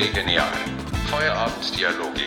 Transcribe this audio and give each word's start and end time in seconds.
Gelee 0.00 0.12
Genial. 0.14 0.50
Feierabenddialoge 1.08 2.22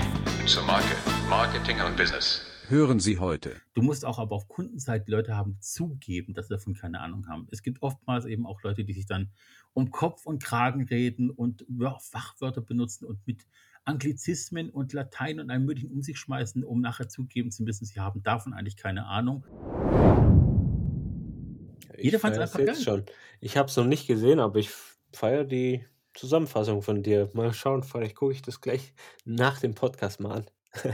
zur 0.46 0.62
Marke, 0.62 0.96
Marketing 1.28 1.82
und 1.82 1.98
Business. 1.98 2.46
Hören 2.68 3.00
Sie 3.00 3.18
heute. 3.18 3.56
Du 3.74 3.82
musst 3.82 4.06
auch 4.06 4.20
aber 4.20 4.36
auf 4.36 4.48
Kundenseite 4.48 5.10
Leute 5.10 5.36
haben 5.36 5.58
zugeben, 5.60 6.36
dass 6.36 6.50
sie 6.50 6.54
davon 6.54 6.76
keine 6.76 7.00
Ahnung 7.00 7.28
haben. 7.28 7.48
Es 7.50 7.64
gibt 7.64 7.82
oftmals 7.82 8.26
eben 8.26 8.46
auch 8.46 8.62
Leute, 8.62 8.84
die 8.84 8.94
sich 8.94 9.08
dann 9.08 9.32
um 9.74 9.90
Kopf 9.90 10.28
und 10.28 10.44
Kragen 10.44 10.84
reden 10.84 11.32
und 11.32 11.66
Fachwörter 12.00 12.62
benutzen 12.62 13.06
und 13.06 13.26
mit 13.26 13.48
Anglizismen 13.86 14.70
und 14.70 14.94
Latein 14.94 15.40
und 15.40 15.50
allem 15.50 15.66
möglichen 15.66 15.90
um 15.90 16.04
sich 16.04 16.20
schmeißen, 16.20 16.64
um 16.64 16.80
nachher 16.80 17.10
zugeben 17.10 17.50
zu 17.50 17.64
müssen, 17.64 17.86
sie 17.86 18.00
haben 18.00 18.22
davon 18.22 18.54
eigentlich 18.54 18.78
keine 18.78 19.08
Ahnung. 19.08 19.48
Jeder 21.98 22.20
fand 22.20 22.36
es 22.36 22.40
einfach 22.40 22.64
geil. 22.64 22.76
schon. 22.76 23.06
Ich 23.40 23.58
habe 23.58 23.68
es 23.68 23.76
noch 23.76 23.86
nicht 23.86 24.06
gesehen, 24.06 24.40
aber 24.40 24.60
ich 24.60 24.70
feiere 25.12 25.44
die 25.44 25.84
Zusammenfassung 26.14 26.82
von 26.82 27.02
dir. 27.04 27.30
Mal 27.34 27.54
schauen, 27.54 27.84
vielleicht 27.84 28.16
gucke 28.16 28.34
ich 28.34 28.42
das 28.42 28.62
gleich 28.62 28.94
nach 29.26 29.60
dem 29.60 29.74
Podcast 29.74 30.20
mal 30.20 30.32
an. 30.32 30.46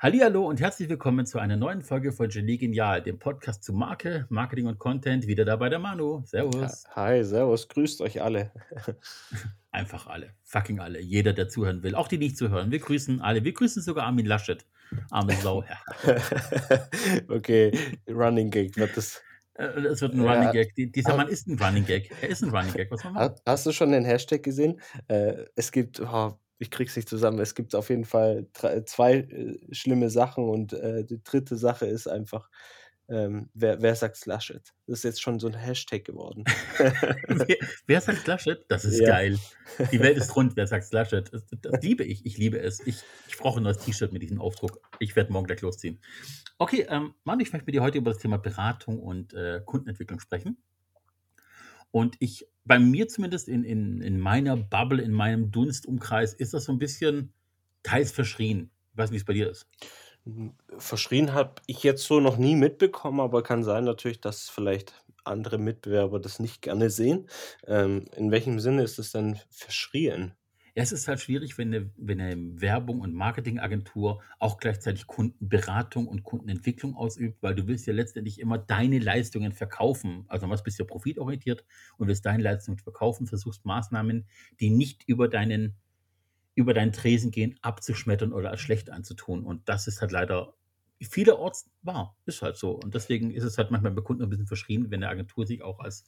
Hallihallo 0.00 0.46
und 0.46 0.60
herzlich 0.60 0.88
willkommen 0.88 1.26
zu 1.26 1.40
einer 1.40 1.56
neuen 1.56 1.82
Folge 1.82 2.12
von 2.12 2.28
Genie 2.28 2.56
Genial, 2.58 3.02
dem 3.02 3.18
Podcast 3.18 3.64
zu 3.64 3.72
Marke, 3.72 4.26
Marketing 4.28 4.66
und 4.66 4.78
Content. 4.78 5.26
Wieder 5.26 5.44
dabei 5.44 5.68
der 5.68 5.80
Manu. 5.80 6.22
Servus. 6.24 6.84
Hi, 6.94 7.24
servus, 7.24 7.68
grüßt 7.68 8.00
euch 8.02 8.22
alle. 8.22 8.52
Einfach 9.72 10.06
alle. 10.06 10.34
Fucking 10.44 10.78
alle. 10.78 11.00
Jeder, 11.00 11.32
der 11.32 11.48
zuhören 11.48 11.82
will. 11.82 11.94
Auch 11.94 12.06
die 12.08 12.18
nicht 12.18 12.36
zuhören. 12.36 12.70
Wir 12.70 12.78
grüßen 12.78 13.20
alle. 13.20 13.42
Wir 13.42 13.52
grüßen 13.52 13.82
sogar 13.82 14.06
Armin 14.06 14.26
Laschet. 14.26 14.64
Arme 15.10 15.34
Sau. 15.34 15.64
Okay, 17.28 17.72
Running 18.08 18.50
Gag 18.50 18.76
wird 18.76 18.96
das. 18.96 19.20
Äh, 19.58 19.64
Es 19.86 20.00
wird 20.00 20.14
ein 20.14 20.22
Ja. 20.24 20.32
Running 20.32 20.52
Gag. 20.52 20.74
Die- 20.74 20.90
Dieser. 20.90 21.16
Mann 21.16 21.28
ist 21.28 21.46
ein 21.48 21.58
Running 21.60 21.84
Gag. 21.84 22.10
Er 22.22 22.28
ist 22.28 22.42
ein 22.42 22.50
Running 22.50 22.72
Gag. 22.72 22.90
Was 22.90 23.04
man 23.04 23.12
machen? 23.14 23.34
Hast 23.44 23.66
du 23.66 23.72
schon 23.72 23.92
den 23.92 24.04
Hashtag 24.04 24.42
gesehen? 24.42 24.80
Äh, 25.08 25.44
es 25.56 25.72
gibt, 25.72 26.00
oh, 26.00 26.32
ich 26.58 26.70
krieg's 26.70 26.96
nicht 26.96 27.08
zusammen, 27.08 27.38
es 27.40 27.54
gibt 27.54 27.74
auf 27.74 27.88
jeden 27.90 28.04
Fall 28.04 28.46
drei, 28.52 28.80
zwei 28.82 29.14
äh, 29.18 29.58
schlimme 29.72 30.10
Sachen 30.10 30.48
und 30.48 30.72
äh, 30.72 31.04
die 31.04 31.22
dritte 31.22 31.56
Sache 31.56 31.86
ist 31.86 32.06
einfach, 32.08 32.48
ähm, 33.08 33.48
wer, 33.54 33.80
wer 33.80 33.94
sagt 33.94 34.24
Laschet? 34.26 34.62
Das 34.86 34.98
ist 34.98 35.02
jetzt 35.04 35.22
schon 35.22 35.38
so 35.40 35.46
ein 35.46 35.54
Hashtag 35.54 36.04
geworden. 36.04 36.44
wer, 36.78 37.56
wer 37.86 38.00
sagt 38.00 38.26
Laschet? 38.26 38.64
Das 38.68 38.84
ist 38.84 39.00
Ja. 39.00 39.08
geil. 39.08 39.38
Die 39.92 40.00
Welt 40.00 40.16
ist 40.18 40.36
rund. 40.36 40.56
Wer 40.56 40.66
sagt 40.66 40.92
Laschet? 40.92 41.32
Das, 41.32 41.44
das 41.62 41.82
liebe 41.82 42.04
ich. 42.04 42.26
Ich 42.26 42.36
liebe 42.36 42.60
es. 42.60 42.80
Ich, 42.86 42.96
ich 43.28 43.38
brauche 43.38 43.60
ein 43.60 43.62
neues 43.62 43.78
T-Shirt 43.78 44.12
mit 44.12 44.22
diesem 44.22 44.40
Aufdruck. 44.40 44.80
Ich 44.98 45.16
werde 45.16 45.32
morgen 45.32 45.46
gleich 45.46 45.62
losziehen. 45.62 46.00
Okay, 46.58 46.86
ähm, 46.88 47.14
Mann, 47.24 47.40
ich 47.40 47.52
möchte 47.52 47.66
mit 47.66 47.74
dir 47.74 47.82
heute 47.82 47.98
über 47.98 48.10
das 48.10 48.20
Thema 48.20 48.36
Beratung 48.36 48.98
und 49.00 49.32
äh, 49.32 49.62
Kundenentwicklung 49.64 50.20
sprechen. 50.20 50.58
Und 51.90 52.16
ich, 52.20 52.46
bei 52.64 52.78
mir 52.78 53.08
zumindest 53.08 53.48
in, 53.48 53.64
in, 53.64 54.02
in 54.02 54.20
meiner 54.20 54.56
Bubble, 54.56 55.00
in 55.00 55.12
meinem 55.12 55.50
Dunstumkreis, 55.50 56.34
ist 56.34 56.52
das 56.52 56.64
so 56.64 56.72
ein 56.72 56.78
bisschen 56.78 57.32
teils 57.82 58.12
verschrien. 58.12 58.70
Ich 58.92 58.98
weiß 58.98 59.10
nicht, 59.10 59.20
wie 59.20 59.22
es 59.22 59.24
bei 59.24 59.32
dir 59.32 59.48
ist. 59.50 59.66
Verschrien 60.78 61.32
habe 61.32 61.54
ich 61.66 61.82
jetzt 61.82 62.04
so 62.04 62.20
noch 62.20 62.36
nie 62.36 62.56
mitbekommen, 62.56 63.20
aber 63.20 63.42
kann 63.42 63.64
sein 63.64 63.84
natürlich, 63.84 64.20
dass 64.20 64.48
vielleicht 64.48 65.04
andere 65.24 65.58
Mitbewerber 65.58 66.20
das 66.20 66.40
nicht 66.40 66.62
gerne 66.62 66.90
sehen. 66.90 67.28
Ähm, 67.66 68.06
in 68.16 68.30
welchem 68.30 68.60
Sinne 68.60 68.82
ist 68.82 68.98
es 68.98 69.12
denn 69.12 69.38
verschrien? 69.50 70.34
Es 70.80 70.92
ist 70.92 71.08
halt 71.08 71.18
schwierig, 71.18 71.58
wenn 71.58 71.74
eine, 71.74 71.90
wenn 71.96 72.20
eine 72.20 72.60
Werbung- 72.60 73.00
und 73.00 73.12
Marketingagentur 73.12 74.22
auch 74.38 74.58
gleichzeitig 74.58 75.08
Kundenberatung 75.08 76.06
und 76.06 76.22
Kundenentwicklung 76.22 76.94
ausübt, 76.94 77.42
weil 77.42 77.56
du 77.56 77.66
willst 77.66 77.88
ja 77.88 77.92
letztendlich 77.92 78.38
immer 78.38 78.58
deine 78.58 79.00
Leistungen 79.00 79.52
verkaufen. 79.52 80.24
Also 80.28 80.48
was 80.48 80.62
bist 80.62 80.78
ja 80.78 80.84
profitorientiert 80.84 81.64
und 81.96 82.06
willst 82.06 82.24
deine 82.26 82.44
Leistungen 82.44 82.78
verkaufen, 82.78 83.26
versuchst 83.26 83.64
Maßnahmen, 83.64 84.28
die 84.60 84.70
nicht 84.70 85.02
über 85.08 85.26
deinen, 85.26 85.74
über 86.58 86.74
deinen 86.74 86.90
Tresen 86.90 87.30
gehen, 87.30 87.56
abzuschmettern 87.62 88.32
oder 88.32 88.50
als 88.50 88.60
schlecht 88.60 88.90
anzutun. 88.90 89.44
Und 89.44 89.68
das 89.68 89.86
ist 89.86 90.00
halt 90.00 90.10
leider 90.10 90.54
vielerorts 91.00 91.70
wahr. 91.82 92.16
Ist 92.26 92.42
halt 92.42 92.56
so. 92.56 92.72
Und 92.72 92.96
deswegen 92.96 93.30
ist 93.30 93.44
es 93.44 93.58
halt 93.58 93.70
manchmal 93.70 93.92
bei 93.92 94.02
Kunden 94.02 94.24
ein 94.24 94.28
bisschen 94.28 94.48
verschrien, 94.48 94.90
wenn 94.90 95.04
eine 95.04 95.08
Agentur 95.08 95.46
sich 95.46 95.62
auch 95.62 95.78
als 95.78 96.02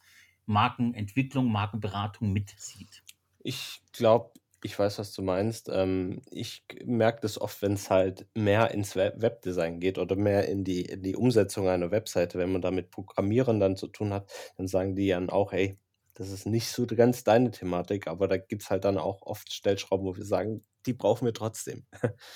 Markenentwicklung, 0.45 1.49
Markenberatung 1.49 2.33
mitzieht. 2.33 3.01
Ich 3.39 3.81
glaube, 3.93 4.31
ich 4.61 4.77
weiß, 4.77 4.99
was 4.99 5.13
du 5.13 5.21
meinst. 5.21 5.69
Ähm, 5.71 6.21
ich 6.29 6.65
merke 6.83 7.21
das 7.21 7.39
oft, 7.39 7.61
wenn 7.61 7.73
es 7.73 7.89
halt 7.89 8.27
mehr 8.35 8.71
ins 8.71 8.97
Web 8.97 9.21
Webdesign 9.21 9.79
geht 9.79 9.97
oder 9.97 10.17
mehr 10.17 10.49
in 10.49 10.65
die, 10.65 10.81
in 10.81 11.01
die 11.01 11.15
Umsetzung 11.15 11.69
einer 11.69 11.91
Webseite. 11.91 12.37
Wenn 12.37 12.51
man 12.51 12.61
da 12.61 12.71
mit 12.71 12.91
Programmierern 12.91 13.61
dann 13.61 13.77
zu 13.77 13.87
tun 13.87 14.11
hat, 14.11 14.29
dann 14.57 14.67
sagen 14.67 14.97
die 14.97 15.07
dann 15.07 15.29
auch, 15.29 15.53
hey, 15.53 15.77
das 16.13 16.29
ist 16.29 16.45
nicht 16.45 16.67
so 16.67 16.85
ganz 16.87 17.23
deine 17.23 17.51
Thematik, 17.51 18.07
aber 18.07 18.27
da 18.27 18.37
gibt 18.37 18.63
es 18.63 18.69
halt 18.69 18.83
dann 18.85 18.97
auch 18.97 19.21
oft 19.21 19.51
Stellschrauben, 19.51 20.05
wo 20.05 20.15
wir 20.15 20.25
sagen, 20.25 20.63
die 20.85 20.93
brauchen 20.93 21.25
wir 21.25 21.33
trotzdem. 21.33 21.85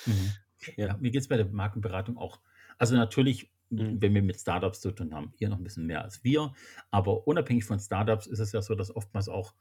Mhm. 0.06 0.34
Ja. 0.78 0.88
Ja, 0.88 0.98
mir 0.98 1.12
geht 1.12 1.22
es 1.22 1.28
bei 1.28 1.38
der 1.38 1.46
Markenberatung 1.46 2.18
auch. 2.18 2.40
Also 2.80 2.96
natürlich, 2.96 3.52
Mhm. 3.70 4.02
wenn 4.02 4.14
wir 4.14 4.22
mit 4.22 4.40
Startups 4.40 4.80
zu 4.80 4.92
tun 4.92 5.14
haben, 5.14 5.34
ihr 5.38 5.50
noch 5.50 5.58
ein 5.58 5.64
bisschen 5.64 5.86
mehr 5.86 6.04
als 6.04 6.24
wir, 6.24 6.54
aber 6.92 7.28
unabhängig 7.28 7.66
von 7.66 7.80
Startups 7.80 8.28
ist 8.28 8.40
es 8.40 8.52
ja 8.52 8.62
so, 8.62 8.74
dass 8.76 8.96
oftmals 8.96 9.28
auch 9.28 9.54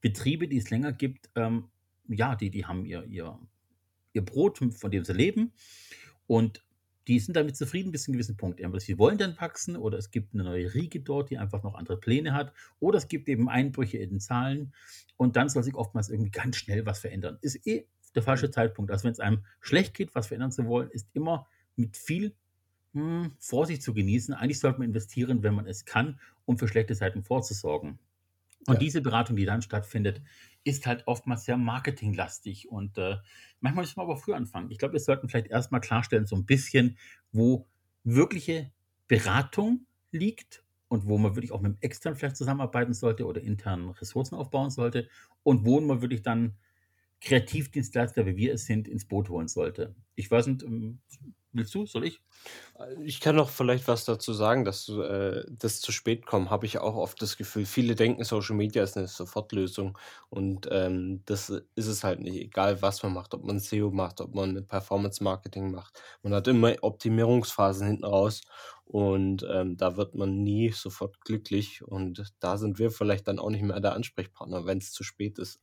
Betriebe, 0.00 0.48
die 0.48 0.58
es 0.58 0.70
länger 0.70 0.92
gibt, 0.92 1.30
ähm, 1.36 1.70
ja, 2.08 2.34
die, 2.36 2.50
die 2.50 2.66
haben 2.66 2.84
ihr, 2.84 3.04
ihr, 3.04 3.38
ihr 4.12 4.24
Brot, 4.24 4.58
von 4.58 4.90
dem 4.90 5.04
sie 5.04 5.12
leben 5.12 5.52
und 6.26 6.64
die 7.08 7.18
sind 7.18 7.36
damit 7.36 7.56
zufrieden 7.56 7.92
bis 7.92 8.04
zu 8.04 8.10
einem 8.10 8.14
gewissen 8.14 8.36
Punkt. 8.36 8.60
Entweder 8.60 8.80
sie 8.80 8.98
wollen 8.98 9.18
dann 9.18 9.36
wachsen 9.40 9.76
oder 9.76 9.98
es 9.98 10.10
gibt 10.10 10.34
eine 10.34 10.44
neue 10.44 10.72
Riege 10.74 11.00
dort, 11.00 11.30
die 11.30 11.38
einfach 11.38 11.62
noch 11.62 11.74
andere 11.74 11.98
Pläne 11.98 12.34
hat 12.34 12.52
oder 12.80 12.98
es 12.98 13.08
gibt 13.08 13.28
eben 13.28 13.48
Einbrüche 13.48 13.98
in 13.98 14.10
den 14.10 14.20
Zahlen 14.20 14.72
und 15.16 15.36
dann 15.36 15.48
soll 15.48 15.62
sich 15.62 15.74
oftmals 15.74 16.08
irgendwie 16.10 16.30
ganz 16.30 16.56
schnell 16.56 16.86
was 16.86 17.00
verändern. 17.00 17.38
Ist 17.40 17.66
eh 17.66 17.86
der 18.14 18.22
falsche 18.22 18.50
Zeitpunkt. 18.50 18.90
Also 18.90 19.04
wenn 19.04 19.12
es 19.12 19.20
einem 19.20 19.44
schlecht 19.60 19.94
geht, 19.94 20.14
was 20.14 20.26
verändern 20.28 20.52
zu 20.52 20.66
wollen, 20.66 20.90
ist 20.90 21.08
immer 21.14 21.46
mit 21.76 21.96
viel 21.96 22.34
hm, 22.94 23.32
Vorsicht 23.38 23.82
zu 23.82 23.94
genießen. 23.94 24.34
Eigentlich 24.34 24.60
sollte 24.60 24.78
man 24.80 24.88
investieren, 24.88 25.42
wenn 25.42 25.54
man 25.54 25.66
es 25.66 25.84
kann, 25.84 26.20
um 26.44 26.58
für 26.58 26.68
schlechte 26.68 26.94
Zeiten 26.96 27.22
vorzusorgen. 27.24 27.98
Und 28.66 28.80
Ja. 28.80 28.82
diese 28.82 29.00
Beratung, 29.02 29.36
die 29.36 29.44
dann 29.44 29.62
stattfindet, 29.62 30.22
ist 30.64 30.86
halt 30.86 31.06
oftmals 31.06 31.44
sehr 31.44 31.56
marketinglastig. 31.56 32.68
Und 32.70 32.98
äh, 32.98 33.16
manchmal 33.60 33.84
müssen 33.84 33.96
wir 33.96 34.02
aber 34.02 34.16
früh 34.16 34.34
anfangen. 34.34 34.70
Ich 34.70 34.78
glaube, 34.78 34.92
wir 34.92 35.00
sollten 35.00 35.28
vielleicht 35.28 35.48
erstmal 35.48 35.80
klarstellen, 35.80 36.26
so 36.26 36.36
ein 36.36 36.46
bisschen, 36.46 36.98
wo 37.32 37.66
wirkliche 38.04 38.72
Beratung 39.08 39.86
liegt 40.10 40.64
und 40.88 41.06
wo 41.06 41.18
man 41.18 41.34
wirklich 41.34 41.52
auch 41.52 41.60
mit 41.60 41.72
dem 41.72 41.78
extern 41.80 42.16
vielleicht 42.16 42.36
zusammenarbeiten 42.36 42.94
sollte 42.94 43.26
oder 43.26 43.40
internen 43.40 43.90
Ressourcen 43.90 44.34
aufbauen 44.34 44.70
sollte 44.70 45.08
und 45.42 45.64
wo 45.64 45.80
man 45.80 46.02
wirklich 46.02 46.22
dann 46.22 46.56
Kreativdienstleister, 47.20 48.26
wie 48.26 48.36
wir 48.36 48.54
es 48.54 48.66
sind, 48.66 48.88
ins 48.88 49.06
Boot 49.06 49.28
holen 49.28 49.48
sollte. 49.48 49.94
Ich 50.16 50.30
weiß 50.30 50.48
nicht, 50.48 50.62
ähm, 50.64 50.98
willst 51.52 51.74
du? 51.74 51.86
Soll 51.86 52.04
ich? 52.06 52.22
Ich 53.04 53.20
kann 53.20 53.36
noch 53.36 53.50
vielleicht 53.50 53.86
was 53.86 54.04
dazu 54.06 54.32
sagen, 54.32 54.64
dass 54.64 54.88
äh, 54.88 55.44
das 55.50 55.80
zu 55.80 55.92
spät 55.92 56.24
kommen, 56.26 56.50
habe 56.50 56.64
ich 56.66 56.78
auch 56.78 56.96
oft 56.96 57.20
das 57.20 57.36
Gefühl. 57.36 57.66
Viele 57.66 57.94
denken, 57.94 58.24
Social 58.24 58.56
Media 58.56 58.82
ist 58.82 58.96
eine 58.96 59.08
Sofortlösung 59.08 59.98
und 60.30 60.68
ähm, 60.70 61.22
das 61.26 61.50
ist 61.50 61.86
es 61.86 62.02
halt 62.02 62.20
nicht. 62.20 62.36
Egal, 62.36 62.80
was 62.82 63.02
man 63.02 63.12
macht, 63.12 63.34
ob 63.34 63.44
man 63.44 63.56
SEO 63.58 63.90
macht, 63.90 64.20
ob 64.20 64.34
man 64.34 64.66
Performance 64.66 65.22
Marketing 65.22 65.70
macht. 65.70 66.00
Man 66.22 66.34
hat 66.34 66.48
immer 66.48 66.74
Optimierungsphasen 66.80 67.86
hinten 67.86 68.04
raus 68.04 68.40
und 68.84 69.46
ähm, 69.48 69.76
da 69.76 69.96
wird 69.96 70.14
man 70.14 70.42
nie 70.42 70.70
sofort 70.72 71.20
glücklich 71.20 71.82
und 71.84 72.32
da 72.40 72.56
sind 72.56 72.78
wir 72.78 72.90
vielleicht 72.90 73.28
dann 73.28 73.38
auch 73.38 73.50
nicht 73.50 73.62
mehr 73.62 73.80
der 73.80 73.94
Ansprechpartner, 73.94 74.64
wenn 74.66 74.78
es 74.78 74.92
zu 74.92 75.04
spät 75.04 75.38
ist. 75.38 75.60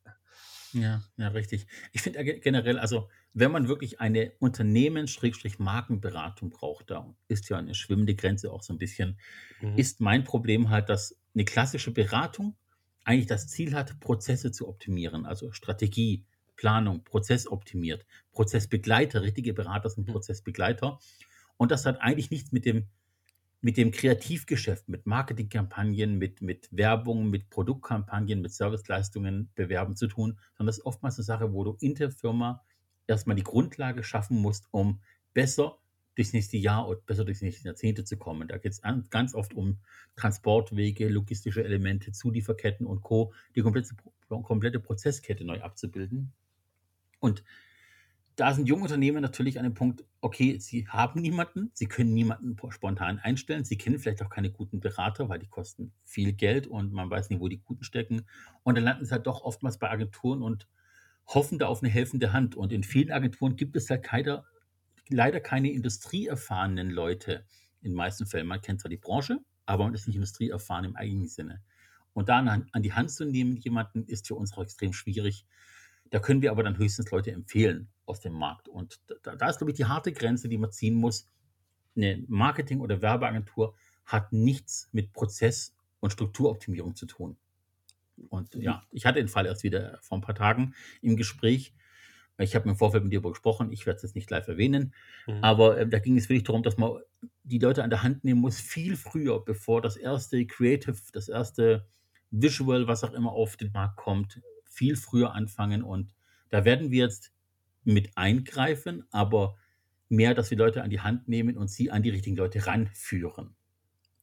Ja, 0.72 1.04
ja, 1.18 1.28
richtig. 1.30 1.66
Ich 1.94 2.02
finde 2.02 2.24
ge- 2.24 2.40
generell, 2.40 2.78
also 2.78 3.10
wenn 3.34 3.52
man 3.52 3.68
wirklich 3.68 4.02
eine 4.02 4.32
Unternehmens-Markenberatung 4.40 6.50
braucht, 6.50 6.90
da 6.90 7.14
ist 7.28 7.50
ja 7.50 7.58
eine 7.58 7.76
schwimmende 7.76 8.16
Grenze 8.16 8.52
auch 8.52 8.64
so 8.64 8.74
ein 8.74 8.80
bisschen, 8.80 9.20
Mhm. 9.62 9.78
ist 9.78 10.02
mein 10.02 10.24
Problem 10.24 10.70
halt, 10.70 10.90
dass 10.90 11.20
eine 11.34 11.46
klassische 11.46 11.92
Beratung 11.92 12.56
eigentlich 13.04 13.28
das 13.28 13.48
Ziel 13.48 13.74
hat, 13.76 14.00
Prozesse 14.00 14.52
zu 14.52 14.68
optimieren, 14.68 15.26
also 15.26 15.52
Strategie, 15.52 16.26
Planung, 16.56 17.04
Prozessoptimiert, 17.04 18.06
Prozessbegleiter, 18.34 19.22
richtige 19.22 19.54
Berater 19.54 19.90
sind 19.90 20.08
Mhm. 20.08 20.14
Prozessbegleiter. 20.14 21.00
Und 21.58 21.72
das 21.72 21.86
hat 21.86 22.02
eigentlich 22.02 22.32
nichts 22.32 22.52
mit 22.52 22.66
dem, 22.66 22.88
mit 23.62 23.76
dem 23.78 23.92
Kreativgeschäft, 23.92 24.88
mit 24.88 25.06
Marketingkampagnen, 25.06 26.18
mit, 26.18 26.42
mit 26.42 26.70
Werbung, 26.72 27.30
mit 27.30 27.50
Produktkampagnen, 27.50 28.42
mit 28.42 28.54
Serviceleistungen 28.54 29.52
bewerben 29.56 29.96
zu 29.98 30.08
tun, 30.08 30.40
sondern 30.58 30.68
das 30.68 30.78
ist 30.80 30.86
oftmals 30.86 31.18
eine 31.18 31.26
Sache, 31.26 31.52
wo 31.54 31.64
du 31.66 31.76
in 31.82 31.96
der 31.96 32.10
Firma 32.12 32.64
erstmal 33.10 33.36
die 33.36 33.44
Grundlage 33.44 34.04
schaffen 34.04 34.38
musst, 34.38 34.68
um 34.72 35.02
besser 35.34 35.78
durchs 36.16 36.34
nächste 36.34 36.58
Jahr 36.58 36.88
und 36.88 37.06
besser 37.06 37.24
durchs 37.24 37.42
nächste 37.42 37.66
Jahrzehnte 37.66 38.04
zu 38.04 38.18
kommen. 38.18 38.48
Da 38.48 38.58
geht 38.58 38.74
es 38.74 38.82
ganz 39.10 39.34
oft 39.34 39.54
um 39.54 39.80
Transportwege, 40.16 41.08
logistische 41.08 41.64
Elemente, 41.64 42.12
Zulieferketten 42.12 42.86
und 42.86 43.02
Co., 43.02 43.34
die 43.56 43.62
komplette, 43.62 43.96
komplette 44.28 44.80
Prozesskette 44.80 45.46
neu 45.46 45.62
abzubilden. 45.62 46.34
Und 47.20 47.44
da 48.36 48.54
sind 48.54 48.68
junge 48.68 48.84
Unternehmen 48.84 49.22
natürlich 49.22 49.60
an 49.60 49.66
dem 49.66 49.74
Punkt, 49.74 50.06
okay, 50.22 50.58
sie 50.60 50.88
haben 50.88 51.22
niemanden, 51.22 51.72
sie 51.74 51.88
können 51.88 52.14
niemanden 52.14 52.56
spontan 52.70 53.20
einstellen, 53.20 53.66
sie 53.66 53.78
kennen 53.78 54.00
vielleicht 54.00 54.22
auch 54.22 54.30
keine 54.30 54.50
guten 54.50 54.80
Berater, 54.80 55.28
weil 55.28 55.40
die 55.40 55.48
kosten 55.48 55.92
viel 56.04 56.32
Geld 56.34 56.66
und 56.66 56.94
man 56.94 57.10
weiß 57.10 57.30
nicht, 57.30 57.42
wo 57.42 57.50
die 57.50 57.62
Guten 57.62 57.84
stecken. 57.84 58.26
Und 58.64 58.76
dann 58.76 58.86
landen 58.86 59.06
sie 59.06 59.12
halt 59.12 59.28
doch 59.28 59.42
oftmals 59.42 59.78
bei 59.78 59.90
Agenturen 59.90 60.42
und 60.42 60.68
hoffen 61.34 61.60
da 61.60 61.68
auf 61.68 61.82
eine 61.82 61.92
helfende 61.92 62.34
Hand. 62.34 62.56
Und 62.56 62.74
in 62.74 62.84
vielen 62.84 63.12
Agenturen 63.12 63.56
gibt 63.56 63.76
es 63.76 63.90
halt 63.90 64.04
keine, 64.04 64.44
leider 65.10 65.40
keine 65.40 65.72
industrieerfahrenen 65.72 66.90
Leute 66.90 67.46
in 67.82 67.92
den 67.92 67.96
meisten 67.96 68.26
Fällen. 68.26 68.48
Man 68.48 68.62
kennt 68.62 68.82
zwar 68.82 68.90
die 68.90 68.98
Branche, 68.98 69.40
aber 69.66 69.86
man 69.86 69.94
ist 69.94 70.08
nicht 70.08 70.16
industrieerfahren 70.16 70.86
im 70.86 70.96
eigenen 70.96 71.28
Sinne. 71.28 71.62
Und 72.14 72.30
da 72.30 72.40
an, 72.40 72.68
die 72.82 72.94
Hand 72.94 73.12
zu 73.12 73.26
nehmen, 73.26 73.56
jemanden, 73.58 74.04
ist 74.06 74.28
für 74.28 74.36
uns 74.36 74.54
auch 74.54 74.64
extrem 74.64 74.94
schwierig. 74.94 75.46
Da 76.10 76.20
können 76.20 76.42
wir 76.42 76.52
aber 76.52 76.64
dann 76.64 76.78
höchstens 76.78 77.12
Leute 77.12 77.32
empfehlen 77.32 77.88
aus 78.06 78.20
dem 78.20 78.34
Markt. 78.34 78.68
Und 78.68 79.00
da, 79.22 79.36
da 79.36 79.50
ist, 79.50 79.58
glaube 79.58 79.72
ich, 79.72 79.78
die 79.78 79.86
harte 79.86 80.12
Grenze, 80.12 80.50
die 80.50 80.58
man 80.58 80.72
ziehen 80.72 80.96
muss. 80.96 81.30
Eine 81.96 82.24
Marketing- 82.28 82.82
oder 82.82 83.02
Werbeagentur 83.02 83.76
hat 84.06 84.34
nichts 84.34 84.90
mit 84.92 85.14
Prozess- 85.14 85.76
und 86.00 86.12
Strukturoptimierung 86.12 86.96
zu 86.96 87.06
tun. 87.06 87.38
Und 88.30 88.56
ja, 88.56 88.84
ich 88.92 89.06
hatte 89.06 89.20
den 89.20 89.28
Fall 89.28 89.46
erst 89.46 89.64
wieder 89.64 90.00
vor 90.02 90.18
ein 90.18 90.22
paar 90.22 90.36
Tagen 90.36 90.74
im 91.02 91.16
Gespräch. 91.16 91.74
Ich 92.38 92.56
habe 92.56 92.70
im 92.70 92.76
Vorfeld 92.76 93.04
mit 93.04 93.12
dir 93.12 93.22
gesprochen, 93.22 93.72
ich 93.72 93.86
werde 93.86 93.98
es 93.98 94.04
jetzt 94.04 94.16
nicht 94.16 94.30
live 94.30 94.48
erwähnen, 94.48 94.94
mhm. 95.28 95.44
aber 95.44 95.78
äh, 95.78 95.88
da 95.88 96.00
ging 96.00 96.18
es 96.18 96.30
wirklich 96.30 96.46
darum, 96.46 96.64
dass 96.64 96.78
man 96.78 97.00
die 97.44 97.60
Leute 97.60 97.84
an 97.84 97.90
der 97.90 98.02
Hand 98.02 98.24
nehmen 98.24 98.40
muss, 98.40 98.62
viel 98.62 98.96
früher, 98.96 99.44
bevor 99.44 99.82
das 99.82 99.98
erste 99.98 100.46
Creative, 100.46 100.98
das 101.12 101.28
erste 101.28 101.86
Visual, 102.32 102.88
was 102.88 103.04
auch 103.04 103.12
immer 103.14 103.34
auf 103.34 103.58
den 103.58 103.72
Markt 103.74 103.98
kommt, 103.98 104.42
viel 104.64 104.96
früher 104.96 105.34
anfangen. 105.34 105.84
Und 105.84 106.14
da 106.50 106.64
werden 106.64 106.92
wir 106.92 107.04
jetzt 107.04 107.34
mit 107.84 108.12
eingreifen, 108.16 109.06
aber 109.12 109.58
mehr, 110.08 110.34
dass 110.34 110.50
wir 110.50 110.58
Leute 110.58 110.84
an 110.84 110.90
die 110.90 111.02
Hand 111.02 111.28
nehmen 111.28 111.58
und 111.58 111.70
sie 111.70 111.92
an 111.92 112.04
die 112.04 112.10
richtigen 112.10 112.36
Leute 112.36 112.66
ranführen. 112.66 113.56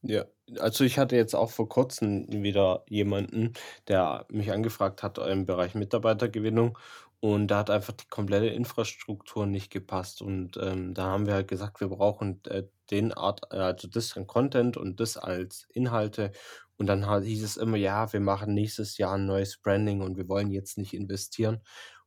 Ja, 0.09 0.25
also 0.59 0.83
ich 0.85 0.97
hatte 0.97 1.15
jetzt 1.17 1.35
auch 1.35 1.51
vor 1.51 1.67
kurzem 1.67 2.27
wieder 2.31 2.85
jemanden, 2.87 3.53
der 3.89 4.25
mich 4.29 4.51
angefragt 4.51 5.03
hat 5.03 5.17
im 5.17 5.45
Bereich 5.45 5.75
Mitarbeitergewinnung. 5.75 6.77
Und 7.19 7.47
da 7.47 7.57
hat 7.59 7.69
einfach 7.71 7.93
die 7.93 8.07
komplette 8.07 8.45
Infrastruktur 8.47 9.45
nicht 9.47 9.71
gepasst. 9.71 10.21
Und, 10.21 10.55
ähm, 10.61 10.93
da 10.93 11.05
haben 11.07 11.25
wir 11.25 11.33
halt 11.33 11.47
gesagt, 11.47 11.81
wir 11.81 11.87
brauchen, 11.89 12.41
äh, 12.45 12.63
den 12.91 13.11
Art 13.11 13.41
äh, 13.51 13.57
also 13.57 13.87
das 13.89 14.15
an 14.15 14.27
Content 14.27 14.77
und 14.77 14.99
das 14.99 15.17
als 15.17 15.65
Inhalte. 15.73 16.31
Und 16.77 16.85
dann 16.87 17.07
halt 17.07 17.25
hieß 17.25 17.43
es 17.43 17.57
immer: 17.57 17.75
„Ja, 17.77 18.13
wir 18.13 18.19
machen 18.21 18.53
nächstes 18.53 18.97
Jahr 18.99 19.15
ein 19.15 19.25
neues 19.25 19.57
Branding 19.57 20.01
und 20.01 20.15
wir 20.15 20.29
wollen 20.29 20.51
jetzt 20.51 20.77
nicht 20.77 20.93
investieren.“ 20.93 21.61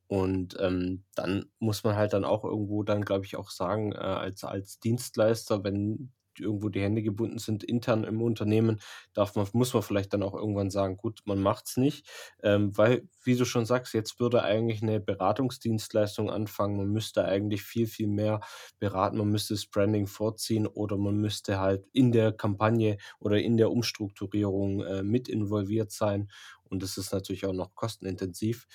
Und, 0.07 0.57
ähm, 0.61 1.05
dann 1.15 1.47
muss 1.61 1.85
man 1.85 1.97
halt 1.97 2.13
dann 2.13 2.25
auch 2.25 2.45
irgendwo 2.45 2.83
dann, 2.85 3.05
glaube 3.05 3.27
ich, 3.27 3.37
auch 3.37 3.51
sagen, 3.51 3.93
äh, 3.93 3.97
als 3.99 4.45
als 4.45 4.81
Dienstleister, 4.81 5.65
wenn 5.65 6.13
irgendwo 6.41 6.69
die 6.69 6.81
Hände 6.83 7.03
gebunden 7.03 7.39
sind 7.39 7.65
intern 7.65 8.05
im 8.05 8.23
Unternehmen, 8.23 8.81
darf 9.15 9.35
man 9.37 9.47
muss 9.53 9.75
man 9.75 9.83
vielleicht 9.83 10.13
dann 10.13 10.23
auch 10.23 10.35
irgendwann 10.35 10.71
sagen: 10.71 10.97
„Gut, 10.97 11.21
man 11.25 11.41
macht's 11.41 11.77
nicht.“ 11.77 12.07
Ähm, 12.43 12.77
weil, 12.77 13.09
wie 13.25 13.37
du 13.37 13.45
schon 13.45 13.67
sagst, 13.67 13.95
jetzt 13.95 14.21
würde 14.21 14.43
eigentlich 14.43 14.83
eine 14.83 15.01
Beratungsdienstleistung 15.01 16.31
anfangen. 16.31 16.77
Man 16.77 16.89
müsste 16.89 17.25
eigentlich 17.25 17.63
viel, 17.63 17.87
viel 17.87 18.07
mehr 18.09 18.41
beraten. 18.79 19.19
Man 19.19 19.31
müsste 19.31 19.55
das 19.55 19.67
Branding 19.67 20.07
vorziehen 20.07 20.67
oder 20.67 20.97
man 20.97 21.17
müsste 21.17 21.59
halt 21.61 21.87
in 21.93 22.13
der 22.13 22.33
Kampagne 22.33 22.99
oder 23.19 23.39
in 23.41 23.57
der 23.57 23.71
Umstrukturierung, 23.71 24.83
äh, 24.85 25.03
mit 25.03 25.29
involviert 25.29 25.91
sein. 25.93 26.31
Und 26.65 26.83
das 26.83 26.97
ist 26.97 27.13
natürlich 27.13 27.47
auch 27.47 27.53
noch 27.53 27.75
kostenintensiv. 27.75 28.67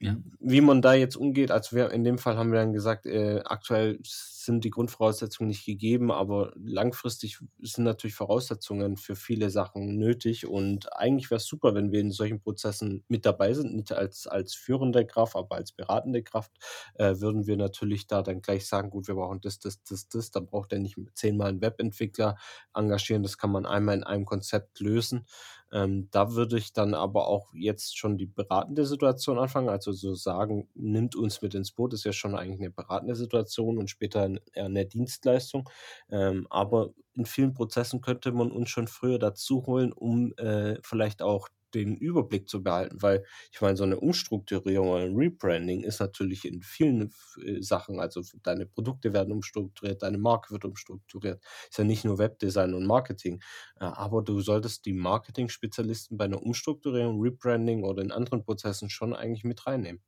Ja. 0.00 0.16
Wie 0.40 0.60
man 0.60 0.82
da 0.82 0.92
jetzt 0.94 1.16
umgeht, 1.16 1.52
also 1.52 1.76
wir 1.76 1.92
in 1.92 2.02
dem 2.02 2.18
Fall 2.18 2.36
haben 2.36 2.50
wir 2.50 2.58
dann 2.58 2.72
gesagt, 2.72 3.06
äh, 3.06 3.40
aktuell 3.44 4.00
sind 4.02 4.64
die 4.64 4.70
Grundvoraussetzungen 4.70 5.48
nicht 5.48 5.64
gegeben, 5.64 6.10
aber 6.10 6.52
langfristig 6.56 7.38
sind 7.60 7.84
natürlich 7.84 8.16
Voraussetzungen 8.16 8.96
für 8.96 9.14
viele 9.14 9.50
Sachen 9.50 9.96
nötig 9.98 10.48
und 10.48 10.92
eigentlich 10.96 11.30
wäre 11.30 11.38
es 11.38 11.46
super, 11.46 11.76
wenn 11.76 11.92
wir 11.92 12.00
in 12.00 12.10
solchen 12.10 12.40
Prozessen 12.40 13.04
mit 13.06 13.24
dabei 13.24 13.54
sind, 13.54 13.76
nicht 13.76 13.92
als, 13.92 14.26
als 14.26 14.54
führende 14.54 15.06
Kraft, 15.06 15.36
aber 15.36 15.54
als 15.54 15.70
beratende 15.70 16.24
Kraft, 16.24 16.50
äh, 16.94 17.20
würden 17.20 17.46
wir 17.46 17.56
natürlich 17.56 18.08
da 18.08 18.22
dann 18.22 18.42
gleich 18.42 18.66
sagen, 18.66 18.90
gut, 18.90 19.06
wir 19.06 19.14
brauchen 19.14 19.40
das, 19.40 19.60
das, 19.60 19.80
das, 19.84 20.08
das, 20.08 20.32
dann 20.32 20.46
braucht 20.46 20.72
er 20.72 20.80
nicht 20.80 20.96
zehnmal 21.14 21.50
einen 21.50 21.60
Webentwickler 21.60 22.36
engagieren, 22.74 23.22
das 23.22 23.38
kann 23.38 23.52
man 23.52 23.64
einmal 23.64 23.96
in 23.96 24.02
einem 24.04 24.24
Konzept 24.24 24.80
lösen. 24.80 25.24
Ähm, 25.72 26.08
da 26.10 26.34
würde 26.34 26.58
ich 26.58 26.72
dann 26.72 26.94
aber 26.94 27.26
auch 27.28 27.52
jetzt 27.54 27.98
schon 27.98 28.18
die 28.18 28.26
beratende 28.26 28.86
Situation 28.86 29.38
anfangen. 29.38 29.68
Also 29.68 29.92
so 29.92 30.14
sagen, 30.14 30.68
nimmt 30.74 31.16
uns 31.16 31.42
mit 31.42 31.54
ins 31.54 31.72
Boot, 31.72 31.94
ist 31.94 32.04
ja 32.04 32.12
schon 32.12 32.34
eigentlich 32.36 32.60
eine 32.60 32.70
beratende 32.70 33.16
Situation 33.16 33.78
und 33.78 33.90
später 33.90 34.28
eine 34.54 34.86
Dienstleistung. 34.86 35.68
Ähm, 36.10 36.46
aber 36.50 36.90
in 37.14 37.26
vielen 37.26 37.54
Prozessen 37.54 38.00
könnte 38.00 38.32
man 38.32 38.50
uns 38.50 38.70
schon 38.70 38.88
früher 38.88 39.18
dazu 39.18 39.66
holen, 39.66 39.92
um 39.92 40.32
äh, 40.36 40.76
vielleicht 40.82 41.22
auch 41.22 41.48
den 41.74 41.96
Überblick 41.96 42.48
zu 42.48 42.62
behalten, 42.62 43.00
weil 43.00 43.24
ich 43.52 43.60
meine, 43.60 43.76
so 43.76 43.84
eine 43.84 43.98
Umstrukturierung 43.98 44.88
oder 44.88 45.04
ein 45.04 45.16
Rebranding 45.16 45.82
ist 45.82 46.00
natürlich 46.00 46.44
in 46.44 46.62
vielen 46.62 47.12
äh, 47.42 47.60
Sachen, 47.62 48.00
also 48.00 48.22
deine 48.42 48.66
Produkte 48.66 49.12
werden 49.12 49.32
umstrukturiert, 49.32 50.02
deine 50.02 50.18
Marke 50.18 50.50
wird 50.52 50.64
umstrukturiert. 50.64 51.42
Ist 51.68 51.78
ja 51.78 51.84
nicht 51.84 52.04
nur 52.04 52.18
Webdesign 52.18 52.74
und 52.74 52.86
Marketing, 52.86 53.40
äh, 53.80 53.84
aber 53.84 54.22
du 54.22 54.40
solltest 54.40 54.86
die 54.86 54.92
Marketing-Spezialisten 54.92 56.16
bei 56.16 56.24
einer 56.24 56.42
Umstrukturierung, 56.42 57.20
Rebranding 57.20 57.84
oder 57.84 58.02
in 58.02 58.12
anderen 58.12 58.44
Prozessen 58.44 58.90
schon 58.90 59.14
eigentlich 59.14 59.44
mit 59.44 59.66
reinnehmen. 59.66 60.02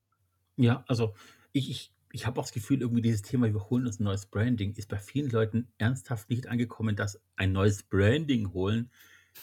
Ja, 0.56 0.84
also 0.86 1.14
ich, 1.52 1.70
ich, 1.70 1.92
ich 2.12 2.26
habe 2.26 2.40
auch 2.40 2.44
das 2.44 2.52
Gefühl, 2.52 2.80
irgendwie 2.80 3.02
dieses 3.02 3.22
Thema, 3.22 3.52
wir 3.52 3.70
holen 3.70 3.86
uns 3.86 3.98
ein 3.98 4.04
neues 4.04 4.26
Branding, 4.26 4.74
ist 4.74 4.88
bei 4.88 4.98
vielen 4.98 5.30
Leuten 5.30 5.68
ernsthaft 5.78 6.30
nicht 6.30 6.46
angekommen, 6.46 6.94
dass 6.96 7.20
ein 7.36 7.52
neues 7.52 7.82
Branding 7.82 8.52
holen 8.52 8.90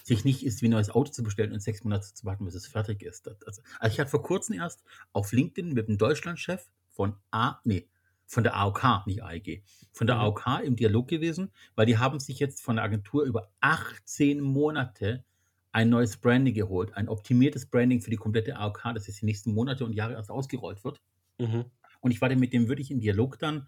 sich 0.04 0.26
nicht 0.26 0.46
ist, 0.46 0.62
wie 0.62 0.68
ein 0.68 0.72
neues 0.72 0.90
Auto 0.90 1.12
zu 1.12 1.24
bestellen 1.24 1.54
und 1.54 1.62
sechs 1.62 1.84
Monate 1.84 2.14
zu 2.14 2.26
warten, 2.26 2.46
bis 2.46 2.56
es 2.56 2.68
fertig 2.68 3.04
ist. 3.04 3.28
Also, 3.28 3.62
also 3.80 3.94
ich 3.94 4.00
hatte 4.00 4.10
vor 4.10 4.24
kurzem 4.24 4.56
erst 4.56 4.84
auf 5.14 5.32
LinkedIn 5.32 5.74
mit 5.74 5.88
dem 5.88 5.98
Deutschlandchef 5.98 6.70
von 6.90 7.16
A, 7.32 7.60
nee, 7.64 7.88
von 8.26 8.44
der 8.44 8.56
AOK, 8.56 9.06
nicht 9.08 9.24
AEG, 9.24 9.64
von 9.92 10.08
der 10.08 10.16
mhm. 10.16 10.22
AOK 10.22 10.64
im 10.64 10.76
Dialog 10.76 11.08
gewesen, 11.08 11.52
weil 11.76 11.86
die 11.86 11.98
haben 11.98 12.20
sich 12.20 12.40
jetzt 12.40 12.62
von 12.62 12.78
der 12.78 12.86
Agentur 12.86 13.24
über 13.24 13.52
18 13.60 14.40
Monate 14.40 15.26
ein 15.74 15.90
neues 15.90 16.18
Branding 16.18 16.54
geholt, 16.54 16.94
ein 16.96 17.10
optimiertes 17.10 17.66
Branding 17.66 18.02
für 18.02 18.10
die 18.10 18.18
komplette 18.18 18.58
AOK, 18.58 18.92
das 18.94 19.08
jetzt 19.08 19.22
die 19.22 19.26
nächsten 19.26 19.54
Monate 19.54 19.86
und 19.86 19.94
Jahre 19.94 20.14
erst 20.14 20.32
ausgerollt 20.32 20.84
wird. 20.84 21.02
Mhm. 21.40 21.66
Und 22.00 22.12
ich 22.12 22.22
war 22.22 22.30
dann 22.30 22.40
mit 22.40 22.54
dem 22.54 22.68
wirklich 22.68 22.92
im 22.92 23.00
Dialog 23.00 23.38
dann, 23.40 23.68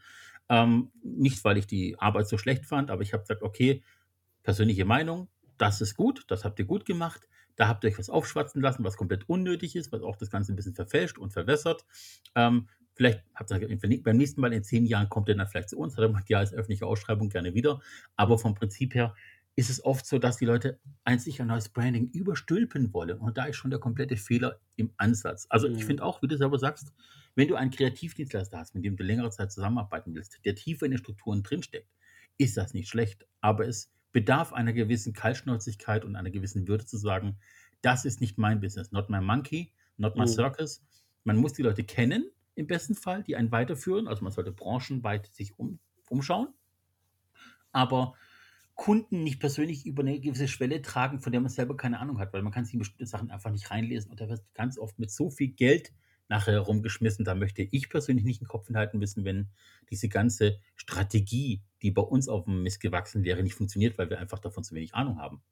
ähm, 0.50 0.92
nicht 1.04 1.44
weil 1.44 1.58
ich 1.58 1.68
die 1.68 2.00
Arbeit 2.00 2.28
so 2.28 2.38
schlecht 2.38 2.66
fand, 2.66 2.90
aber 2.90 3.02
ich 3.02 3.14
habe 3.14 3.24
gesagt, 3.24 3.42
okay, 3.42 3.84
persönliche 4.44 4.86
Meinung, 4.86 5.28
das 5.58 5.82
ist 5.82 5.96
gut, 5.96 6.24
das 6.28 6.46
habt 6.46 6.60
ihr 6.60 6.66
gut 6.66 6.86
gemacht. 6.86 7.28
Da 7.56 7.68
habt 7.68 7.84
ihr 7.84 7.92
euch 7.92 8.00
was 8.00 8.10
aufschwatzen 8.10 8.62
lassen, 8.62 8.84
was 8.84 8.98
komplett 8.98 9.30
unnötig 9.30 9.76
ist, 9.76 9.92
was 9.92 10.02
auch 10.02 10.16
das 10.16 10.32
Ganze 10.32 10.54
ein 10.54 10.56
bisschen 10.56 10.74
verfälscht 10.74 11.20
und 11.20 11.32
verwässert. 11.32 11.86
Ähm, 12.36 12.68
vielleicht 12.96 13.24
habt 13.36 13.52
ihr 13.52 14.02
beim 14.02 14.18
nächsten 14.18 14.42
Mal 14.42 14.54
in 14.54 14.64
zehn 14.64 14.86
Jahren 14.86 15.10
kommt 15.10 15.30
ihr 15.30 15.36
dann 15.36 15.48
vielleicht 15.48 15.70
zu 15.70 15.78
uns, 15.78 15.98
oder 15.98 16.10
macht 16.10 16.30
ja 16.30 16.40
als 16.40 16.54
öffentliche 16.54 16.88
Ausschreibung 16.88 17.30
gerne 17.30 17.54
wieder. 17.54 17.80
Aber 18.16 18.40
vom 18.40 18.56
Prinzip 18.56 18.96
her 18.96 19.14
ist 19.56 19.70
es 19.70 19.84
oft 19.86 20.06
so, 20.06 20.18
dass 20.18 20.38
die 20.38 20.46
Leute 20.46 20.80
einzig 21.04 21.40
ein 21.42 21.48
neues 21.48 21.70
Branding 21.70 22.10
überstülpen 22.10 22.92
wollen. 22.92 23.20
Und 23.20 23.38
da 23.38 23.46
ist 23.46 23.58
schon 23.58 23.70
der 23.70 23.80
komplette 23.80 24.18
Fehler 24.18 24.60
im 24.76 24.92
Ansatz. 24.98 25.46
Also 25.50 25.68
ich 25.68 25.84
mhm. 25.84 25.88
finde 25.88 26.04
auch, 26.04 26.22
wie 26.24 26.28
du 26.28 26.38
selber 26.38 26.58
sagst, 26.58 26.92
wenn 27.36 27.48
du 27.48 27.56
einen 27.56 27.72
Kreativdienstleister 27.72 28.58
hast, 28.58 28.74
mit 28.74 28.84
dem 28.84 28.96
du 28.96 29.04
längere 29.04 29.30
Zeit 29.30 29.52
zusammenarbeiten 29.52 30.16
willst, 30.16 30.40
der 30.46 30.56
tiefer 30.56 30.86
in 30.86 30.92
den 30.92 30.98
Strukturen 30.98 31.44
drinsteckt, 31.44 31.90
ist 32.38 32.58
das 32.58 32.74
nicht 32.74 32.90
schlecht. 32.90 33.28
Aber 33.42 33.68
es 33.68 33.92
bedarf 34.14 34.54
einer 34.54 34.72
gewissen 34.72 35.12
Kaltschnäuzigkeit 35.14 36.06
und 36.06 36.16
einer 36.16 36.30
gewissen 36.30 36.68
Würde 36.68 36.86
zu 36.86 36.98
sagen, 36.98 37.38
das 37.82 38.06
ist 38.06 38.22
nicht 38.22 38.38
mein 38.38 38.62
Business, 38.62 38.92
not 38.92 39.10
my 39.10 39.20
monkey, 39.20 39.74
not 39.98 40.16
my 40.16 40.22
mhm. 40.22 40.28
circus. 40.28 40.82
Man 41.26 41.38
muss 41.38 41.54
die 41.54 41.64
Leute 41.64 41.84
kennen, 41.84 42.30
im 42.56 42.68
besten 42.68 42.96
Fall, 42.96 43.24
die 43.24 43.36
einen 43.36 43.52
weiterführen. 43.52 44.08
Also 44.08 44.24
man 44.24 44.32
sollte 44.32 44.52
branchenweit 44.52 45.28
sich 45.28 45.58
um, 45.58 45.80
umschauen. 46.08 46.48
Aber 47.72 48.14
Kunden 48.76 49.24
nicht 49.24 49.40
persönlich 49.40 49.86
über 49.86 50.02
eine 50.02 50.20
gewisse 50.20 50.48
Schwelle 50.48 50.82
tragen, 50.82 51.20
von 51.20 51.32
der 51.32 51.42
man 51.42 51.50
selber 51.50 51.76
keine 51.76 52.00
Ahnung 52.00 52.20
hat, 52.20 52.34
weil 52.34 52.42
man 52.42 52.52
kann 52.54 52.66
sich 52.66 52.74
in 52.74 52.80
bestimmte 52.80 53.06
Sachen 53.06 53.32
einfach 53.32 53.52
nicht 53.52 53.70
reinlesen 53.70 54.10
und 54.12 54.20
da 54.20 54.30
wird 54.30 54.42
ganz 54.54 54.78
oft 54.78 54.98
mit 54.98 55.12
so 55.12 55.30
viel 55.30 55.50
Geld 55.50 55.92
nachher 56.30 56.60
rumgeschmissen. 56.60 57.26
Da 57.26 57.36
möchte 57.36 57.62
ich 57.62 57.90
persönlich 57.90 58.26
nicht 58.26 58.42
den 58.42 58.48
Kopf 58.48 58.68
enthalten 58.68 59.02
wissen, 59.02 59.26
wenn 59.26 59.50
diese 59.90 60.10
ganze 60.10 60.60
Strategie, 60.76 61.62
die 61.82 61.92
bei 61.92 62.02
uns 62.02 62.30
auf 62.30 62.46
dem 62.46 62.64
Mist 62.64 62.80
gewachsen 62.80 63.24
wäre, 63.24 63.44
nicht 63.44 63.56
funktioniert, 63.56 63.98
weil 63.98 64.10
wir 64.10 64.20
einfach 64.20 64.40
davon 64.40 64.64
zu 64.64 64.76
wenig 64.76 64.96
Ahnung 64.96 65.20
haben. 65.20 65.44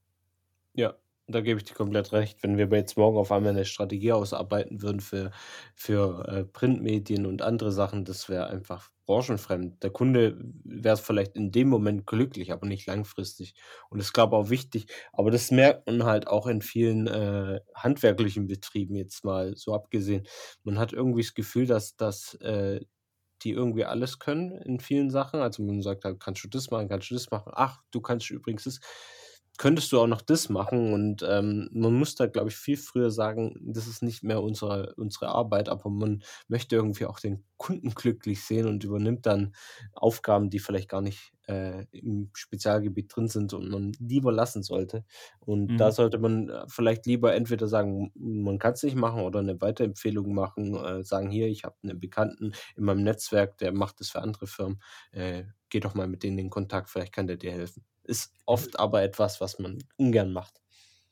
Ja, 0.74 0.96
da 1.32 1.42
gebe 1.42 1.60
ich 1.60 1.66
dir 1.66 1.74
komplett 1.74 2.12
recht. 2.14 2.44
Wenn 2.44 2.58
wir 2.58 2.68
jetzt 2.78 2.98
morgen 2.98 3.18
auf 3.18 3.32
einmal 3.32 3.52
eine 3.52 3.66
Strategie 3.66 4.12
ausarbeiten 4.12 4.82
würden 4.82 5.00
für, 5.00 5.32
für 5.76 6.28
äh, 6.28 6.44
Printmedien 6.46 7.26
und 7.26 7.42
andere 7.42 7.72
Sachen, 7.72 8.06
das 8.06 8.30
wäre 8.30 8.48
einfach 8.48 8.90
branchenfremd. 9.06 9.84
Der 9.84 9.90
Kunde 9.90 10.38
wäre 10.64 10.98
vielleicht 10.98 11.36
in 11.36 11.52
dem 11.52 11.68
Moment 11.70 12.06
glücklich, 12.08 12.52
aber 12.52 12.68
nicht 12.68 12.88
langfristig. 12.88 13.56
Und 13.90 14.00
das 14.00 14.08
ist, 14.08 14.14
glaube 14.14 14.36
auch 14.38 14.50
wichtig. 14.50 14.86
Aber 15.12 15.32
das 15.32 15.52
merkt 15.52 15.88
man 15.88 16.04
halt 16.04 16.28
auch 16.28 16.48
in 16.48 16.62
vielen 16.62 17.08
äh, 17.08 17.60
handwerklichen 17.76 18.48
Betrieben 18.48 18.96
jetzt 18.96 19.26
mal 19.26 19.56
so 19.58 19.74
abgesehen. 19.74 20.28
Man 20.64 20.80
hat 20.80 20.94
irgendwie 20.94 21.24
das 21.24 21.34
Gefühl, 21.34 21.66
dass, 21.66 21.96
dass 21.98 22.36
äh, 22.36 22.82
die 23.44 23.52
irgendwie 23.52 23.86
alles 23.86 24.20
können 24.20 24.52
in 24.52 24.80
vielen 24.80 25.10
Sachen. 25.10 25.42
Also 25.42 25.64
man 25.64 25.82
sagt 25.82 26.06
halt, 26.06 26.20
kannst 26.20 26.44
du 26.44 26.48
das 26.48 26.72
machen, 26.72 26.88
kannst 26.88 27.10
du 27.10 27.16
das 27.16 27.32
machen. 27.32 27.52
Ach, 27.56 27.82
du 27.92 28.02
kannst 28.02 28.30
übrigens 28.30 28.64
das 28.66 28.80
könntest 29.62 29.92
du 29.92 30.00
auch 30.00 30.08
noch 30.08 30.22
das 30.24 30.50
machen 30.50 30.92
und 30.94 31.24
ähm, 31.28 31.70
man 31.72 31.94
muss 31.94 32.16
da, 32.16 32.26
glaube 32.26 32.50
ich, 32.50 32.56
viel 32.56 32.78
früher 32.78 33.12
sagen, 33.12 33.56
das 33.62 33.88
ist 33.88 34.02
nicht 34.02 34.24
mehr 34.24 34.42
unsere, 34.42 34.96
unsere 34.96 35.28
Arbeit, 35.30 35.70
aber 35.70 35.90
man 35.92 36.24
möchte 36.48 36.76
irgendwie 36.76 37.06
auch 37.06 37.20
den 37.20 37.46
Kunden 37.58 37.92
glücklich 37.92 38.44
sehen 38.44 38.68
und 38.68 38.84
übernimmt 38.84 39.26
dann 39.28 39.54
Aufgaben, 39.94 40.50
die 40.50 40.60
vielleicht 40.60 40.90
gar 40.90 41.02
nicht 41.02 41.34
äh, 41.48 41.86
im 41.92 42.32
Spezialgebiet 42.34 43.16
drin 43.16 43.28
sind 43.28 43.54
und 43.54 43.70
man 43.70 43.92
lieber 44.00 44.32
lassen 44.32 44.64
sollte. 44.64 45.06
Und 45.40 45.80
da 45.80 45.92
Mhm. 45.92 45.92
sollte 45.92 46.18
man 46.18 46.50
äh, 46.50 46.66
vielleicht 46.68 47.06
lieber 47.06 47.34
entweder 47.36 47.68
sagen, 47.68 48.12
man 48.16 48.60
kann 48.60 48.74
es 48.74 48.84
nicht 48.84 48.96
machen 48.96 49.22
oder 49.22 49.40
eine 49.40 49.60
Weiterempfehlung 49.62 50.34
machen, 50.34 50.76
äh, 50.76 51.04
sagen, 51.04 51.30
hier, 51.30 51.48
ich 51.48 51.64
habe 51.64 51.76
einen 51.84 52.00
Bekannten 52.00 52.54
in 52.76 52.84
meinem 52.84 53.04
Netzwerk, 53.04 53.58
der 53.60 53.72
macht 53.74 54.00
das 54.00 54.10
für 54.10 54.22
andere 54.22 54.48
Firmen, 54.48 54.82
äh, 55.12 55.44
geh 55.70 55.80
doch 55.80 55.94
mal 55.96 56.08
mit 56.08 56.24
denen 56.24 56.40
in 56.40 56.50
Kontakt, 56.50 56.90
vielleicht 56.90 57.14
kann 57.14 57.28
der 57.28 57.38
dir 57.38 57.52
helfen. 57.52 57.86
Ist 58.12 58.34
oft 58.46 58.78
aber 58.78 59.04
etwas, 59.04 59.40
was 59.40 59.58
man 59.58 59.82
ungern 59.96 60.34
macht. 60.34 60.62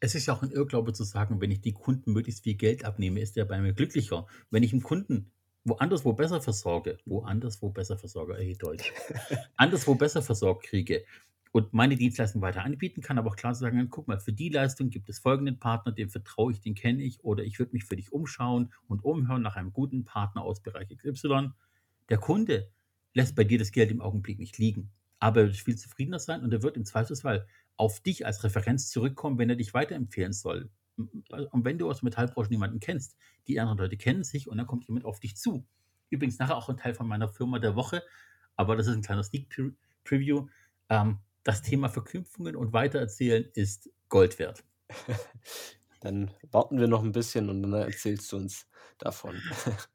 Es 0.01 0.15
ist 0.15 0.25
ja 0.25 0.33
auch 0.33 0.43
ein 0.43 0.51
Irrglaube 0.51 0.91
zu 0.91 1.05
sagen, 1.05 1.39
wenn 1.39 1.49
ich 1.49 1.61
die 1.61 1.71
Kunden 1.71 2.11
möglichst 2.11 2.43
viel 2.43 2.55
Geld 2.55 2.83
abnehme, 2.83 3.21
ist 3.21 3.37
der 3.37 3.45
bei 3.45 3.57
mir 3.61 3.71
glücklicher. 3.71 4.27
Wenn 4.51 4.63
ich 4.63 4.73
einen 4.73 4.83
Kunden 4.83 5.31
woanders 5.63 6.03
wo 6.03 6.11
besser 6.11 6.41
versorge, 6.41 6.97
woanders 7.05 7.61
wo 7.61 7.69
besser 7.69 7.97
versorge, 7.97 8.37
ey, 8.37 8.57
Deutsch, 8.57 8.91
anderswo 9.55 9.95
besser 9.95 10.21
versorgt 10.21 10.63
kriege 10.63 11.05
und 11.53 11.73
meine 11.73 11.95
Dienstleistung 11.95 12.41
weiter 12.41 12.65
anbieten 12.65 12.99
kann, 13.01 13.17
aber 13.17 13.29
auch 13.29 13.37
klar 13.37 13.53
zu 13.53 13.61
sagen, 13.61 13.89
guck 13.89 14.09
mal, 14.09 14.19
für 14.19 14.33
die 14.33 14.49
Leistung 14.49 14.89
gibt 14.89 15.07
es 15.07 15.19
folgenden 15.19 15.57
Partner, 15.57 15.93
dem 15.93 16.09
vertraue 16.09 16.51
ich, 16.51 16.59
den 16.59 16.75
kenne 16.75 17.01
ich, 17.01 17.23
oder 17.23 17.45
ich 17.45 17.59
würde 17.59 17.71
mich 17.71 17.85
für 17.85 17.95
dich 17.95 18.11
umschauen 18.11 18.73
und 18.89 19.05
umhören 19.05 19.41
nach 19.41 19.55
einem 19.55 19.71
guten 19.71 20.03
Partner 20.03 20.43
aus 20.43 20.61
Bereich 20.61 20.89
XY. 20.89 21.51
Der 22.09 22.17
Kunde 22.17 22.69
lässt 23.13 23.35
bei 23.35 23.45
dir 23.45 23.57
das 23.57 23.71
Geld 23.71 23.89
im 23.89 24.01
Augenblick 24.01 24.37
nicht 24.37 24.57
liegen, 24.57 24.91
aber 25.19 25.41
er 25.41 25.47
wird 25.47 25.57
viel 25.57 25.77
zufriedener 25.77 26.19
sein 26.19 26.43
und 26.43 26.53
er 26.53 26.63
wird 26.63 26.77
im 26.77 26.85
Zweifelsfall 26.85 27.47
auf 27.77 28.01
dich 28.01 28.25
als 28.25 28.43
Referenz 28.43 28.89
zurückkommen, 28.89 29.37
wenn 29.37 29.49
er 29.49 29.55
dich 29.55 29.73
weiterempfehlen 29.73 30.33
soll. 30.33 30.69
Und 30.97 31.65
wenn 31.65 31.77
du 31.77 31.89
aus 31.89 31.99
der 31.99 32.05
Metallbranche 32.05 32.49
niemanden 32.49 32.79
kennst, 32.79 33.15
die 33.47 33.59
anderen 33.59 33.77
Leute 33.77 33.97
kennen 33.97 34.23
sich 34.23 34.49
und 34.49 34.57
dann 34.57 34.67
kommt 34.67 34.85
jemand 34.87 35.05
auf 35.05 35.19
dich 35.19 35.37
zu. 35.37 35.65
Übrigens 36.09 36.39
nachher 36.39 36.57
auch 36.57 36.67
ein 36.69 36.77
Teil 36.77 36.93
von 36.93 37.07
meiner 37.07 37.29
Firma 37.29 37.59
der 37.59 37.75
Woche, 37.75 38.03
aber 38.55 38.75
das 38.75 38.87
ist 38.87 38.95
ein 38.95 39.01
kleiner 39.01 39.23
Sneak 39.23 39.49
Pre- 39.49 39.75
Preview. 40.03 40.47
Ähm, 40.89 41.19
das 41.43 41.61
Thema 41.61 41.87
Verknüpfungen 41.87 42.55
und 42.55 42.73
Weitererzählen 42.73 43.45
ist 43.53 43.89
Gold 44.09 44.39
wert. 44.39 44.63
Dann 46.01 46.31
warten 46.51 46.79
wir 46.79 46.87
noch 46.87 47.03
ein 47.03 47.11
bisschen 47.11 47.49
und 47.49 47.61
dann 47.61 47.73
erzählst 47.73 48.31
du 48.31 48.37
uns 48.37 48.69
davon. 48.99 49.35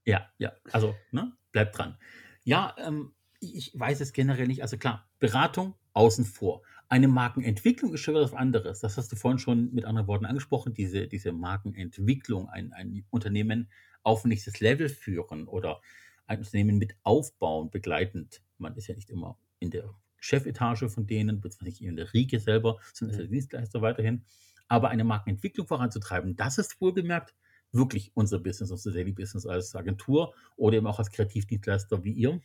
Ja, 0.05 0.31
ja, 0.37 0.53
also 0.71 0.95
ne, 1.13 1.33
bleib 1.51 1.73
dran. 1.73 1.99
Ja, 2.45 2.75
ähm, 2.79 3.14
ich 3.53 3.79
weiß 3.79 4.01
es 4.01 4.13
generell 4.13 4.47
nicht. 4.47 4.63
Also 4.63 4.77
klar, 4.77 5.09
Beratung 5.19 5.75
außen 5.93 6.25
vor. 6.25 6.63
Eine 6.89 7.09
Markenentwicklung 7.09 7.95
ist 7.95 8.01
schon 8.01 8.15
was 8.15 8.35
anderes. 8.35 8.81
Das 8.81 8.97
hast 8.97 9.11
du 9.11 9.17
vorhin 9.17 9.39
schon 9.39 9.73
mit 9.73 9.85
anderen 9.85 10.07
Worten 10.07 10.27
angesprochen. 10.27 10.75
Diese, 10.75 11.09
diese 11.09 11.33
Markenentwicklung, 11.33 12.49
ein, 12.49 12.73
ein 12.73 13.05
Unternehmen 13.11 13.71
auf 14.03 14.25
ein 14.25 14.29
nächstes 14.29 14.61
Level 14.61 14.89
führen 14.89 15.49
oder 15.49 15.81
ein 16.27 16.39
Unternehmen 16.39 16.79
mit 16.79 16.97
aufbauen, 17.03 17.71
begleitend. 17.71 18.43
Man 18.59 18.77
ist 18.77 18.87
ja 18.87 18.95
nicht 18.95 19.11
immer 19.11 19.39
in 19.59 19.71
der 19.71 19.95
Chefetage 20.19 20.89
von 20.89 21.07
denen, 21.07 21.41
beziehungsweise 21.41 21.65
nicht 21.65 21.83
in 21.83 21.97
der 21.97 22.13
Riege 22.13 22.41
selber, 22.41 22.79
sondern 22.93 23.19
ist 23.19 23.23
der 23.23 23.31
Dienstleister 23.31 23.83
weiterhin. 23.83 24.25
Aber 24.69 24.89
eine 24.89 25.05
Markenentwicklung 25.05 25.67
voranzutreiben, 25.67 26.37
das 26.37 26.59
ist 26.59 26.81
wohlgemerkt 26.81 27.35
wirklich 27.75 28.13
unser 28.15 28.39
Business, 28.39 28.71
unser 28.71 28.93
Daily 28.93 29.13
Business 29.13 29.47
als 29.47 29.75
Agentur 29.75 30.33
oder 30.57 30.77
eben 30.77 30.87
auch 30.87 30.99
als 30.99 31.11
Kreativdienstleister 31.11 32.05
wie 32.05 32.13
ihr. 32.13 32.41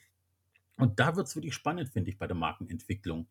Und 0.79 0.99
da 0.99 1.15
wird 1.15 1.27
es 1.27 1.35
wirklich 1.35 1.53
spannend, 1.53 1.89
finde 1.89 2.09
ich, 2.09 2.17
bei 2.17 2.25
der 2.25 2.35
Markenentwicklung. 2.35 3.27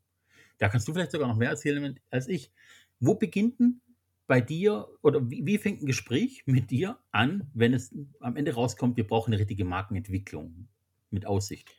Da 0.58 0.68
kannst 0.68 0.86
du 0.86 0.92
vielleicht 0.92 1.12
sogar 1.12 1.28
noch 1.28 1.36
mehr 1.36 1.50
erzählen 1.50 1.98
als 2.10 2.28
ich. 2.28 2.52
Wo 3.00 3.14
beginnt 3.14 3.58
denn 3.58 3.80
bei 4.26 4.40
dir 4.40 4.88
oder 5.02 5.30
wie, 5.30 5.46
wie 5.46 5.58
fängt 5.58 5.82
ein 5.82 5.86
Gespräch 5.86 6.42
mit 6.46 6.70
dir 6.70 6.98
an, 7.10 7.50
wenn 7.54 7.72
es 7.72 7.94
am 8.20 8.36
Ende 8.36 8.54
rauskommt, 8.54 8.96
wir 8.96 9.06
brauchen 9.06 9.32
eine 9.32 9.40
richtige 9.40 9.64
Markenentwicklung 9.64 10.68
mit 11.10 11.26
Aussicht? 11.26 11.70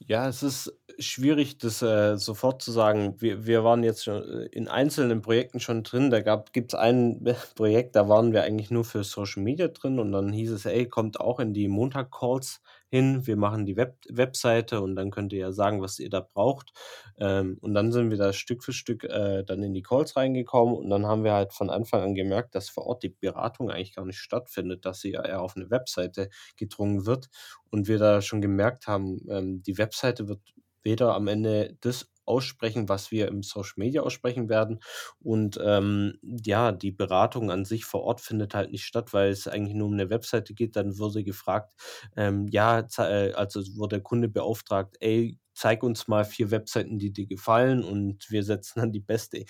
Ja, 0.00 0.28
es 0.28 0.42
ist 0.42 0.72
schwierig, 0.98 1.58
das 1.58 1.82
äh, 1.82 2.16
sofort 2.16 2.62
zu 2.62 2.72
sagen. 2.72 3.20
Wir, 3.20 3.46
wir 3.46 3.64
waren 3.64 3.82
jetzt 3.82 4.04
schon 4.04 4.22
äh, 4.22 4.46
in 4.46 4.68
einzelnen 4.68 5.22
Projekten 5.22 5.60
schon 5.60 5.82
drin. 5.82 6.10
Da 6.10 6.20
gibt 6.52 6.72
es 6.72 6.78
ein 6.78 7.24
Projekt, 7.56 7.96
da 7.96 8.08
waren 8.08 8.32
wir 8.32 8.44
eigentlich 8.44 8.70
nur 8.70 8.84
für 8.84 9.04
Social 9.04 9.42
Media 9.42 9.68
drin 9.68 9.98
und 9.98 10.12
dann 10.12 10.32
hieß 10.32 10.52
es, 10.52 10.66
ey, 10.66 10.88
kommt 10.88 11.20
auch 11.20 11.40
in 11.40 11.52
die 11.52 11.68
Montag-Calls 11.68 12.62
hin. 12.90 13.26
Wir 13.26 13.36
machen 13.36 13.66
die 13.66 13.76
Web 13.76 13.96
Webseite 14.08 14.80
und 14.80 14.96
dann 14.96 15.10
könnt 15.10 15.32
ihr 15.32 15.40
ja 15.40 15.52
sagen, 15.52 15.82
was 15.82 15.98
ihr 15.98 16.10
da 16.10 16.20
braucht. 16.20 16.72
Ähm, 17.18 17.58
und 17.60 17.74
dann 17.74 17.92
sind 17.92 18.10
wir 18.10 18.18
da 18.18 18.32
Stück 18.32 18.64
für 18.64 18.72
Stück 18.72 19.04
äh, 19.04 19.44
dann 19.44 19.62
in 19.62 19.74
die 19.74 19.82
Calls 19.82 20.16
reingekommen 20.16 20.74
und 20.74 20.90
dann 20.90 21.06
haben 21.06 21.24
wir 21.24 21.32
halt 21.32 21.52
von 21.52 21.70
Anfang 21.70 22.02
an 22.02 22.14
gemerkt, 22.14 22.54
dass 22.54 22.68
vor 22.68 22.86
Ort 22.86 23.02
die 23.02 23.10
Beratung 23.10 23.70
eigentlich 23.70 23.94
gar 23.94 24.04
nicht 24.04 24.18
stattfindet, 24.18 24.84
dass 24.84 25.00
sie 25.00 25.12
ja 25.12 25.24
eher 25.24 25.42
auf 25.42 25.56
eine 25.56 25.70
Webseite 25.70 26.30
gedrungen 26.56 27.06
wird 27.06 27.28
und 27.70 27.88
wir 27.88 27.98
da 27.98 28.22
schon 28.22 28.40
gemerkt 28.40 28.86
haben, 28.86 29.20
ähm, 29.30 29.62
die 29.62 29.78
Webseite 29.78 30.28
wird 30.28 30.40
weder 30.82 31.14
am 31.14 31.28
Ende 31.28 31.76
das 31.80 32.10
aussprechen, 32.28 32.88
was 32.88 33.10
wir 33.10 33.28
im 33.28 33.42
Social 33.42 33.74
Media 33.76 34.02
aussprechen 34.02 34.48
werden. 34.48 34.80
Und 35.20 35.58
ähm, 35.62 36.18
ja, 36.22 36.72
die 36.72 36.92
Beratung 36.92 37.50
an 37.50 37.64
sich 37.64 37.84
vor 37.84 38.02
Ort 38.02 38.20
findet 38.20 38.54
halt 38.54 38.70
nicht 38.70 38.84
statt, 38.84 39.12
weil 39.12 39.30
es 39.30 39.48
eigentlich 39.48 39.74
nur 39.74 39.88
um 39.88 39.94
eine 39.94 40.10
Webseite 40.10 40.54
geht. 40.54 40.76
Dann 40.76 40.98
wurde 40.98 41.24
gefragt, 41.24 41.74
ähm, 42.16 42.46
ja, 42.48 42.86
äh, 42.98 43.32
also 43.32 43.60
wurde 43.76 43.96
der 43.96 44.02
Kunde 44.02 44.28
beauftragt, 44.28 44.96
ey, 45.00 45.38
zeig 45.54 45.82
uns 45.82 46.06
mal 46.08 46.24
vier 46.24 46.50
Webseiten, 46.50 46.98
die 46.98 47.12
dir 47.12 47.26
gefallen 47.26 47.82
und 47.82 48.30
wir 48.30 48.44
setzen 48.44 48.80
dann 48.80 48.92
die 48.92 49.00
beste 49.00 49.44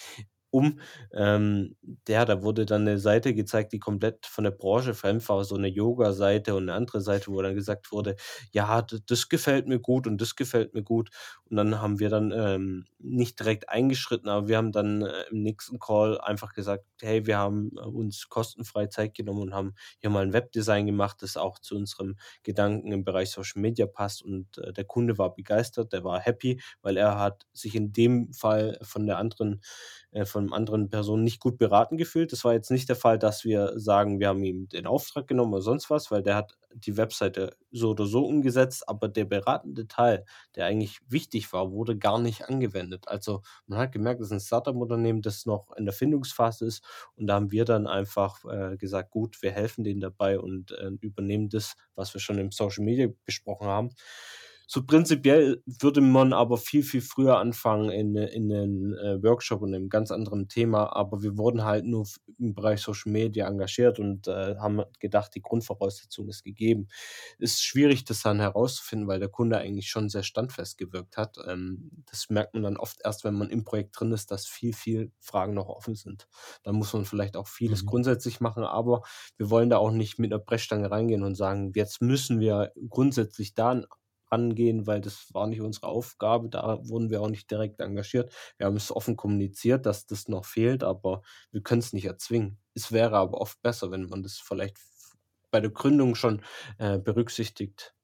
um. 0.51 0.81
Ähm, 1.13 1.77
ja, 2.09 2.25
da 2.25 2.43
wurde 2.43 2.67
dann 2.67 2.83
eine 2.83 2.99
Seite 2.99 3.35
gezeigt, 3.35 3.73
die 3.73 3.79
komplett 3.79 4.27
von 4.27 4.45
der 4.45 4.51
Branche 4.51 4.95
fremd 4.95 5.29
war, 5.29 5.45
so 5.45 5.55
eine 5.57 5.69
Yoga-Seite 5.69 6.55
und 6.55 6.65
eine 6.65 6.75
andere 6.75 7.01
Seite, 7.01 7.29
wo 7.31 7.41
dann 7.43 7.55
gesagt 7.55 7.93
wurde, 7.93 8.17
ja, 8.53 8.83
das 8.83 9.29
gefällt 9.29 9.67
mir 9.69 9.81
gut 9.81 10.07
und 10.07 10.21
das 10.21 10.37
gefällt 10.37 10.75
mir 10.75 10.83
gut. 10.83 11.11
Und 11.45 11.57
dann 11.57 11.81
haben 11.81 11.99
wir 11.99 12.09
dann 12.11 12.33
ähm, 12.35 12.85
nicht 12.99 13.39
direkt 13.41 13.69
eingeschritten, 13.69 14.29
aber 14.29 14.49
wir 14.49 14.57
haben 14.57 14.73
dann 14.73 15.03
äh, 15.03 15.25
im 15.31 15.43
nächsten 15.43 15.79
Call 15.79 16.21
einfach 16.21 16.53
gesagt, 16.55 16.85
hey, 17.01 17.27
wir 17.27 17.39
haben 17.39 17.71
äh, 17.77 17.81
uns 17.81 18.29
kostenfrei 18.29 18.87
Zeit 18.89 19.15
genommen 19.15 19.43
und 19.43 19.55
haben 19.55 19.75
hier 20.01 20.11
mal 20.11 20.23
ein 20.23 20.33
Webdesign 20.33 20.87
gemacht, 20.87 21.23
das 21.23 21.37
auch 21.37 21.59
zu 21.59 21.77
unserem 21.77 22.17
Gedanken 22.43 22.93
im 22.93 23.05
Bereich 23.05 23.31
Social 23.31 23.61
Media 23.63 23.87
passt. 23.87 24.23
Und 24.23 24.59
äh, 24.59 24.73
der 24.73 24.85
Kunde 24.85 25.19
war 25.19 25.35
begeistert, 25.35 25.93
der 25.93 26.05
war 26.05 26.21
happy, 26.21 26.61
weil 26.83 26.97
er 26.97 27.19
hat 27.19 27.47
sich 27.53 27.75
in 27.75 27.93
dem 27.93 28.33
Fall 28.33 28.79
von 28.83 29.07
der 29.07 29.19
anderen 29.19 29.61
äh, 30.13 30.25
von 30.25 30.53
anderen 30.53 30.91
Personen 30.91 31.25
nicht 31.25 31.41
gut 31.41 31.59
beraten 31.59 31.97
gefühlt. 31.99 32.33
Das 32.33 32.45
war 32.45 32.53
jetzt 32.55 32.71
nicht 32.71 32.89
der 32.89 32.97
Fall, 32.97 33.19
dass 33.19 33.45
wir 33.45 33.79
sagen, 33.79 34.21
wir 34.21 34.29
haben 34.29 34.43
ihm 34.43 34.69
den 34.69 34.87
Auftrag 34.87 35.27
genommen 35.27 35.53
oder 35.53 35.63
sonst 35.63 35.91
was, 35.91 36.11
weil 36.11 36.23
der 36.23 36.37
hat 36.37 36.57
die 36.75 36.97
Webseite 36.97 37.57
so 37.71 37.91
oder 37.91 38.07
so 38.07 38.25
umgesetzt, 38.25 38.89
aber 38.89 39.09
der 39.09 39.25
beratende 39.25 39.87
Teil, 39.89 40.25
der 40.55 40.67
eigentlich 40.67 40.99
wichtig 41.09 41.53
war, 41.53 41.73
wurde 41.73 41.97
gar 41.97 42.19
nicht 42.19 42.49
angewendet. 42.49 43.09
Also 43.09 43.43
man 43.67 43.79
hat 43.79 43.93
gemerkt, 43.93 44.21
das 44.21 44.29
ist 44.29 44.33
ein 44.33 44.41
Startup-Unternehmen, 44.41 45.23
das 45.23 45.47
noch 45.47 45.73
in 45.77 45.85
der 45.85 45.95
Findungsphase 45.95 46.67
ist 46.67 46.85
und 47.17 47.27
da 47.27 47.35
haben 47.35 47.51
wir 47.53 47.65
dann 47.65 47.87
einfach 47.87 48.45
äh, 48.45 48.77
gesagt, 48.77 49.11
gut, 49.11 49.43
wir 49.43 49.51
helfen 49.53 49.85
denen 49.85 50.01
dabei 50.01 50.39
und 50.39 50.73
äh, 50.73 50.91
übernehmen 51.01 51.49
das, 51.49 51.75
was 51.95 52.15
wir 52.15 52.21
schon 52.21 52.39
im 52.39 52.51
Social 52.51 52.85
Media 52.85 53.09
besprochen 53.25 53.67
haben. 53.67 53.91
So 54.71 54.85
prinzipiell 54.85 55.63
würde 55.65 56.03
man 56.03 56.35
aber 56.35 56.59
viel, 56.59 56.83
viel 56.83 57.01
früher 57.01 57.39
anfangen 57.39 57.89
in, 57.91 58.15
in 58.17 58.53
einen 58.53 58.93
äh, 58.99 59.23
Workshop 59.23 59.63
und 59.63 59.75
einem 59.75 59.89
ganz 59.89 60.11
anderen 60.11 60.47
Thema, 60.49 60.95
aber 60.95 61.23
wir 61.23 61.39
wurden 61.39 61.65
halt 61.65 61.87
nur 61.87 62.07
im 62.39 62.55
Bereich 62.55 62.83
Social 62.83 63.11
Media 63.11 63.49
engagiert 63.49 63.99
und 63.99 64.29
äh, 64.29 64.57
haben 64.57 64.83
gedacht, 65.01 65.35
die 65.35 65.41
Grundvoraussetzung 65.41 66.29
ist 66.29 66.45
gegeben. 66.45 66.89
Ist 67.39 67.65
schwierig, 67.65 68.05
das 68.05 68.21
dann 68.21 68.41
herauszufinden, 68.41 69.09
weil 69.09 69.21
der 69.21 69.31
Kunde 69.31 69.57
eigentlich 69.57 69.89
schon 69.89 70.11
sehr 70.11 70.23
standfest 70.23 70.77
gewirkt 70.77 71.17
hat. 71.17 71.39
Ähm, 71.49 71.91
das 72.05 72.29
merkt 72.29 72.53
man 72.53 72.63
dann 72.63 72.77
oft 72.77 73.01
erst, 73.03 73.25
wenn 73.25 73.35
man 73.35 73.49
im 73.49 73.65
Projekt 73.65 73.99
drin 73.99 74.13
ist, 74.13 74.31
dass 74.31 74.47
viel, 74.47 74.75
viel 74.75 75.13
Fragen 75.19 75.55
noch 75.55 75.69
offen 75.69 75.95
sind. 75.95 76.29
Da 76.63 76.73
muss 76.73 76.93
man 76.93 77.07
vielleicht 77.07 77.37
auch 77.39 77.47
vieles 77.49 77.85
Mhm. 77.85 77.87
grundsätzlich 77.87 78.41
machen, 78.41 78.65
aber 78.65 79.01
wir 79.39 79.49
wollen 79.49 79.71
da 79.71 79.79
auch 79.79 79.93
nicht 79.93 80.19
mit 80.19 80.31
einer 80.31 80.43
Brechstange 80.43 80.91
reingehen 80.91 81.23
und 81.23 81.37
sagen, 81.37 81.73
jetzt 81.75 82.03
müssen 82.03 82.39
wir 82.39 82.73
grundsätzlich 82.91 83.55
da 83.55 83.83
rangehen, 84.31 84.87
weil 84.87 85.01
das 85.01 85.33
war 85.35 85.47
nicht 85.47 85.61
unsere 85.61 85.87
Aufgabe. 85.89 86.49
Da 86.49 86.79
wurden 86.89 87.11
wir 87.11 87.21
auch 87.23 87.29
nicht 87.31 87.51
direkt 87.51 87.81
engagiert. 87.81 88.33
Wir 88.57 88.67
haben 88.67 88.77
es 88.77 88.91
offen 88.95 89.17
kommuniziert, 89.17 89.87
dass 89.87 90.07
das 90.07 90.29
noch 90.29 90.45
fehlt, 90.45 90.83
aber 90.85 91.23
wir 91.51 91.63
können 91.63 91.81
es 91.81 91.93
nicht 91.93 92.05
erzwingen. 92.07 92.59
Es 92.75 92.93
wäre 92.93 93.17
aber 93.17 93.41
oft 93.41 93.61
besser, 93.63 93.91
wenn 93.91 94.09
man 94.09 94.23
das 94.23 94.39
vielleicht 94.39 94.79
bei 95.51 95.61
der 95.61 95.71
Gründung 95.71 96.15
schon 96.15 96.43
äh, 96.79 96.99
berücksichtigt. 96.99 97.95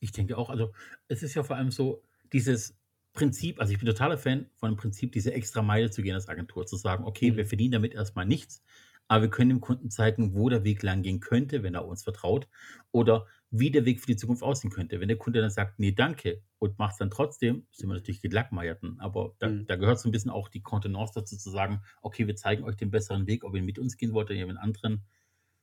Ich 0.00 0.12
denke 0.12 0.36
auch, 0.36 0.50
also 0.50 0.72
es 1.08 1.22
ist 1.22 1.34
ja 1.34 1.42
vor 1.44 1.56
allem 1.56 1.70
so, 1.70 2.02
dieses 2.32 2.76
Prinzip, 3.12 3.60
also 3.60 3.72
ich 3.72 3.78
bin 3.78 3.86
totaler 3.86 4.18
Fan 4.18 4.50
von 4.56 4.72
dem 4.72 4.76
Prinzip, 4.76 5.12
diese 5.12 5.32
extra 5.32 5.62
Meile 5.62 5.90
zu 5.90 6.02
gehen 6.02 6.14
als 6.14 6.28
Agentur, 6.28 6.66
zu 6.66 6.76
sagen, 6.76 7.04
okay, 7.04 7.36
Mhm. 7.36 7.36
wir 7.36 7.46
verdienen 7.46 7.72
damit 7.72 7.94
erstmal 7.94 8.26
nichts, 8.26 8.62
aber 9.08 9.22
wir 9.24 9.30
können 9.30 9.50
dem 9.50 9.60
Kunden 9.60 9.90
zeigen, 9.90 10.34
wo 10.34 10.48
der 10.48 10.64
Weg 10.64 10.82
lang 10.82 11.02
gehen 11.02 11.20
könnte, 11.20 11.62
wenn 11.62 11.74
er 11.74 11.86
uns 11.86 12.02
vertraut. 12.04 12.48
Oder 12.90 13.26
wie 13.54 13.70
der 13.70 13.84
Weg 13.84 14.00
für 14.00 14.06
die 14.06 14.16
Zukunft 14.16 14.42
aussehen 14.42 14.70
könnte. 14.70 14.98
Wenn 14.98 15.08
der 15.08 15.18
Kunde 15.18 15.42
dann 15.42 15.50
sagt, 15.50 15.78
nee, 15.78 15.92
danke, 15.92 16.42
und 16.58 16.78
macht 16.78 16.92
es 16.92 16.98
dann 16.98 17.10
trotzdem, 17.10 17.66
sind 17.70 17.88
wir 17.90 17.94
natürlich 17.94 18.22
gelackmeierten. 18.22 18.98
Aber 18.98 19.34
da, 19.38 19.48
Mhm. 19.48 19.66
da 19.66 19.76
gehört 19.76 20.00
so 20.00 20.08
ein 20.08 20.12
bisschen 20.12 20.30
auch 20.30 20.48
die 20.48 20.62
Kontenance 20.62 21.12
dazu 21.14 21.36
zu 21.36 21.50
sagen, 21.50 21.82
okay, 22.00 22.26
wir 22.26 22.34
zeigen 22.34 22.64
euch 22.64 22.76
den 22.76 22.90
besseren 22.90 23.26
Weg, 23.26 23.44
ob 23.44 23.54
ihr 23.54 23.62
mit 23.62 23.78
uns 23.78 23.98
gehen 23.98 24.14
wollt 24.14 24.30
oder 24.30 24.46
mit 24.46 24.56
anderen, 24.56 25.02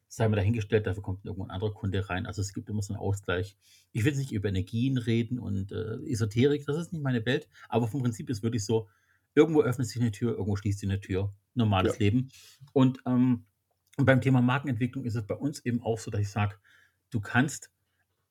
sei 0.08 0.28
mal 0.30 0.36
dahingestellt, 0.36 0.86
dafür 0.86 1.02
kommt 1.02 1.26
irgendwo 1.26 1.44
ein 1.46 1.50
anderer 1.50 1.74
Kunde 1.74 2.08
rein. 2.10 2.28
Also 2.28 2.42
es 2.42 2.54
gibt 2.54 2.70
immer 2.70 2.84
so 2.84 2.94
einen 2.94 3.02
Ausgleich. 3.02 3.58
Ich 3.92 4.06
will 4.06 4.16
nicht 4.16 4.32
über 4.32 4.50
Energien 4.50 5.00
reden 5.00 5.40
und 5.40 5.72
äh, 5.72 5.98
Esoterik, 6.08 6.66
das 6.68 6.78
ist 6.78 6.94
nicht 6.94 7.02
meine 7.02 7.26
Welt, 7.26 7.50
aber 7.70 7.88
vom 7.88 8.04
Prinzip 8.04 8.30
ist 8.30 8.44
wirklich 8.44 8.66
so, 8.66 8.88
irgendwo 9.34 9.64
öffnet 9.64 9.88
sich 9.88 10.00
eine 10.02 10.12
Tür, 10.12 10.32
irgendwo 10.34 10.56
schließt 10.56 10.80
sich 10.80 10.90
eine 10.90 11.00
Tür. 11.00 11.34
Normales 11.56 11.94
Ja. 11.94 12.00
Leben. 12.00 12.30
Und 12.74 13.00
ähm, 13.08 13.46
beim 13.98 14.22
Thema 14.22 14.42
Markenentwicklung 14.42 15.06
ist 15.06 15.16
es 15.16 15.26
bei 15.26 15.36
uns 15.36 15.66
eben 15.66 15.82
auch 15.82 15.98
so, 15.98 16.12
dass 16.12 16.22
ich 16.22 16.30
sage, 16.30 16.56
du 17.10 17.20
kannst 17.20 17.72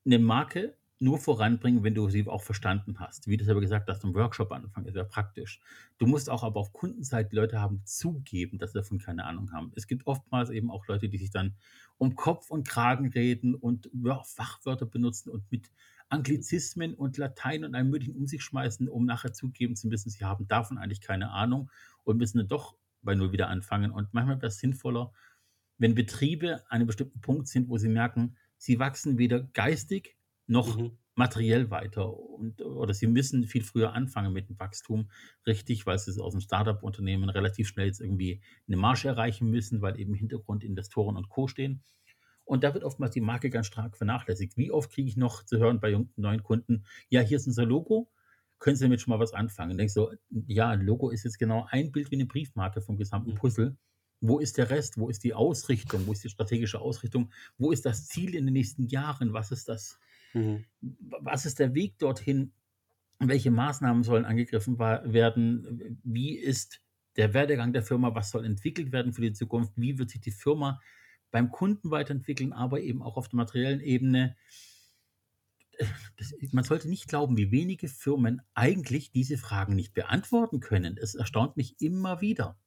eine 0.04 0.18
Marke 0.18 0.76
nur 1.00 1.18
voranbringen, 1.18 1.84
wenn 1.84 1.94
du 1.94 2.08
sie 2.08 2.26
auch 2.26 2.42
verstanden 2.42 2.98
hast. 2.98 3.28
Wie 3.28 3.36
du 3.36 3.44
selber 3.44 3.60
gesagt 3.60 3.88
hast, 3.88 4.02
im 4.02 4.14
Workshop 4.14 4.50
anfangen, 4.50 4.86
ist 4.86 4.96
ja 4.96 5.04
praktisch. 5.04 5.60
Du 5.98 6.06
musst 6.06 6.28
auch 6.28 6.42
aber 6.42 6.58
auf 6.58 6.72
Kundenseite 6.72 7.36
Leute 7.36 7.60
haben, 7.60 7.82
zugeben, 7.84 8.58
dass 8.58 8.72
sie 8.72 8.78
davon 8.80 8.98
keine 8.98 9.24
Ahnung 9.24 9.52
haben. 9.52 9.70
Es 9.76 9.86
gibt 9.86 10.06
oftmals 10.06 10.50
eben 10.50 10.70
auch 10.72 10.86
Leute, 10.88 11.08
die 11.08 11.18
sich 11.18 11.30
dann 11.30 11.54
um 11.98 12.16
Kopf 12.16 12.50
und 12.50 12.66
Kragen 12.66 13.08
reden 13.08 13.54
und 13.54 13.90
Wör- 13.92 14.24
Fachwörter 14.24 14.86
benutzen 14.86 15.30
und 15.30 15.50
mit 15.52 15.70
Anglizismen 16.08 16.94
und 16.94 17.16
Latein 17.16 17.64
und 17.64 17.74
allem 17.74 17.90
möglichen 17.90 18.16
um 18.16 18.26
sich 18.26 18.42
schmeißen, 18.42 18.88
um 18.88 19.04
nachher 19.04 19.32
zugeben 19.32 19.76
zu 19.76 19.88
müssen, 19.88 20.10
sie 20.10 20.24
haben 20.24 20.48
davon 20.48 20.78
eigentlich 20.78 21.00
keine 21.00 21.30
Ahnung 21.30 21.70
und 22.02 22.16
müssen 22.16 22.38
dann 22.38 22.48
doch 22.48 22.76
bei 23.02 23.14
Null 23.14 23.30
wieder 23.30 23.48
anfangen. 23.48 23.92
Und 23.92 24.14
manchmal 24.14 24.36
wäre 24.38 24.48
es 24.48 24.58
sinnvoller, 24.58 25.12
wenn 25.76 25.94
Betriebe 25.94 26.56
an 26.70 26.80
einem 26.80 26.86
bestimmten 26.86 27.20
Punkt 27.20 27.46
sind, 27.46 27.68
wo 27.68 27.78
sie 27.78 27.88
merken, 27.88 28.36
sie 28.58 28.78
wachsen 28.78 29.18
weder 29.18 29.40
geistig 29.42 30.16
noch 30.46 30.76
Mhm. 30.78 30.98
materiell 31.14 31.70
weiter 31.70 32.16
und, 32.16 32.62
oder 32.62 32.94
sie 32.94 33.06
müssen 33.08 33.44
viel 33.46 33.62
früher 33.64 33.92
anfangen 33.92 34.32
mit 34.32 34.48
dem 34.48 34.58
Wachstum, 34.58 35.10
richtig, 35.46 35.84
weil 35.86 35.98
sie 35.98 36.20
aus 36.22 36.32
dem 36.32 36.40
Startup-Unternehmen 36.40 37.28
relativ 37.28 37.68
schnell 37.68 37.86
jetzt 37.86 38.00
irgendwie 38.00 38.40
eine 38.66 38.76
Marge 38.76 39.08
erreichen 39.08 39.50
müssen, 39.50 39.82
weil 39.82 39.98
eben 39.98 40.12
im 40.12 40.18
Hintergrund 40.18 40.62
Investoren 40.64 41.16
und 41.16 41.28
Co. 41.28 41.48
stehen. 41.48 41.82
Und 42.44 42.64
da 42.64 42.72
wird 42.72 42.84
oftmals 42.84 43.12
die 43.12 43.20
Marke 43.20 43.50
ganz 43.50 43.66
stark 43.66 43.96
vernachlässigt. 43.96 44.56
Wie 44.56 44.70
oft 44.70 44.90
kriege 44.90 45.08
ich 45.08 45.16
noch 45.16 45.42
zu 45.44 45.58
hören 45.58 45.80
bei 45.80 45.90
jungen- 45.90 46.12
neuen 46.16 46.42
Kunden, 46.42 46.84
ja, 47.10 47.20
hier 47.20 47.36
ist 47.36 47.46
unser 47.46 47.66
Logo, 47.66 48.10
können 48.58 48.76
Sie 48.76 48.84
damit 48.84 49.00
schon 49.00 49.10
mal 49.12 49.20
was 49.20 49.34
anfangen? 49.34 49.72
Und 49.72 49.78
denkst 49.78 49.94
so, 49.94 50.12
ja, 50.46 50.68
ein 50.70 50.80
Logo 50.80 51.10
ist 51.10 51.24
jetzt 51.24 51.38
genau 51.38 51.66
ein 51.70 51.92
Bild 51.92 52.10
wie 52.10 52.16
eine 52.16 52.26
Briefmarke 52.26 52.80
vom 52.80 52.96
gesamten 52.96 53.32
Mhm. 53.32 53.34
Puzzle. 53.36 53.76
Wo 54.20 54.38
ist 54.38 54.58
der 54.58 54.70
Rest? 54.70 54.98
Wo 54.98 55.08
ist 55.08 55.22
die 55.24 55.34
Ausrichtung? 55.34 56.06
Wo 56.06 56.12
ist 56.12 56.24
die 56.24 56.28
strategische 56.28 56.80
Ausrichtung? 56.80 57.30
Wo 57.56 57.70
ist 57.70 57.86
das 57.86 58.06
Ziel 58.06 58.34
in 58.34 58.46
den 58.46 58.52
nächsten 58.54 58.86
Jahren? 58.86 59.32
Was 59.32 59.52
ist 59.52 59.68
das? 59.68 59.98
Mhm. 60.34 60.64
Was 60.80 61.46
ist 61.46 61.58
der 61.58 61.74
Weg 61.74 61.98
dorthin? 61.98 62.52
Welche 63.20 63.50
Maßnahmen 63.50 64.02
sollen 64.02 64.24
angegriffen 64.24 64.78
werden? 64.78 65.98
Wie 66.02 66.36
ist 66.36 66.80
der 67.16 67.34
Werdegang 67.34 67.72
der 67.72 67.82
Firma? 67.82 68.14
Was 68.14 68.30
soll 68.30 68.44
entwickelt 68.44 68.92
werden 68.92 69.12
für 69.12 69.22
die 69.22 69.32
Zukunft? 69.32 69.72
Wie 69.76 69.98
wird 69.98 70.10
sich 70.10 70.20
die 70.20 70.30
Firma 70.30 70.80
beim 71.30 71.50
Kunden 71.50 71.90
weiterentwickeln, 71.90 72.52
aber 72.52 72.80
eben 72.80 73.02
auch 73.02 73.16
auf 73.16 73.28
der 73.28 73.36
materiellen 73.36 73.80
Ebene? 73.80 74.36
Das, 76.16 76.34
man 76.52 76.64
sollte 76.64 76.88
nicht 76.88 77.08
glauben, 77.08 77.36
wie 77.36 77.52
wenige 77.52 77.88
Firmen 77.88 78.42
eigentlich 78.54 79.12
diese 79.12 79.38
Fragen 79.38 79.76
nicht 79.76 79.94
beantworten 79.94 80.60
können. 80.60 80.96
Es 80.96 81.14
erstaunt 81.14 81.56
mich 81.56 81.80
immer 81.80 82.20
wieder. 82.20 82.58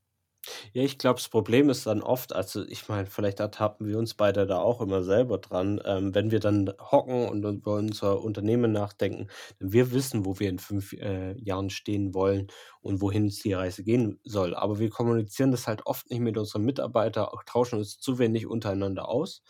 Ja, 0.73 0.83
ich 0.83 0.97
glaube, 0.97 1.19
das 1.19 1.29
Problem 1.29 1.69
ist 1.69 1.85
dann 1.85 2.01
oft, 2.01 2.33
also 2.33 2.63
ich 2.65 2.87
meine, 2.89 3.05
vielleicht 3.05 3.39
ertappen 3.39 3.87
wir 3.87 3.97
uns 3.99 4.13
beide 4.15 4.47
da 4.47 4.57
auch 4.59 4.81
immer 4.81 5.03
selber 5.03 5.37
dran, 5.37 5.79
ähm, 5.85 6.15
wenn 6.15 6.31
wir 6.31 6.39
dann 6.39 6.71
hocken 6.79 7.29
und 7.29 7.43
über 7.43 7.75
unser 7.75 8.21
Unternehmen 8.21 8.71
nachdenken, 8.71 9.27
denn 9.59 9.71
wir 9.71 9.91
wissen, 9.91 10.25
wo 10.25 10.39
wir 10.39 10.49
in 10.49 10.59
fünf 10.59 10.93
äh, 10.93 11.33
Jahren 11.39 11.69
stehen 11.69 12.13
wollen 12.15 12.47
und 12.81 13.01
wohin 13.01 13.27
es 13.27 13.39
die 13.39 13.53
Reise 13.53 13.83
gehen 13.83 14.19
soll. 14.23 14.55
Aber 14.55 14.79
wir 14.79 14.89
kommunizieren 14.89 15.51
das 15.51 15.67
halt 15.67 15.85
oft 15.85 16.09
nicht 16.09 16.19
mit 16.21 16.37
unseren 16.37 16.63
Mitarbeitern, 16.63 17.25
auch 17.25 17.43
tauschen 17.43 17.77
uns 17.79 17.99
zu 17.99 18.17
wenig 18.19 18.47
untereinander 18.47 19.07
aus. 19.09 19.43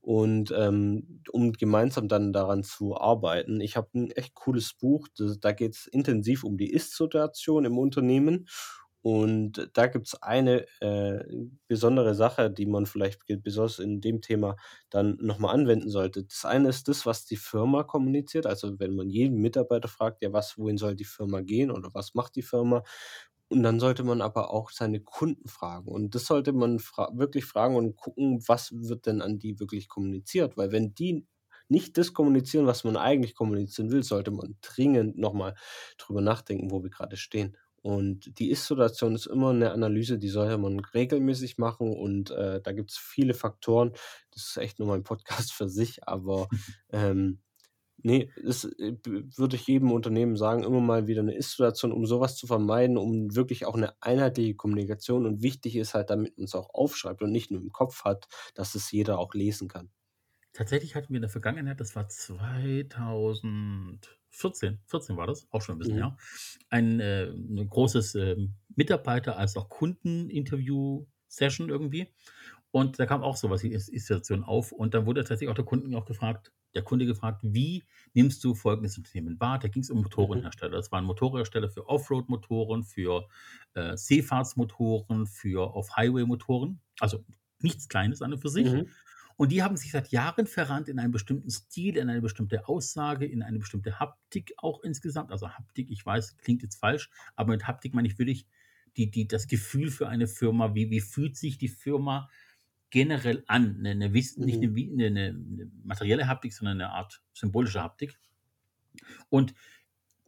Und 0.00 0.52
ähm, 0.56 1.22
um 1.32 1.52
gemeinsam 1.52 2.08
dann 2.08 2.32
daran 2.32 2.62
zu 2.62 2.96
arbeiten. 2.96 3.60
Ich 3.60 3.76
habe 3.76 3.88
ein 3.94 4.10
echt 4.12 4.32
cooles 4.34 4.72
Buch, 4.72 5.08
das, 5.18 5.40
da 5.40 5.52
geht 5.52 5.74
es 5.74 5.86
intensiv 5.86 6.44
um 6.44 6.56
die 6.56 6.70
Ist-Situation 6.72 7.64
im 7.64 7.76
Unternehmen. 7.78 8.46
Und 9.10 9.70
da 9.74 9.86
gibt 9.86 10.08
es 10.08 10.22
eine 10.22 10.66
äh, 10.80 11.24
besondere 11.66 12.14
Sache, 12.14 12.50
die 12.50 12.66
man 12.66 12.84
vielleicht 12.84 13.20
besonders 13.42 13.78
in 13.78 14.00
dem 14.02 14.20
Thema 14.20 14.56
dann 14.90 15.16
nochmal 15.20 15.54
anwenden 15.54 15.88
sollte. 15.88 16.24
Das 16.24 16.44
eine 16.44 16.68
ist 16.68 16.88
das, 16.88 17.06
was 17.06 17.24
die 17.24 17.36
Firma 17.36 17.84
kommuniziert. 17.84 18.44
Also 18.46 18.78
wenn 18.78 18.94
man 18.94 19.08
jeden 19.08 19.38
Mitarbeiter 19.40 19.88
fragt, 19.88 20.22
ja, 20.22 20.32
was, 20.34 20.58
wohin 20.58 20.76
soll 20.76 20.94
die 20.94 21.04
Firma 21.06 21.40
gehen 21.40 21.70
oder 21.70 21.88
was 21.94 22.14
macht 22.14 22.36
die 22.36 22.42
Firma? 22.42 22.82
Und 23.48 23.62
dann 23.62 23.80
sollte 23.80 24.04
man 24.04 24.20
aber 24.20 24.50
auch 24.52 24.70
seine 24.70 25.00
Kunden 25.00 25.48
fragen. 25.48 25.88
Und 25.88 26.14
das 26.14 26.26
sollte 26.26 26.52
man 26.52 26.78
fra 26.80 27.10
wirklich 27.14 27.46
fragen 27.46 27.76
und 27.76 27.96
gucken, 27.96 28.42
was 28.46 28.72
wird 28.74 29.06
denn 29.06 29.22
an 29.22 29.38
die 29.38 29.58
wirklich 29.58 29.88
kommuniziert. 29.88 30.56
Weil 30.58 30.70
wenn 30.72 30.94
die 30.94 31.26
nicht 31.68 31.96
das 31.98 32.12
kommunizieren, 32.12 32.66
was 32.66 32.84
man 32.84 32.96
eigentlich 32.98 33.34
kommunizieren 33.34 33.90
will, 33.90 34.02
sollte 34.02 34.30
man 34.32 34.56
dringend 34.60 35.16
nochmal 35.18 35.54
drüber 35.98 36.20
nachdenken, 36.20 36.70
wo 36.70 36.82
wir 36.82 36.90
gerade 36.90 37.16
stehen. 37.16 37.56
Und 37.88 38.38
die 38.38 38.50
Ist-Situation 38.50 39.14
ist 39.14 39.24
immer 39.24 39.48
eine 39.48 39.72
Analyse, 39.72 40.18
die 40.18 40.28
sollte 40.28 40.58
man 40.58 40.78
regelmäßig 40.78 41.56
machen. 41.56 41.96
Und 41.96 42.30
äh, 42.32 42.60
da 42.60 42.72
gibt 42.72 42.90
es 42.90 42.98
viele 42.98 43.32
Faktoren. 43.32 43.92
Das 44.30 44.42
ist 44.42 44.58
echt 44.58 44.78
nur 44.78 44.88
mal 44.88 44.96
ein 44.96 45.04
Podcast 45.04 45.52
für 45.54 45.70
sich, 45.70 46.06
aber 46.06 46.48
ähm, 46.90 47.40
nee, 47.96 48.30
das 48.44 48.64
äh, 48.64 48.94
würde 49.04 49.56
ich 49.56 49.66
jedem 49.66 49.90
Unternehmen 49.92 50.36
sagen, 50.36 50.64
immer 50.64 50.82
mal 50.82 51.06
wieder 51.06 51.22
eine 51.22 51.34
Ist-Situation, 51.34 51.92
um 51.92 52.04
sowas 52.04 52.36
zu 52.36 52.46
vermeiden, 52.46 52.98
um 52.98 53.34
wirklich 53.34 53.64
auch 53.64 53.74
eine 53.74 53.94
einheitliche 54.02 54.54
Kommunikation. 54.54 55.24
Und 55.24 55.42
wichtig 55.42 55.74
ist 55.74 55.94
halt, 55.94 56.10
damit 56.10 56.36
man 56.36 56.44
es 56.44 56.54
auch 56.54 56.68
aufschreibt 56.74 57.22
und 57.22 57.32
nicht 57.32 57.50
nur 57.50 57.62
im 57.62 57.72
Kopf 57.72 58.04
hat, 58.04 58.28
dass 58.54 58.74
es 58.74 58.92
jeder 58.92 59.18
auch 59.18 59.32
lesen 59.32 59.66
kann. 59.66 59.88
Tatsächlich 60.52 60.94
hatten 60.94 61.10
wir 61.10 61.16
in 61.18 61.22
der 61.22 61.30
Vergangenheit, 61.30 61.80
das 61.80 61.94
war 61.94 62.08
2014, 62.08 64.78
14 64.86 65.16
war 65.16 65.26
das, 65.26 65.46
auch 65.50 65.62
schon 65.62 65.76
ein 65.76 65.78
bisschen 65.78 65.94
Mhm. 65.96 66.00
her, 66.00 66.16
ein, 66.70 67.00
äh, 67.00 67.26
ein 67.30 67.68
großes 67.68 68.14
äh, 68.16 68.36
Mitarbeiter- 68.74 69.36
als 69.36 69.56
auch 69.56 69.68
Kunden-Interview-Session 69.68 71.68
irgendwie. 71.68 72.12
Und 72.70 72.98
da 72.98 73.06
kam 73.06 73.22
auch 73.22 73.36
sowas, 73.36 73.62
die 73.62 73.72
Is- 73.72 73.86
Situation 73.86 74.44
auf. 74.44 74.72
Und 74.72 74.92
dann 74.94 75.06
wurde 75.06 75.22
tatsächlich 75.22 75.48
auch 75.48 75.54
der 75.54 75.64
Kunden 75.64 75.94
auch 75.94 76.04
gefragt, 76.04 76.52
der 76.74 76.82
Kunde 76.82 77.06
gefragt, 77.06 77.40
wie 77.42 77.84
nimmst 78.12 78.44
du 78.44 78.54
folgendes 78.54 78.98
Unternehmen 78.98 79.40
wahr? 79.40 79.58
Da 79.58 79.68
ging 79.68 79.82
es 79.82 79.88
um 79.90 80.02
Motorenhersteller. 80.02 80.76
Das 80.76 80.92
waren 80.92 81.04
Motorhersteller 81.06 81.70
für 81.70 81.88
Offroad-Motoren, 81.88 82.84
für 82.84 83.26
äh, 83.74 83.96
Seefahrtsmotoren, 83.96 85.26
für 85.26 85.74
Off-Highway-Motoren. 85.74 86.80
Also 87.00 87.24
nichts 87.60 87.88
Kleines 87.88 88.20
an 88.20 88.34
und 88.34 88.40
für 88.40 88.50
sich. 88.50 88.70
Mhm. 88.70 88.88
Und 89.38 89.52
die 89.52 89.62
haben 89.62 89.76
sich 89.76 89.92
seit 89.92 90.08
Jahren 90.08 90.48
verrannt 90.48 90.88
in 90.88 90.98
einen 90.98 91.12
bestimmten 91.12 91.48
Stil, 91.48 91.96
in 91.96 92.10
eine 92.10 92.20
bestimmte 92.20 92.66
Aussage, 92.66 93.24
in 93.24 93.44
eine 93.44 93.60
bestimmte 93.60 94.00
Haptik 94.00 94.52
auch 94.56 94.82
insgesamt. 94.82 95.30
Also 95.30 95.48
Haptik, 95.50 95.92
ich 95.92 96.04
weiß, 96.04 96.38
klingt 96.38 96.62
jetzt 96.62 96.80
falsch, 96.80 97.08
aber 97.36 97.52
mit 97.52 97.68
Haptik 97.68 97.94
meine 97.94 98.08
ich 98.08 98.18
wirklich 98.18 98.48
die, 98.96 99.12
die, 99.12 99.28
das 99.28 99.46
Gefühl 99.46 99.92
für 99.92 100.08
eine 100.08 100.26
Firma, 100.26 100.74
wie, 100.74 100.90
wie 100.90 101.00
fühlt 101.00 101.36
sich 101.36 101.56
die 101.56 101.68
Firma 101.68 102.28
generell 102.90 103.44
an? 103.46 103.76
Eine, 103.78 103.90
eine, 103.90 104.08
nicht 104.10 104.36
Mhm. 104.36 104.76
eine, 104.94 105.06
eine, 105.06 105.28
eine 105.28 105.70
materielle 105.84 106.26
Haptik, 106.26 106.52
sondern 106.52 106.80
eine 106.80 106.90
Art 106.90 107.22
symbolische 107.32 107.80
Haptik. 107.80 108.18
Und 109.28 109.54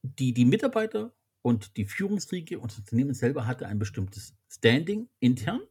die, 0.03 0.33
die 0.33 0.45
Mitarbeiter 0.45 1.13
und 1.43 1.77
die 1.77 1.85
Führungsriege 1.85 2.61
und 2.61 2.71
das 2.71 2.79
Unternehmen 2.79 3.15
selber 3.15 3.49
hatte 3.49 3.67
ein 3.67 3.81
bestimmtes 3.81 4.37
Standing 4.49 5.09
intern. 5.19 5.63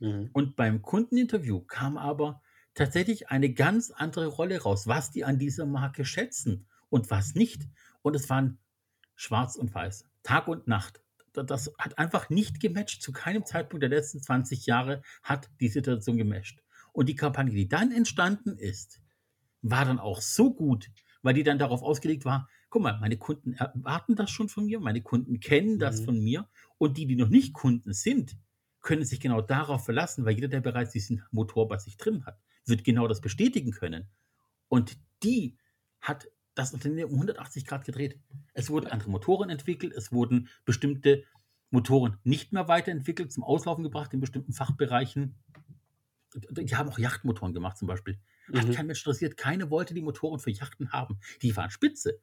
Mhm. 0.00 0.30
Und 0.32 0.56
beim 0.56 0.82
Kundeninterview 0.82 1.60
kam 1.60 1.96
aber 1.96 2.42
tatsächlich 2.78 3.28
eine 3.30 3.52
ganz 3.52 3.90
andere 3.90 4.26
Rolle 4.26 4.62
raus, 4.62 4.86
was 4.86 5.10
die 5.10 5.24
an 5.24 5.38
dieser 5.38 5.66
Marke 5.66 6.04
schätzen 6.04 6.66
und 6.88 7.10
was 7.10 7.34
nicht. 7.34 7.62
Und 8.02 8.14
es 8.16 8.28
waren 8.30 8.58
schwarz 9.16 9.56
und 9.56 9.74
weiß, 9.74 10.04
Tag 10.22 10.48
und 10.48 10.66
Nacht. 10.68 11.02
Da- 11.32 11.42
Das 11.42 11.72
hat 11.78 11.98
einfach 11.98 12.30
nicht 12.30 12.60
gematcht. 12.60 13.02
Zu 13.02 13.12
keinem 13.12 13.44
Zeitpunkt 13.44 13.82
der 13.82 13.90
letzten 13.90 14.20
20 14.22 14.66
Jahre 14.66 15.02
hat 15.22 15.50
die 15.60 15.68
Situation 15.68 16.16
gematcht. 16.16 16.62
Und 16.92 17.08
die 17.08 17.16
Kampagne, 17.16 17.52
die 17.54 17.68
dann 17.68 17.92
entstanden 17.92 18.56
ist, 18.56 19.00
war 19.62 19.84
dann 19.84 19.98
auch 19.98 20.20
so 20.20 20.54
gut, 20.54 20.88
weil 21.22 21.34
die 21.34 21.42
dann 21.42 21.58
darauf 21.58 21.82
ausgelegt 21.82 22.24
war, 22.24 22.48
guck 22.70 22.82
mal, 22.82 22.98
meine 23.00 23.16
Kunden 23.16 23.54
erwarten 23.54 24.14
das 24.14 24.30
schon 24.30 24.48
von 24.48 24.66
mir, 24.66 24.78
meine 24.80 25.02
Kunden 25.02 25.40
kennen 25.40 25.78
das 25.78 26.00
Mhm. 26.00 26.04
von 26.04 26.20
mir 26.22 26.48
und 26.78 26.96
die, 26.96 27.06
die 27.06 27.16
noch 27.16 27.28
nicht 27.28 27.52
Kunden 27.54 27.92
sind, 27.92 28.36
können 28.80 29.04
sich 29.04 29.20
genau 29.20 29.40
darauf 29.40 29.84
verlassen, 29.84 30.24
weil 30.24 30.34
jeder, 30.34 30.48
der 30.48 30.60
bereits 30.60 30.92
diesen 30.92 31.24
Motor 31.32 31.66
bei 31.68 31.78
sich 31.78 31.96
drin 31.96 32.24
hat, 32.24 32.38
wird 32.68 32.84
genau 32.84 33.08
das 33.08 33.20
bestätigen 33.20 33.70
können. 33.72 34.08
Und 34.68 34.98
die 35.22 35.56
hat 36.00 36.28
das 36.54 36.72
Unternehmen 36.74 37.10
um 37.10 37.16
180 37.16 37.64
Grad 37.66 37.84
gedreht. 37.84 38.18
Es 38.52 38.68
wurden 38.70 38.88
andere 38.88 39.10
Motoren 39.10 39.50
entwickelt, 39.50 39.92
es 39.94 40.12
wurden 40.12 40.48
bestimmte 40.64 41.24
Motoren 41.70 42.18
nicht 42.24 42.52
mehr 42.52 42.66
weiterentwickelt, 42.68 43.32
zum 43.32 43.44
Auslaufen 43.44 43.84
gebracht 43.84 44.12
in 44.12 44.20
bestimmten 44.20 44.52
Fachbereichen. 44.52 45.36
die 46.50 46.76
haben 46.76 46.88
auch 46.90 46.98
Yachtmotoren 46.98 47.54
gemacht 47.54 47.78
zum 47.78 47.88
Beispiel. 47.88 48.18
Hat 48.54 48.68
Mhm. 48.68 48.72
kein 48.72 48.86
Mensch 48.86 49.00
interessiert. 49.00 49.36
Keiner 49.36 49.70
wollte 49.70 49.94
die 49.94 50.02
Motoren 50.02 50.38
für 50.38 50.50
Yachten 50.50 50.92
haben. 50.92 51.18
Die 51.42 51.56
waren 51.56 51.70
spitze. 51.70 52.20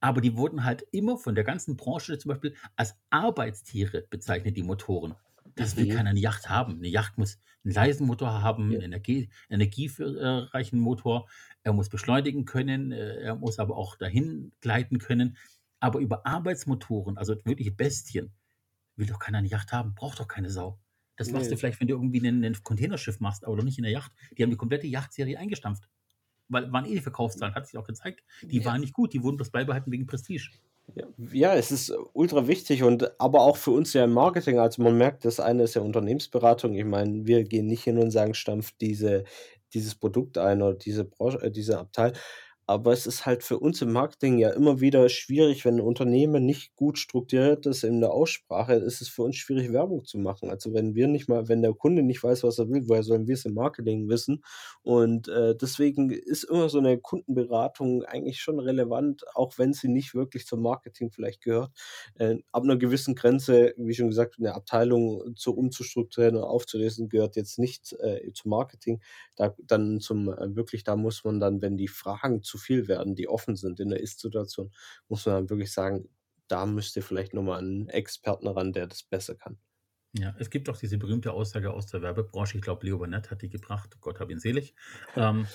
Aber 0.00 0.20
die 0.20 0.36
wurden 0.36 0.64
halt 0.64 0.82
immer 0.92 1.16
von 1.16 1.34
der 1.34 1.44
ganzen 1.44 1.76
Branche 1.76 2.18
zum 2.18 2.30
Beispiel 2.30 2.54
als 2.74 2.96
Arbeitstiere 3.10 4.02
bezeichnet, 4.10 4.56
die 4.56 4.62
Motoren. 4.62 5.14
Das 5.56 5.76
will 5.76 5.86
Mhm. 5.86 5.90
keiner 5.90 6.10
eine 6.10 6.20
Yacht 6.20 6.48
haben. 6.48 6.76
Eine 6.76 6.88
Yacht 6.88 7.18
muss 7.18 7.38
einen 7.64 7.74
leisen 7.74 8.06
Motor 8.06 8.42
haben, 8.42 8.70
Ja. 8.70 8.78
einen 8.78 8.92
Energie, 8.92 9.30
energiereichen 9.48 10.78
Motor. 10.78 11.28
Er 11.62 11.72
muss 11.72 11.88
beschleunigen 11.88 12.44
können, 12.44 12.92
äh, 12.92 13.16
er 13.22 13.34
muss 13.36 13.58
aber 13.58 13.76
auch 13.76 13.96
dahin 13.96 14.52
gleiten 14.60 14.98
können. 14.98 15.36
Aber 15.80 15.98
über 15.98 16.26
Arbeitsmotoren, 16.26 17.18
also 17.18 17.34
wirkliche 17.44 17.72
Bestien, 17.72 18.32
will 18.96 19.06
doch 19.06 19.18
keiner 19.18 19.38
eine 19.38 19.48
Yacht 19.48 19.72
haben. 19.72 19.94
Braucht 19.94 20.20
doch 20.20 20.28
keine 20.28 20.50
Sau. 20.50 20.78
Das 21.16 21.30
machst 21.32 21.46
du 21.46 21.50
Nee. 21.54 21.56
vielleicht, 21.56 21.80
wenn 21.80 21.88
du 21.88 21.94
irgendwie 21.94 22.26
ein, 22.26 22.44
ein 22.44 22.62
Containerschiff 22.62 23.20
machst, 23.20 23.44
aber 23.44 23.56
doch 23.56 23.64
nicht 23.64 23.78
in 23.78 23.84
der 23.84 23.92
Yacht. 23.92 24.12
Die 24.36 24.42
haben 24.42 24.50
die 24.50 24.56
komplette 24.56 24.86
Yachtserie 24.86 25.38
eingestampft. 25.38 25.88
Weil 26.48 26.70
waren 26.70 26.84
eh 26.84 26.94
die 26.94 27.00
Verkaufszahlen, 27.00 27.54
hat 27.54 27.66
sich 27.66 27.76
auch 27.78 27.86
gezeigt. 27.86 28.22
Die 28.42 28.58
Ja. 28.58 28.66
waren 28.66 28.80
nicht 28.80 28.92
gut, 28.92 29.12
die 29.12 29.22
wurden 29.22 29.36
bloß 29.36 29.50
beibehalten 29.50 29.90
wegen 29.90 30.06
Prestige. 30.06 30.50
Ja, 31.32 31.54
es 31.54 31.72
ist 31.72 31.92
ultra 32.12 32.46
wichtig 32.46 32.82
und 32.82 33.20
aber 33.20 33.40
auch 33.42 33.56
für 33.56 33.70
uns 33.72 33.92
ja 33.92 34.04
im 34.04 34.12
Marketing. 34.12 34.58
Also 34.58 34.82
man 34.82 34.96
merkt, 34.96 35.24
das 35.24 35.40
eine 35.40 35.64
ist 35.64 35.74
ja 35.74 35.82
Unternehmensberatung. 35.82 36.74
Ich 36.74 36.84
meine, 36.84 37.26
wir 37.26 37.44
gehen 37.44 37.66
nicht 37.66 37.82
hin 37.84 37.98
und 37.98 38.10
sagen, 38.10 38.34
stampft 38.34 38.80
diese, 38.80 39.24
dieses 39.74 39.94
Produkt 39.94 40.38
ein 40.38 40.62
oder 40.62 40.74
diese 40.74 41.04
Branche, 41.04 41.38
äh, 41.42 41.50
diese 41.50 41.78
Abteil. 41.78 42.12
Aber 42.66 42.92
es 42.92 43.06
ist 43.06 43.26
halt 43.26 43.44
für 43.44 43.58
uns 43.58 43.80
im 43.80 43.92
Marketing 43.92 44.38
ja 44.38 44.50
immer 44.50 44.80
wieder 44.80 45.08
schwierig, 45.08 45.64
wenn 45.64 45.76
ein 45.76 45.80
Unternehmen 45.80 46.44
nicht 46.44 46.74
gut 46.74 46.98
strukturiert 46.98 47.64
ist 47.66 47.84
in 47.84 48.00
der 48.00 48.10
Aussprache, 48.12 48.74
ist 48.74 49.00
es 49.00 49.08
für 49.08 49.22
uns 49.22 49.36
schwierig, 49.36 49.72
Werbung 49.72 50.04
zu 50.04 50.18
machen. 50.18 50.50
Also 50.50 50.74
wenn 50.74 50.94
wir 50.94 51.06
nicht 51.06 51.28
mal, 51.28 51.48
wenn 51.48 51.62
der 51.62 51.74
Kunde 51.74 52.02
nicht 52.02 52.22
weiß, 52.22 52.42
was 52.42 52.58
er 52.58 52.68
will, 52.68 52.88
woher 52.88 53.04
sollen 53.04 53.28
wir 53.28 53.34
es 53.34 53.44
im 53.44 53.54
Marketing 53.54 54.08
wissen? 54.08 54.42
Und 54.82 55.28
äh, 55.28 55.54
deswegen 55.56 56.10
ist 56.10 56.44
immer 56.44 56.68
so 56.68 56.78
eine 56.78 56.98
Kundenberatung 56.98 58.02
eigentlich 58.04 58.40
schon 58.40 58.58
relevant, 58.58 59.24
auch 59.36 59.58
wenn 59.58 59.72
sie 59.72 59.88
nicht 59.88 60.14
wirklich 60.14 60.46
zum 60.46 60.62
Marketing 60.62 61.10
vielleicht 61.12 61.42
gehört. 61.42 61.70
Äh, 62.16 62.38
ab 62.52 62.64
einer 62.64 62.76
gewissen 62.76 63.14
Grenze, 63.14 63.74
wie 63.76 63.94
schon 63.94 64.08
gesagt, 64.08 64.36
eine 64.38 64.54
Abteilung 64.54 65.36
zu 65.36 65.56
umzustrukturieren 65.56 66.36
und 66.36 66.44
aufzulösen, 66.44 67.08
gehört 67.08 67.36
jetzt 67.36 67.58
nicht 67.58 67.92
äh, 68.00 68.32
zum 68.32 68.50
Marketing. 68.50 69.00
Da 69.36 69.54
dann 69.66 70.00
zum 70.00 70.28
äh, 70.28 70.56
wirklich, 70.56 70.82
da 70.84 70.96
muss 70.96 71.24
man 71.24 71.40
dann, 71.40 71.62
wenn 71.62 71.76
die 71.76 71.88
Fragen 71.88 72.42
zu 72.42 72.55
viel 72.56 72.88
werden, 72.88 73.14
die 73.14 73.28
offen 73.28 73.56
sind 73.56 73.80
in 73.80 73.90
der 73.90 74.00
Ist-Situation, 74.00 74.72
muss 75.08 75.26
man 75.26 75.34
dann 75.34 75.50
wirklich 75.50 75.72
sagen, 75.72 76.08
da 76.48 76.66
müsst 76.66 76.96
ihr 76.96 77.02
vielleicht 77.02 77.34
nochmal 77.34 77.58
einen 77.58 77.88
Experten 77.88 78.46
ran, 78.46 78.72
der 78.72 78.86
das 78.86 79.02
besser 79.02 79.34
kann. 79.34 79.58
Ja, 80.12 80.34
es 80.38 80.48
gibt 80.48 80.68
auch 80.68 80.78
diese 80.78 80.96
berühmte 80.96 81.32
Aussage 81.32 81.72
aus 81.72 81.86
der 81.86 82.02
Werbebranche, 82.02 82.56
ich 82.56 82.62
glaube, 82.62 82.86
Leo 82.86 82.98
Burnett 82.98 83.30
hat 83.30 83.42
die 83.42 83.50
gebracht, 83.50 83.96
Gott 84.00 84.20
hab 84.20 84.30
ihn 84.30 84.38
selig. 84.38 84.74
Ähm, 85.14 85.46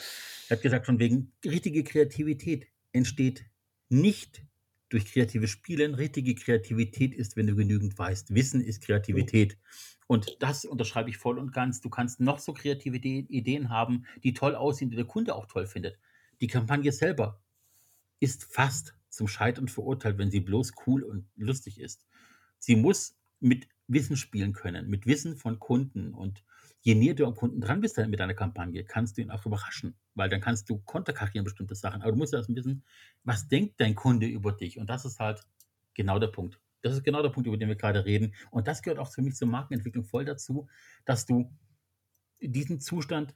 er 0.49 0.57
hat 0.57 0.63
gesagt, 0.63 0.85
von 0.85 0.99
wegen, 0.99 1.33
richtige 1.43 1.83
Kreativität 1.83 2.67
entsteht 2.91 3.45
nicht 3.89 4.45
durch 4.89 5.05
kreatives 5.05 5.49
Spielen. 5.49 5.95
Richtige 5.95 6.35
Kreativität 6.35 7.15
ist, 7.15 7.37
wenn 7.37 7.47
du 7.47 7.55
genügend 7.55 7.97
weißt. 7.97 8.35
Wissen 8.35 8.61
ist 8.61 8.83
Kreativität. 8.83 9.57
Und 10.07 10.37
das 10.41 10.65
unterschreibe 10.65 11.09
ich 11.09 11.17
voll 11.17 11.39
und 11.39 11.53
ganz. 11.53 11.79
Du 11.79 11.89
kannst 11.89 12.19
noch 12.19 12.39
so 12.39 12.53
kreative 12.53 12.97
Ide- 12.97 13.31
Ideen 13.31 13.69
haben, 13.69 14.05
die 14.23 14.33
toll 14.33 14.55
aussehen, 14.55 14.89
die 14.89 14.97
der 14.97 15.05
Kunde 15.05 15.33
auch 15.35 15.45
toll 15.45 15.65
findet. 15.65 15.97
Die 16.41 16.47
Kampagne 16.47 16.91
selber 16.91 17.41
ist 18.19 18.43
fast 18.43 18.95
zum 19.09 19.27
Scheitern 19.27 19.67
verurteilt, 19.67 20.17
wenn 20.17 20.31
sie 20.31 20.39
bloß 20.39 20.73
cool 20.85 21.03
und 21.03 21.27
lustig 21.35 21.79
ist. 21.79 22.07
Sie 22.57 22.75
muss 22.75 23.15
mit 23.39 23.67
Wissen 23.87 24.15
spielen 24.15 24.53
können, 24.53 24.89
mit 24.89 25.05
Wissen 25.05 25.35
von 25.35 25.59
Kunden. 25.59 26.13
Und 26.13 26.43
je 26.81 26.95
näher 26.95 27.13
du 27.13 27.25
am 27.25 27.35
Kunden 27.35 27.61
dran 27.61 27.81
bist 27.81 27.97
mit 27.97 28.19
deiner 28.19 28.33
Kampagne, 28.33 28.83
kannst 28.83 29.17
du 29.17 29.21
ihn 29.21 29.31
auch 29.31 29.45
überraschen, 29.45 29.95
weil 30.15 30.29
dann 30.29 30.41
kannst 30.41 30.69
du 30.69 30.79
konterkarieren 30.79 31.43
bestimmte 31.43 31.75
Sachen. 31.75 32.01
Aber 32.01 32.11
du 32.11 32.17
musst 32.17 32.33
erst 32.33 32.53
wissen, 32.55 32.83
was 33.23 33.47
denkt 33.47 33.79
dein 33.79 33.95
Kunde 33.95 34.27
über 34.27 34.51
dich? 34.53 34.79
Und 34.79 34.89
das 34.89 35.05
ist 35.05 35.19
halt 35.19 35.45
genau 35.93 36.19
der 36.19 36.27
Punkt. 36.27 36.59
Das 36.81 36.93
ist 36.93 37.03
genau 37.03 37.21
der 37.21 37.29
Punkt, 37.29 37.47
über 37.47 37.57
den 37.57 37.67
wir 37.67 37.75
gerade 37.75 38.05
reden. 38.05 38.33
Und 38.49 38.67
das 38.67 38.81
gehört 38.81 38.99
auch 38.99 39.11
für 39.11 39.21
mich 39.21 39.35
zur 39.35 39.47
Markenentwicklung 39.47 40.05
voll 40.05 40.25
dazu, 40.25 40.67
dass 41.05 41.25
du 41.25 41.55
diesen 42.39 42.79
Zustand 42.79 43.35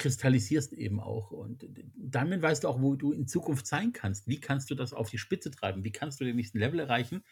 kristallisierst 0.00 0.72
eben 0.72 0.98
auch. 0.98 1.30
Und 1.30 1.66
damit 1.96 2.42
weißt 2.42 2.64
du 2.64 2.68
auch, 2.68 2.80
wo 2.80 2.96
du 2.96 3.12
in 3.12 3.28
Zukunft 3.28 3.66
sein 3.66 3.92
kannst. 3.92 4.26
Wie 4.26 4.40
kannst 4.40 4.70
du 4.70 4.74
das 4.74 4.92
auf 4.92 5.10
die 5.10 5.18
Spitze 5.18 5.50
treiben? 5.50 5.84
Wie 5.84 5.92
kannst 5.92 6.20
du 6.20 6.24
den 6.24 6.36
nächsten 6.36 6.58
Level 6.58 6.80
erreichen? 6.80 7.22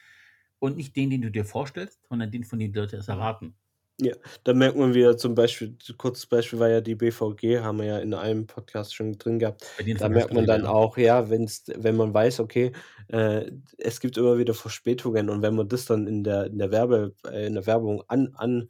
Und 0.61 0.77
nicht 0.77 0.95
den, 0.95 1.11
den 1.11 1.23
du 1.23 1.31
dir 1.31 1.45
vorstellst, 1.45 2.01
sondern 2.09 2.31
den, 2.31 2.45
von 2.45 2.59
dem 2.59 2.73
die 2.73 2.79
Leute 2.79 2.97
es 2.97 3.09
erwarten. 3.09 3.55
Ja, 4.01 4.15
da 4.45 4.55
merkt 4.55 4.77
man 4.77 4.95
wieder 4.95 5.17
zum 5.17 5.35
Beispiel, 5.35 5.77
kurzes 5.97 6.27
Beispiel 6.27 6.61
war 6.61 6.69
ja 6.69 6.81
die 6.81 6.95
BVG, 6.95 7.61
haben 7.61 7.79
wir 7.79 7.87
ja 7.87 7.99
in 7.99 8.15
einem 8.15 8.47
Podcast 8.47 8.95
schon 8.95 9.19
drin 9.19 9.41
gehabt. 9.41 9.67
Da 9.99 10.09
merkt 10.09 10.33
man 10.33 10.47
dann 10.47 10.67
auch, 10.67 10.97
ja, 10.99 11.31
wenn's, 11.31 11.65
wenn 11.75 11.97
man 11.97 12.15
weiß, 12.15 12.39
okay, 12.39 12.71
äh, 13.09 13.51
es 13.77 13.99
gibt 13.99 14.17
immer 14.17 14.39
wieder 14.39 14.55
Verspätungen 14.55 15.29
und 15.29 15.43
wenn 15.43 15.57
man 15.57 15.69
das 15.69 15.87
dann 15.87 16.07
in 16.07 16.23
der, 16.23 16.47
in 16.47 16.59
der 16.59 16.71
Werbe, 16.71 17.15
äh, 17.27 17.47
in 17.47 17.55
der 17.55 17.67
Werbung 17.67 18.05
an, 18.07 18.35
an 18.37 18.69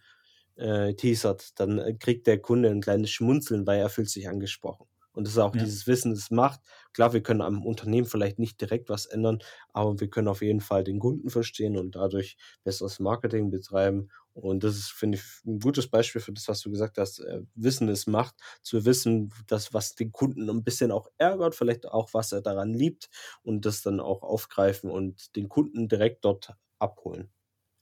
äh, 0.58 0.94
teasert, 0.94 1.58
dann 1.60 1.78
äh, 1.78 1.94
kriegt 1.94 2.26
der 2.26 2.40
Kunde 2.40 2.70
ein 2.70 2.80
kleines 2.80 3.10
Schmunzeln, 3.10 3.66
weil 3.66 3.80
er 3.80 3.88
fühlt 3.90 4.10
sich 4.10 4.28
angesprochen. 4.28 4.86
Und 5.12 5.26
das 5.26 5.32
ist 5.34 5.38
auch 5.40 5.54
Ja. 5.54 5.56
dieses 5.56 5.86
Wissen, 5.88 6.14
das 6.14 6.30
macht. 6.30 6.60
Klar, 6.92 7.12
wir 7.12 7.22
können 7.22 7.40
am 7.40 7.66
Unternehmen 7.66 8.06
vielleicht 8.06 8.38
nicht 8.38 8.60
direkt 8.60 8.88
was 8.88 9.06
ändern, 9.06 9.40
aber 9.72 9.98
wir 9.98 10.08
können 10.10 10.28
auf 10.28 10.42
jeden 10.42 10.60
Fall 10.60 10.84
den 10.84 11.00
Kunden 11.00 11.30
verstehen 11.30 11.76
und 11.76 11.96
dadurch 11.96 12.36
besseres 12.62 13.00
Marketing 13.00 13.50
betreiben. 13.50 14.10
Und 14.34 14.62
das 14.62 14.76
ist, 14.76 14.92
finde 14.92 15.18
ich, 15.18 15.24
ein 15.44 15.58
gutes 15.58 15.88
Beispiel 15.88 16.20
für 16.20 16.32
das, 16.32 16.46
was 16.46 16.60
du 16.60 16.70
gesagt 16.70 16.98
hast. 16.98 17.18
Äh, 17.20 17.42
Wissen 17.54 17.88
ist 17.88 18.06
Macht. 18.06 18.36
Zu 18.62 18.84
wissen, 18.84 19.32
dass 19.48 19.74
was 19.74 19.94
den 19.94 20.12
Kunden 20.12 20.48
ein 20.48 20.62
bisschen 20.64 20.92
auch 20.92 21.08
ärgert, 21.18 21.54
vielleicht 21.56 21.86
auch, 21.86 22.10
was 22.14 22.30
er 22.32 22.40
daran 22.42 22.72
liebt 22.74 23.08
und 23.42 23.64
das 23.66 23.82
dann 23.82 24.00
auch 24.00 24.22
aufgreifen 24.22 24.90
und 24.90 25.34
den 25.36 25.48
Kunden 25.48 25.88
direkt 25.88 26.24
dort 26.24 26.54
abholen. 26.78 27.30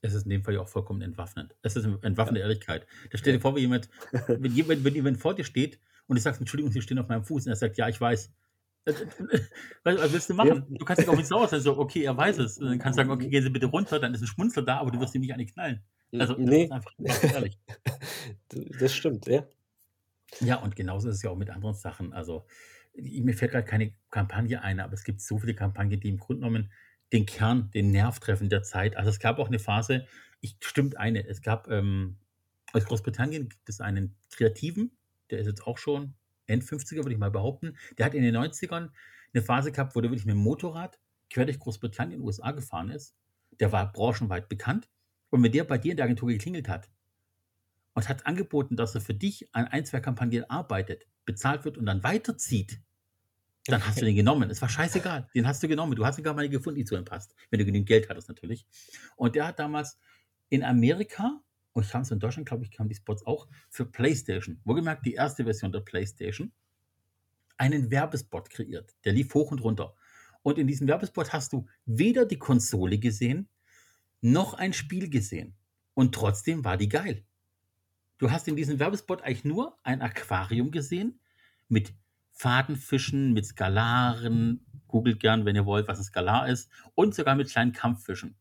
Es 0.01 0.13
ist 0.13 0.23
in 0.23 0.29
dem 0.29 0.43
Fall 0.43 0.53
ja 0.53 0.61
auch 0.61 0.67
vollkommen 0.69 1.01
entwaffnend. 1.01 1.55
Es 1.63 1.75
ist 1.75 1.85
entwaffnende 1.85 2.41
Ehrlichkeit. 2.41 2.85
Da 3.11 3.17
stell 3.17 3.33
dir 3.33 3.37
Ja. 3.39 3.41
vor, 3.41 3.55
wie 3.55 3.61
jemand, 3.61 3.89
wenn 4.27 4.51
jemand, 4.53 4.83
wenn 4.83 4.93
jemand 4.95 5.17
vor 5.17 5.33
dir 5.35 5.43
steht 5.43 5.79
und 6.07 6.17
du 6.17 6.21
sagst, 6.21 6.39
Entschuldigung, 6.39 6.71
Sie 6.71 6.81
stehen 6.81 6.99
auf 6.99 7.07
meinem 7.07 7.23
Fuß 7.23 7.45
und 7.45 7.51
er 7.51 7.55
sagt, 7.55 7.77
ja, 7.77 7.89
ich 7.89 7.99
weiß. 7.99 8.31
Äh, 8.85 8.93
Was 9.83 9.97
was 9.97 10.13
willst 10.13 10.29
du 10.29 10.33
machen? 10.35 10.65
Ja. 10.69 10.77
Du 10.77 10.85
kannst 10.85 11.01
dich 11.01 11.09
auch 11.09 11.17
nicht 11.17 11.27
sauer 11.27 11.47
sein, 11.47 11.59
so, 11.61 11.77
okay, 11.77 12.03
er 12.03 12.15
weiß 12.15 12.37
es. 12.37 12.57
Und 12.59 12.67
dann 12.67 12.79
kannst 12.79 12.97
du 12.97 13.01
sagen, 13.01 13.11
okay, 13.11 13.27
gehen 13.27 13.43
Sie 13.43 13.49
bitte 13.49 13.65
runter, 13.65 13.99
dann 13.99 14.13
ist 14.13 14.21
ein 14.21 14.27
Schmunzler 14.27 14.61
da, 14.63 14.77
aber 14.79 14.91
du 14.91 14.99
wirst 14.99 15.13
ihm 15.15 15.21
nicht 15.21 15.33
eine 15.33 15.45
knallen. 15.45 15.81
Also, 16.13 16.35
das 16.35 16.45
nee, 16.45 16.63
ist 16.65 16.71
einfach 16.71 16.91
einfach 16.99 17.33
ehrlich. 17.33 17.59
das 18.79 18.93
stimmt, 18.93 19.27
ja. 19.27 19.45
Ja, 20.41 20.57
und 20.57 20.75
genauso 20.75 21.09
ist 21.09 21.15
es 21.17 21.21
ja 21.23 21.29
auch 21.31 21.37
mit 21.37 21.49
anderen 21.49 21.75
Sachen. 21.75 22.13
Also, 22.13 22.45
ich- 22.93 23.21
mir 23.23 23.33
fällt 23.33 23.51
gerade 23.51 23.65
keine 23.65 23.93
Kampagne 24.09 24.61
ein, 24.61 24.79
aber 24.79 24.93
es 24.93 25.03
gibt 25.03 25.21
so 25.21 25.37
viele 25.39 25.53
Kampagnen, 25.53 25.99
die 25.99 26.09
im 26.09 26.17
Grunde 26.17 26.41
genommen 26.41 26.71
den 27.13 27.25
Kern, 27.25 27.71
den 27.71 27.91
Nerv 27.91 28.19
treffen 28.19 28.49
der 28.49 28.63
Zeit. 28.63 28.97
Also 28.97 29.09
es 29.09 29.19
gab 29.19 29.39
auch 29.39 29.47
eine 29.47 29.59
Phase, 29.59 30.07
ich 30.41 30.57
stimmt 30.61 30.97
eine, 30.97 31.25
es 31.27 31.41
gab 31.41 31.69
ähm, 31.69 32.17
aus 32.73 32.85
Großbritannien 32.85 33.49
gibt 33.49 33.69
es 33.69 33.81
einen 33.81 34.15
Kreativen, 34.31 34.91
der 35.29 35.39
ist 35.39 35.47
jetzt 35.47 35.65
auch 35.65 35.77
schon 35.77 36.15
End 36.47 36.63
50er, 36.63 36.97
würde 36.97 37.11
ich 37.11 37.17
mal 37.17 37.31
behaupten. 37.31 37.77
Der 37.97 38.05
hat 38.05 38.13
in 38.13 38.23
den 38.23 38.35
90ern 38.35 38.89
eine 39.33 39.43
Phase 39.43 39.71
gehabt, 39.71 39.95
wo 39.95 40.01
der 40.01 40.11
wirklich 40.11 40.25
mit 40.25 40.35
dem 40.35 40.41
Motorrad 40.41 40.99
quer 41.29 41.45
durch 41.45 41.59
Großbritannien, 41.59 42.21
USA 42.21 42.51
gefahren 42.51 42.89
ist. 42.89 43.15
Der 43.59 43.71
war 43.71 43.91
branchenweit 43.91 44.47
bekannt. 44.47 44.87
Und 45.29 45.43
wenn 45.43 45.51
der 45.51 45.65
bei 45.65 45.77
dir 45.77 45.91
in 45.91 45.97
der 45.97 46.05
Agentur 46.05 46.29
geklingelt 46.29 46.69
hat, 46.69 46.89
und 47.97 48.07
hat 48.07 48.27
angeboten, 48.27 48.75
dass 48.75 48.93
er 48.93 49.01
für 49.01 49.15
dich 49.15 49.49
an 49.55 49.65
ein, 49.65 49.83
zwei 49.83 49.99
Kampagnen 49.99 50.47
arbeitet, 50.51 51.07
bezahlt 51.25 51.65
wird 51.65 51.79
und 51.79 51.87
dann 51.87 52.03
weiterzieht, 52.03 52.79
dann 53.71 53.85
hast 53.85 54.01
du 54.01 54.05
den 54.05 54.15
genommen. 54.15 54.49
Es 54.49 54.61
war 54.61 54.69
scheißegal. 54.69 55.29
Den 55.33 55.47
hast 55.47 55.61
du 55.63 55.67
genommen. 55.67 55.95
Du 55.95 56.05
hast 56.05 56.21
gar 56.23 56.33
mal 56.33 56.47
gefunden, 56.49 56.79
die 56.79 56.85
zu 56.85 56.95
ihm 56.95 57.05
passt. 57.05 57.35
Wenn 57.49 57.59
du 57.59 57.65
genügend 57.65 57.87
Geld 57.87 58.09
hattest, 58.09 58.29
natürlich. 58.29 58.65
Und 59.15 59.35
der 59.35 59.47
hat 59.47 59.59
damals 59.59 59.99
in 60.49 60.63
Amerika, 60.63 61.41
und 61.73 61.83
ich 61.83 61.91
kam 61.91 62.01
es 62.01 62.11
in 62.11 62.19
Deutschland, 62.19 62.47
glaube 62.47 62.63
ich, 62.63 62.71
kamen 62.71 62.89
die 62.89 62.95
Spots 62.95 63.25
auch, 63.25 63.47
für 63.69 63.85
PlayStation, 63.85 64.59
wohlgemerkt 64.63 65.05
die 65.05 65.13
erste 65.13 65.43
Version 65.43 65.71
der 65.71 65.81
PlayStation, 65.81 66.51
einen 67.57 67.91
Werbespot 67.91 68.49
kreiert. 68.49 68.95
Der 69.03 69.13
lief 69.13 69.33
hoch 69.33 69.51
und 69.51 69.59
runter. 69.59 69.95
Und 70.43 70.57
in 70.57 70.67
diesem 70.67 70.87
Werbespot 70.87 71.33
hast 71.33 71.53
du 71.53 71.67
weder 71.85 72.25
die 72.25 72.39
Konsole 72.39 72.97
gesehen, 72.99 73.49
noch 74.21 74.53
ein 74.53 74.73
Spiel 74.73 75.09
gesehen. 75.09 75.55
Und 75.93 76.13
trotzdem 76.13 76.63
war 76.63 76.77
die 76.77 76.89
geil. 76.89 77.25
Du 78.17 78.31
hast 78.31 78.47
in 78.47 78.55
diesem 78.55 78.79
Werbespot 78.79 79.21
eigentlich 79.21 79.43
nur 79.43 79.77
ein 79.83 80.01
Aquarium 80.01 80.71
gesehen 80.71 81.19
mit 81.67 81.93
Fadenfischen, 82.37 83.33
mit 83.33 83.45
Skalaren. 83.45 84.63
Googelt 84.87 85.19
gern, 85.19 85.43
wenn 85.45 85.55
ihr 85.55 85.65
wollt, 85.65 85.87
was 85.87 85.97
ein 85.97 86.03
Skalar 86.05 86.47
ist. 86.47 86.69
Und 86.95 87.13
sogar 87.13 87.35
mit 87.35 87.49
kleinen 87.49 87.73
Kampffischen. 87.73 88.35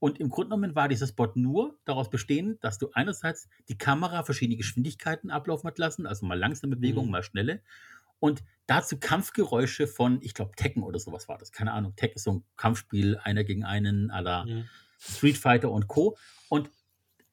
Und 0.00 0.20
im 0.20 0.28
Grunde 0.28 0.50
genommen 0.50 0.74
war 0.74 0.88
dieser 0.88 1.06
Spot 1.06 1.30
nur 1.34 1.76
daraus 1.84 2.10
bestehend, 2.10 2.62
dass 2.62 2.78
du 2.78 2.90
einerseits 2.92 3.48
die 3.68 3.78
Kamera 3.78 4.22
verschiedene 4.22 4.56
Geschwindigkeiten 4.56 5.30
ablaufen 5.30 5.66
hat 5.66 5.78
lassen, 5.78 6.06
also 6.06 6.26
mal 6.26 6.38
langsame 6.38 6.76
Bewegungen, 6.76 7.06
Mhm. 7.06 7.12
mal 7.12 7.22
schnelle. 7.22 7.62
Und 8.20 8.42
dazu 8.66 8.98
Kampfgeräusche 8.98 9.86
von, 9.86 10.20
ich 10.22 10.34
glaube, 10.34 10.52
Tekken 10.56 10.82
oder 10.82 10.98
sowas 10.98 11.28
war 11.28 11.38
das. 11.38 11.52
Keine 11.52 11.72
Ahnung. 11.72 11.94
Tekken 11.96 12.16
ist 12.16 12.24
so 12.24 12.32
ein 12.32 12.44
Kampfspiel, 12.56 13.16
einer 13.18 13.44
gegen 13.44 13.64
einen, 13.64 14.10
à 14.10 14.20
la 14.20 14.44
Mhm. 14.44 14.64
Street 15.00 15.38
Fighter 15.38 15.70
und 15.70 15.86
Co. 15.88 16.16
Und 16.48 16.70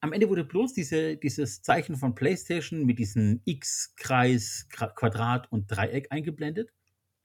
am 0.01 0.13
Ende 0.13 0.29
wurde 0.29 0.43
bloß 0.43 0.73
diese, 0.73 1.17
dieses 1.17 1.62
Zeichen 1.62 1.95
von 1.95 2.15
PlayStation 2.15 2.86
mit 2.86 2.99
diesem 2.99 3.41
X, 3.45 3.93
Kreis, 3.95 4.67
Quadrat 4.69 5.51
und 5.51 5.67
Dreieck 5.71 6.08
eingeblendet. 6.12 6.71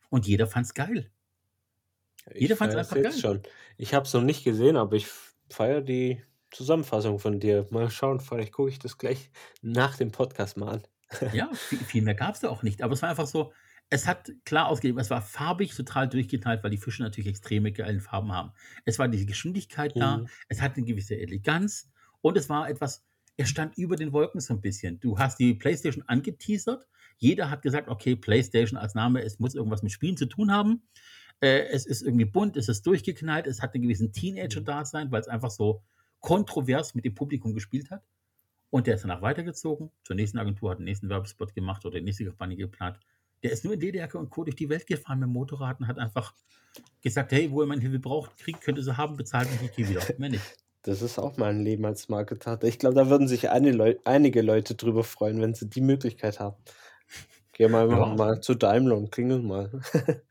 Und 0.09 0.27
jeder 0.27 0.47
fand 0.47 0.67
es 0.67 0.75
geil. 0.75 1.11
Jeder 2.35 2.57
fand 2.57 2.73
es 2.73 2.79
einfach 2.79 2.97
geil. 2.97 3.13
Schon. 3.13 3.43
Ich 3.77 3.95
habe 3.95 4.07
es 4.07 4.15
noch 4.15 4.23
nicht 4.23 4.45
gesehen, 4.45 4.77
aber 4.77 4.97
ich 4.97 5.07
feiere 5.51 5.81
die 5.81 6.23
Zusammenfassung 6.51 7.19
von 7.19 7.41
dir. 7.41 7.67
Mal 7.71 7.91
schauen, 7.91 8.21
vielleicht 8.21 8.53
gucke 8.53 8.71
ich 8.71 8.79
das 8.79 8.99
gleich 8.99 9.31
nach 9.63 9.97
dem 9.97 10.11
Podcast 10.11 10.57
mal 10.57 10.71
an. 10.71 10.83
ja, 11.33 11.51
viel, 11.55 11.79
viel 11.79 12.03
mehr 12.03 12.15
gab 12.15 12.35
es 12.35 12.41
da 12.41 12.49
auch 12.49 12.63
nicht. 12.63 12.83
Aber 12.83 12.95
es 12.95 13.03
war 13.03 13.11
einfach 13.11 13.27
so, 13.27 13.53
es 13.89 14.07
hat 14.07 14.31
klar 14.45 14.69
ausgegeben, 14.69 15.01
es 15.01 15.11
war 15.11 15.21
farbig 15.21 15.75
total 15.75 16.09
durchgeteilt, 16.09 16.63
weil 16.63 16.71
die 16.71 16.79
Fische 16.79 17.03
natürlich 17.03 17.29
extreme 17.29 17.73
geile 17.73 18.01
Farben 18.01 18.33
haben. 18.33 18.53
Es 18.85 18.99
war 18.99 19.09
diese 19.09 19.27
Geschwindigkeit 19.27 19.93
da, 19.97 20.19
mhm. 20.19 20.29
es 20.49 20.61
hat 20.61 20.77
eine 20.77 20.87
gewisse 20.87 21.17
Eleganz 21.17 21.91
und 22.23 22.37
es 22.37 22.49
war 22.49 22.69
etwas, 22.69 23.05
er 23.37 23.47
stand 23.47 23.79
über 23.79 23.97
den 23.97 24.13
Wolken 24.13 24.41
so 24.41 24.55
ein 24.55 24.61
bisschen. 24.61 25.01
Du 25.01 25.19
hast 25.19 25.39
die 25.39 25.55
PlayStation 25.55 26.05
angeteasert, 26.07 26.87
jeder 27.19 27.51
hat 27.51 27.63
gesagt, 27.63 27.89
okay, 27.89 28.17
PlayStation 28.17 28.79
als 28.79 28.95
Name, 28.95 29.23
es 29.23 29.39
muss 29.39 29.55
irgendwas 29.55 29.83
mit 29.83 29.93
Spielen 29.93 30.17
zu 30.17 30.27
tun 30.27 30.53
haben. 30.53 30.83
Äh, 31.41 31.69
es 31.69 31.87
ist 31.87 32.03
irgendwie 32.03 32.27
bunt, 32.27 32.57
es 32.57 32.69
ist 32.69 32.87
durchgeknallt, 32.87 33.47
es 33.47 33.63
hat 33.63 33.75
einen 33.75 33.83
gewissen 33.83 34.13
Teenager-Dasein, 34.13 35.11
weil 35.11 35.21
es 35.21 35.29
einfach 35.29 35.51
so 35.51 35.83
kontrovers 36.21 36.95
mit 36.95 37.05
dem 37.05 37.15
Publikum 37.15 37.55
gespielt 37.55 37.91
hat. 37.91 38.03
Und 38.71 38.87
der 38.87 38.95
ist 38.95 39.03
danach 39.05 39.23
weitergezogen, 39.23 39.91
zur 40.05 40.17
nächsten 40.17 40.39
Agentur, 40.39 40.71
hat 40.71 40.79
den 40.79 40.85
nächsten 40.85 41.09
Werbespot 41.09 41.55
gemacht 41.55 41.85
oder 41.85 41.99
die 41.99 42.05
nächste 42.05 42.25
Kampagne 42.25 42.57
geplant. 42.57 43.01
Der 43.43 43.53
ist 43.53 43.65
nur 43.65 43.75
in 43.75 43.81
DDR 43.81 44.15
und 44.15 44.31
Co. 44.31 44.45
durch 44.45 44.57
die 44.57 44.69
Welt 44.69 44.87
gefahren 44.87 45.19
mit 45.19 45.31
Motorrad 45.31 45.81
und 45.81 45.89
hat 45.89 45.99
einfach 45.99 46.35
gesagt, 47.03 47.33
hey, 47.33 47.51
wo 47.51 47.63
ihr 47.63 47.67
meine 47.67 47.81
Hilfe 47.81 47.99
braucht, 47.99 48.37
Krieg 48.37 48.61
könnte 48.61 48.83
sie 48.83 48.97
haben, 48.97 49.17
bezahlt 49.17 49.51
mich, 49.51 49.63
ich 49.63 49.73
gehe 49.75 49.89
wieder. 49.89 50.03
Mehr 50.19 50.31
nicht. 50.31 50.57
Das 50.83 51.03
ist 51.03 51.19
auch 51.19 51.37
mein 51.37 51.61
Leben 51.61 51.85
als 51.85 52.09
Marketer. 52.09 52.63
Ich 52.63 52.79
glaube, 52.79 52.95
da 52.95 53.11
würden 53.11 53.29
sich 53.29 53.43
Leu 53.43 53.97
einige 54.05 54.41
Leute 54.41 54.75
drüber 54.75 55.05
freuen, 55.05 55.41
wenn 55.41 55.55
sie 55.55 55.69
die 55.69 55.83
Möglichkeit 55.83 56.41
haben. 56.41 56.57
Geh 57.53 57.69
mal, 57.69 57.91
ja. 57.91 58.15
mal 58.15 58.41
zu 58.41 58.55
Daimler 58.55 58.97
und 58.97 59.13
klingel 59.13 59.43
mal. 59.43 59.71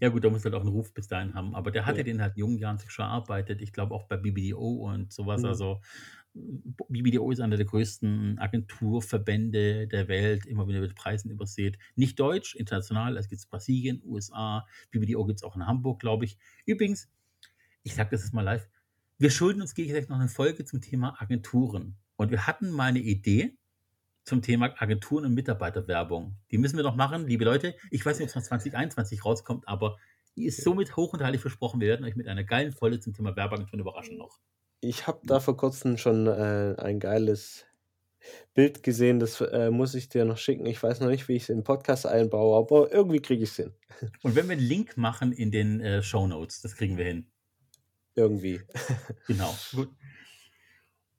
ja, 0.00 0.08
gut, 0.08 0.24
da 0.24 0.30
muss 0.30 0.44
halt 0.44 0.54
auch 0.54 0.62
einen 0.62 0.70
Ruf 0.70 0.92
bis 0.92 1.06
dahin 1.06 1.34
haben. 1.34 1.54
Aber 1.54 1.70
der 1.70 1.86
hatte 1.86 1.98
ja. 1.98 2.02
den 2.02 2.20
halt 2.20 2.34
in 2.34 2.40
jungen 2.40 2.58
Jahren 2.58 2.78
sich 2.78 2.90
schon 2.90 3.04
erarbeitet. 3.04 3.62
Ich 3.62 3.72
glaube 3.72 3.94
auch 3.94 4.08
bei 4.08 4.16
BBDO 4.16 4.90
und 4.92 5.12
sowas. 5.12 5.42
Mhm. 5.42 5.48
Also 5.48 5.80
BBDO 6.34 7.30
ist 7.30 7.38
einer 7.38 7.56
der 7.56 7.66
größten 7.66 8.40
Agenturverbände 8.40 9.86
der 9.86 10.08
Welt, 10.08 10.46
immer 10.46 10.66
wieder 10.66 10.80
mit 10.80 10.96
Preisen 10.96 11.30
übersät. 11.30 11.78
Nicht 11.94 12.18
deutsch, 12.18 12.56
international, 12.56 13.16
es 13.16 13.28
gibt 13.28 13.38
es 13.38 13.46
Brasilien, 13.46 14.02
USA, 14.04 14.66
BBDO 14.90 15.24
gibt 15.26 15.38
es 15.38 15.44
auch 15.44 15.54
in 15.54 15.66
Hamburg, 15.66 16.00
glaube 16.00 16.24
ich. 16.24 16.38
Übrigens, 16.66 17.08
ich 17.84 17.94
sage 17.94 18.10
das 18.10 18.22
jetzt 18.22 18.34
mal 18.34 18.42
live, 18.42 18.68
wir 19.18 19.30
schulden 19.30 19.60
uns 19.60 19.74
gegenseitig 19.74 20.08
noch 20.08 20.18
eine 20.18 20.28
Folge 20.28 20.64
zum 20.64 20.80
Thema 20.80 21.16
Agenturen. 21.20 21.96
Und 22.16 22.30
wir 22.30 22.46
hatten 22.46 22.70
mal 22.70 22.84
eine 22.84 23.00
Idee 23.00 23.56
zum 24.24 24.42
Thema 24.42 24.74
Agenturen 24.78 25.26
und 25.26 25.34
Mitarbeiterwerbung. 25.34 26.36
Die 26.50 26.58
müssen 26.58 26.76
wir 26.76 26.84
noch 26.84 26.96
machen, 26.96 27.26
liebe 27.26 27.44
Leute. 27.44 27.74
Ich 27.90 28.04
weiß 28.04 28.18
nicht, 28.18 28.24
ob 28.24 28.28
es 28.30 28.34
noch 28.34 28.42
2021 28.42 29.24
rauskommt, 29.24 29.68
aber 29.68 29.96
die 30.36 30.46
ist 30.46 30.62
somit 30.62 30.96
hoch 30.96 31.12
und 31.12 31.22
heilig 31.22 31.40
versprochen. 31.40 31.80
Wir 31.80 31.88
werden 31.88 32.04
euch 32.04 32.16
mit 32.16 32.26
einer 32.26 32.44
geilen 32.44 32.72
Folge 32.72 33.00
zum 33.00 33.12
Thema 33.12 33.36
Werbeagenturen 33.36 33.80
überraschen 33.80 34.16
noch. 34.16 34.40
Ich 34.80 35.06
habe 35.06 35.20
da 35.24 35.40
vor 35.40 35.56
kurzem 35.56 35.96
schon 35.96 36.26
äh, 36.26 36.74
ein 36.78 36.98
geiles 36.98 37.66
Bild 38.54 38.82
gesehen, 38.82 39.20
das 39.20 39.40
äh, 39.40 39.70
muss 39.70 39.94
ich 39.94 40.08
dir 40.08 40.24
noch 40.24 40.38
schicken. 40.38 40.66
Ich 40.66 40.82
weiß 40.82 41.00
noch 41.00 41.08
nicht, 41.08 41.28
wie 41.28 41.36
ich 41.36 41.44
es 41.44 41.48
in 41.50 41.58
den 41.58 41.64
Podcast 41.64 42.06
einbaue, 42.06 42.56
aber 42.58 42.92
irgendwie 42.92 43.20
kriege 43.20 43.42
ich 43.42 43.50
es 43.50 43.56
hin. 43.56 43.72
Und 44.22 44.34
wenn 44.34 44.46
wir 44.46 44.56
einen 44.56 44.66
Link 44.66 44.96
machen 44.96 45.32
in 45.32 45.50
den 45.50 45.80
äh, 45.80 46.02
Show 46.02 46.26
Notes, 46.26 46.62
das 46.62 46.74
kriegen 46.74 46.96
wir 46.96 47.04
hin. 47.04 47.26
Irgendwie. 48.14 48.60
Genau, 49.26 49.54
gut. 49.74 49.90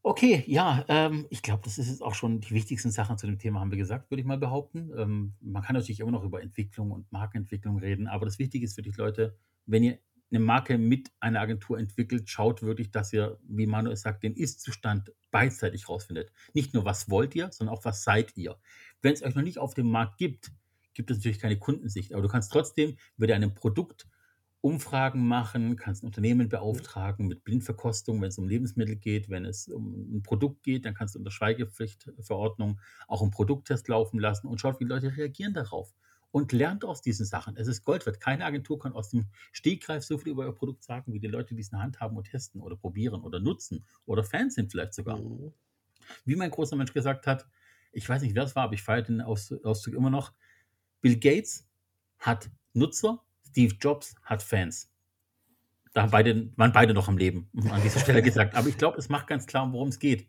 Okay, 0.08 0.44
ja, 0.46 0.86
ähm, 0.88 1.26
ich 1.32 1.42
glaube, 1.42 1.64
das 1.64 1.80
ist 1.80 1.90
jetzt 1.90 2.04
auch 2.04 2.14
schon 2.14 2.40
die 2.40 2.52
wichtigsten 2.52 2.92
Sachen 2.92 3.18
zu 3.18 3.26
dem 3.26 3.40
Thema, 3.40 3.60
haben 3.60 3.72
wir 3.72 3.78
gesagt, 3.78 4.12
würde 4.12 4.22
ich 4.22 4.28
mal 4.28 4.38
behaupten. 4.38 4.92
Ähm, 4.96 5.34
man 5.42 5.64
kann 5.64 5.74
natürlich 5.74 6.00
immer 6.00 6.12
noch 6.12 6.24
über 6.24 6.44
Entwicklung 6.44 6.92
und 6.92 7.12
Markenentwicklung 7.12 7.80
reden, 7.80 8.08
aber 8.08 8.26
das 8.26 8.38
Wichtige 8.38 8.66
ist 8.66 8.76
für 8.76 8.84
die 8.84 8.92
Leute, 8.92 9.36
wenn 9.66 9.84
ihr 9.84 9.98
eine 10.30 10.40
Marke 10.40 10.78
mit 10.78 11.12
einer 11.20 11.40
Agentur 11.40 11.80
entwickelt, 11.80 12.30
schaut 12.30 12.62
wirklich, 12.62 12.92
dass 12.92 13.14
ihr, 13.14 13.40
wie 13.48 13.66
Manuel 13.66 13.96
sagt, 13.96 14.24
den 14.24 14.36
Ist-Zustand 14.36 15.12
beidseitig 15.32 15.90
rausfindet. 15.90 16.32
Nicht 16.54 16.74
nur, 16.74 16.86
was 16.86 17.10
wollt 17.10 17.36
ihr, 17.36 17.52
sondern 17.52 17.76
auch, 17.76 17.86
was 17.86 18.04
seid 18.04 18.38
ihr. 18.38 18.58
Wenn 19.02 19.14
es 19.14 19.24
euch 19.24 19.36
noch 19.36 19.44
nicht 19.44 19.58
auf 19.58 19.74
dem 19.74 19.90
Markt 19.90 20.18
gibt, 20.18 20.52
gibt 20.94 21.12
es 21.12 21.18
natürlich 21.18 21.40
keine 21.40 21.58
Kundensicht, 21.58 22.14
aber 22.14 22.22
du 22.22 22.28
kannst 22.28 22.52
trotzdem 22.52 22.98
über 23.18 23.28
deinem 23.28 23.54
Produkt 23.54 24.08
Umfragen 24.66 25.28
machen, 25.28 25.76
kannst 25.76 26.02
ein 26.02 26.08
Unternehmen 26.08 26.50
beauftragen 26.50 27.28
mit 27.28 27.44
Blindverkostung, 27.44 28.20
wenn 28.20 28.30
es 28.30 28.40
um 28.40 28.48
Lebensmittel 28.48 28.96
geht, 28.96 29.30
wenn 29.30 29.46
es 29.46 29.68
um 29.68 30.16
ein 30.16 30.24
Produkt 30.24 30.64
geht, 30.64 30.86
dann 30.86 30.96
kannst 30.96 31.14
du 31.14 31.20
unter 31.20 31.30
Schweigepflichtverordnung 31.30 32.82
auch 33.08 33.22
einen 33.22 33.30
Produkttest 33.30 33.88
laufen 33.90 34.20
lassen 34.20 34.48
und 34.48 34.60
schaut, 34.60 34.80
wie 34.80 34.86
Leute 34.86 35.16
reagieren 35.16 35.54
darauf 35.54 35.94
und 36.32 36.52
lernt 36.52 36.84
aus 36.84 37.04
diesen 37.04 37.28
Sachen. 37.28 37.56
Es 37.58 37.68
ist 37.68 37.86
Gold 37.86 38.08
wert. 38.08 38.20
Keine 38.20 38.44
Agentur 38.44 38.80
kann 38.80 38.94
aus 38.94 39.10
dem 39.12 39.28
Stegreif 39.52 40.04
so 40.04 40.18
viel 40.18 40.32
über 40.32 40.48
ihr 40.48 40.52
Produkt 40.52 40.84
sagen, 40.84 41.14
wie 41.14 41.20
die 41.20 41.28
Leute, 41.28 41.54
die 41.54 41.62
es 41.62 41.68
in 41.68 41.78
der 41.78 41.84
Hand 41.84 42.00
haben 42.00 42.18
und 42.18 42.24
testen 42.24 42.60
oder 42.60 42.76
probieren 42.76 43.22
oder 43.22 43.40
nutzen 43.40 43.86
oder 44.08 44.24
Fans 44.24 44.56
sind 44.56 44.72
vielleicht 44.72 44.96
sogar. 44.96 45.20
Mhm. 45.20 45.54
Wie 46.26 46.36
mein 46.36 46.50
großer 46.50 46.76
Mensch 46.76 46.92
gesagt 46.92 47.28
hat, 47.28 47.48
ich 47.92 48.10
weiß 48.10 48.24
nicht, 48.24 48.34
wer 48.34 48.46
es 48.46 48.56
war, 48.56 48.64
aber 48.64 48.74
ich 48.74 48.82
feiere 48.82 49.04
den 49.04 49.22
Ausdruck 49.22 49.94
immer 49.94 50.10
noch. 50.10 50.34
Bill 51.02 51.20
Gates 51.20 51.68
hat 52.18 52.50
Nutzer, 52.74 53.22
Steve 53.56 53.76
Jobs 53.80 54.16
hat 54.24 54.44
Fans. 54.44 54.92
Da 55.94 56.08
beide, 56.08 56.52
waren 56.58 56.74
beide 56.74 56.94
noch 56.94 57.08
am 57.08 57.18
Leben, 57.18 57.50
an 57.72 57.82
dieser 57.82 58.02
Stelle 58.02 58.22
gesagt. 58.22 58.54
Aber 58.54 58.68
ich 58.68 58.78
glaube, 58.78 58.98
es 58.98 59.08
macht 59.08 59.28
ganz 59.28 59.48
klar, 59.48 59.72
worum 59.72 59.88
es 59.88 60.00
geht. 60.00 60.28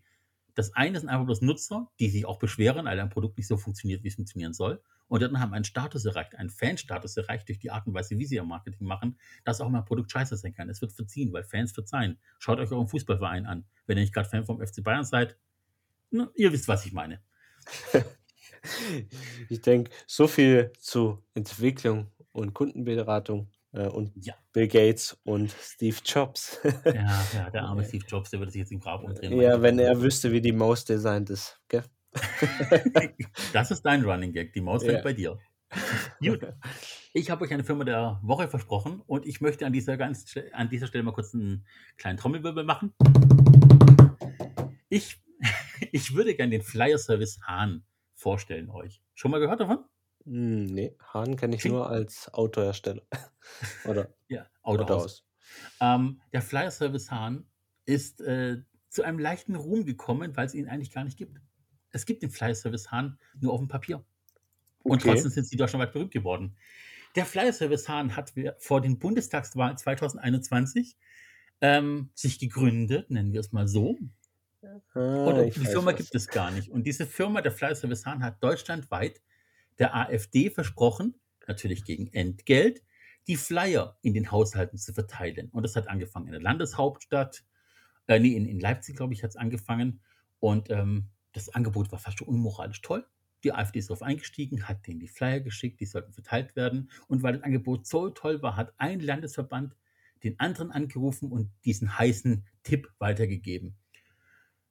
Das 0.54 0.72
eine 0.74 0.98
sind 1.00 1.08
einfach 1.08 1.26
bloß 1.26 1.42
Nutzer, 1.42 1.90
die 1.98 2.08
sich 2.08 2.24
auch 2.24 2.38
beschweren, 2.38 2.86
weil 2.86 3.00
ein 3.00 3.10
Produkt 3.10 3.36
nicht 3.36 3.48
so 3.48 3.56
funktioniert, 3.56 4.04
wie 4.04 4.08
es 4.08 4.14
funktionieren 4.14 4.54
soll 4.54 4.80
und 5.08 5.22
dann 5.22 5.38
haben 5.40 5.52
einen 5.52 5.64
Status 5.64 6.04
erreicht, 6.04 6.34
einen 6.36 6.50
Fanstatus 6.50 7.16
erreicht 7.16 7.48
durch 7.48 7.58
die 7.58 7.70
Art 7.70 7.86
und 7.86 7.94
Weise, 7.94 8.18
wie 8.18 8.26
sie 8.26 8.36
ihr 8.36 8.44
Marketing 8.44 8.86
machen, 8.86 9.18
dass 9.44 9.60
auch 9.60 9.68
mal 9.68 9.78
ein 9.78 9.84
Produkt 9.84 10.10
scheiße 10.10 10.36
sein 10.36 10.54
kann. 10.54 10.68
Es 10.68 10.80
wird 10.80 10.92
verziehen, 10.92 11.32
weil 11.32 11.44
Fans 11.44 11.72
verzeihen. 11.72 12.18
Schaut 12.38 12.58
euch 12.58 12.70
euren 12.70 12.88
Fußballverein 12.88 13.46
an. 13.46 13.66
Wenn 13.86 13.98
ihr 13.98 14.02
nicht 14.02 14.14
gerade 14.14 14.28
Fan 14.28 14.44
vom 14.44 14.64
FC 14.64 14.82
Bayern 14.82 15.04
seid, 15.04 15.36
na, 16.10 16.30
ihr 16.34 16.52
wisst, 16.52 16.68
was 16.68 16.86
ich 16.86 16.92
meine. 16.92 17.20
ich 19.48 19.60
denke, 19.60 19.90
so 20.06 20.26
viel 20.26 20.72
zu 20.78 21.22
Entwicklung 21.34 22.10
und 22.36 22.54
Kundenberatung 22.54 23.48
äh, 23.72 23.86
und 23.86 24.12
ja. 24.16 24.34
Bill 24.52 24.68
Gates 24.68 25.18
und 25.24 25.50
Steve 25.50 25.96
Jobs. 26.04 26.60
ja, 26.84 27.24
ja, 27.34 27.50
der 27.50 27.62
arme 27.64 27.84
Steve 27.88 28.04
Jobs, 28.06 28.30
der 28.30 28.40
würde 28.40 28.52
sich 28.52 28.60
jetzt 28.60 28.72
im 28.72 28.80
Grab 28.80 29.02
umdrehen. 29.02 29.40
Ja, 29.40 29.60
wenn 29.62 29.78
er 29.78 30.00
wüsste, 30.00 30.30
wie 30.32 30.40
die 30.40 30.52
Maus 30.52 30.84
designt 30.84 31.30
ist. 31.30 31.60
Gell? 31.68 31.84
das 33.52 33.70
ist 33.70 33.82
dein 33.82 34.04
Running 34.04 34.32
Gag. 34.32 34.52
Die 34.52 34.60
Maus 34.60 34.84
fällt 34.84 34.98
ja. 34.98 35.02
bei 35.02 35.12
dir. 35.12 35.38
Gut. 36.20 36.46
Ich 37.12 37.30
habe 37.30 37.44
euch 37.44 37.52
eine 37.52 37.64
Firma 37.64 37.84
der 37.84 38.20
Woche 38.22 38.48
versprochen 38.48 39.02
und 39.06 39.26
ich 39.26 39.40
möchte 39.40 39.66
an 39.66 39.72
dieser, 39.72 39.96
ganz, 39.96 40.34
an 40.52 40.68
dieser 40.68 40.86
Stelle 40.86 41.02
mal 41.02 41.12
kurz 41.12 41.34
einen 41.34 41.66
kleinen 41.96 42.18
Trommelwirbel 42.18 42.64
machen. 42.64 42.94
Ich, 44.88 45.20
ich 45.92 46.14
würde 46.14 46.34
gerne 46.34 46.50
den 46.50 46.62
Flyer 46.62 46.98
Service 46.98 47.40
Hahn 47.46 47.84
vorstellen 48.14 48.70
euch. 48.70 49.02
Schon 49.14 49.30
mal 49.30 49.40
gehört 49.40 49.60
davon? 49.60 49.84
Hm, 50.26 50.66
nee, 50.66 50.94
Hahn 51.14 51.36
kenne 51.36 51.54
ich 51.54 51.62
Klingt. 51.62 51.76
nur 51.76 51.88
als 51.88 52.32
Autohersteller. 52.34 53.02
Oder 53.84 54.08
ja, 54.28 54.46
Autohaus. 54.62 55.24
Ähm, 55.80 56.20
der 56.32 56.42
Flyer 56.42 56.70
Service 56.70 57.10
Hahn 57.10 57.46
ist 57.84 58.20
äh, 58.20 58.58
zu 58.88 59.04
einem 59.04 59.18
leichten 59.18 59.54
Ruhm 59.54 59.84
gekommen, 59.84 60.36
weil 60.36 60.46
es 60.46 60.54
ihn 60.54 60.68
eigentlich 60.68 60.90
gar 60.90 61.04
nicht 61.04 61.16
gibt. 61.16 61.40
Es 61.90 62.04
gibt 62.06 62.22
den 62.22 62.30
Flyer 62.30 62.54
Service 62.54 62.90
Hahn 62.90 63.18
nur 63.40 63.52
auf 63.52 63.60
dem 63.60 63.68
Papier. 63.68 64.04
Und 64.82 65.00
okay. 65.00 65.12
trotzdem 65.12 65.30
sind 65.30 65.46
sie 65.46 65.56
deutschlandweit 65.56 65.92
berühmt 65.92 66.12
geworden. 66.12 66.56
Der 67.14 67.24
Flyer 67.24 67.52
Service 67.52 67.88
Hahn 67.88 68.16
hat 68.16 68.32
vor 68.58 68.80
den 68.80 68.98
Bundestagswahlen 68.98 69.76
2021 69.76 70.96
ähm, 71.60 72.10
sich 72.14 72.38
gegründet, 72.38 73.10
nennen 73.10 73.32
wir 73.32 73.40
es 73.40 73.52
mal 73.52 73.68
so. 73.68 73.96
Ah, 74.94 74.98
und 74.98 75.56
die 75.56 75.64
Firma 75.64 75.92
was. 75.92 75.96
gibt 75.96 76.14
es 76.14 76.28
gar 76.28 76.50
nicht. 76.50 76.70
Und 76.70 76.84
diese 76.84 77.06
Firma, 77.06 77.40
der 77.40 77.52
Flyer 77.52 77.74
Service 77.74 78.04
Hahn, 78.04 78.22
hat 78.22 78.42
deutschlandweit 78.42 79.20
der 79.78 79.94
AfD 79.94 80.50
versprochen, 80.50 81.14
natürlich 81.46 81.84
gegen 81.84 82.12
Entgelt, 82.12 82.82
die 83.26 83.36
Flyer 83.36 83.98
in 84.02 84.14
den 84.14 84.30
Haushalten 84.30 84.78
zu 84.78 84.92
verteilen. 84.92 85.48
Und 85.50 85.62
das 85.62 85.76
hat 85.76 85.88
angefangen 85.88 86.26
in 86.26 86.32
der 86.32 86.42
Landeshauptstadt, 86.42 87.44
äh, 88.06 88.18
nee, 88.18 88.36
in, 88.36 88.46
in 88.46 88.60
Leipzig, 88.60 88.96
glaube 88.96 89.14
ich, 89.14 89.22
hat 89.22 89.30
es 89.30 89.36
angefangen. 89.36 90.00
Und 90.38 90.70
ähm, 90.70 91.10
das 91.32 91.48
Angebot 91.48 91.90
war 91.92 91.98
fast 91.98 92.18
schon 92.18 92.28
unmoralisch 92.28 92.80
toll. 92.82 93.06
Die 93.44 93.52
AfD 93.52 93.78
ist 93.78 93.90
darauf 93.90 94.02
eingestiegen, 94.02 94.68
hat 94.68 94.86
denen 94.86 95.00
die 95.00 95.08
Flyer 95.08 95.40
geschickt, 95.40 95.80
die 95.80 95.86
sollten 95.86 96.12
verteilt 96.12 96.56
werden. 96.56 96.90
Und 97.08 97.22
weil 97.22 97.34
das 97.34 97.42
Angebot 97.42 97.86
so 97.86 98.10
toll 98.10 98.42
war, 98.42 98.56
hat 98.56 98.72
ein 98.78 99.00
Landesverband 99.00 99.76
den 100.24 100.40
anderen 100.40 100.70
angerufen 100.70 101.30
und 101.30 101.50
diesen 101.64 101.98
heißen 101.98 102.46
Tipp 102.62 102.90
weitergegeben. 102.98 103.76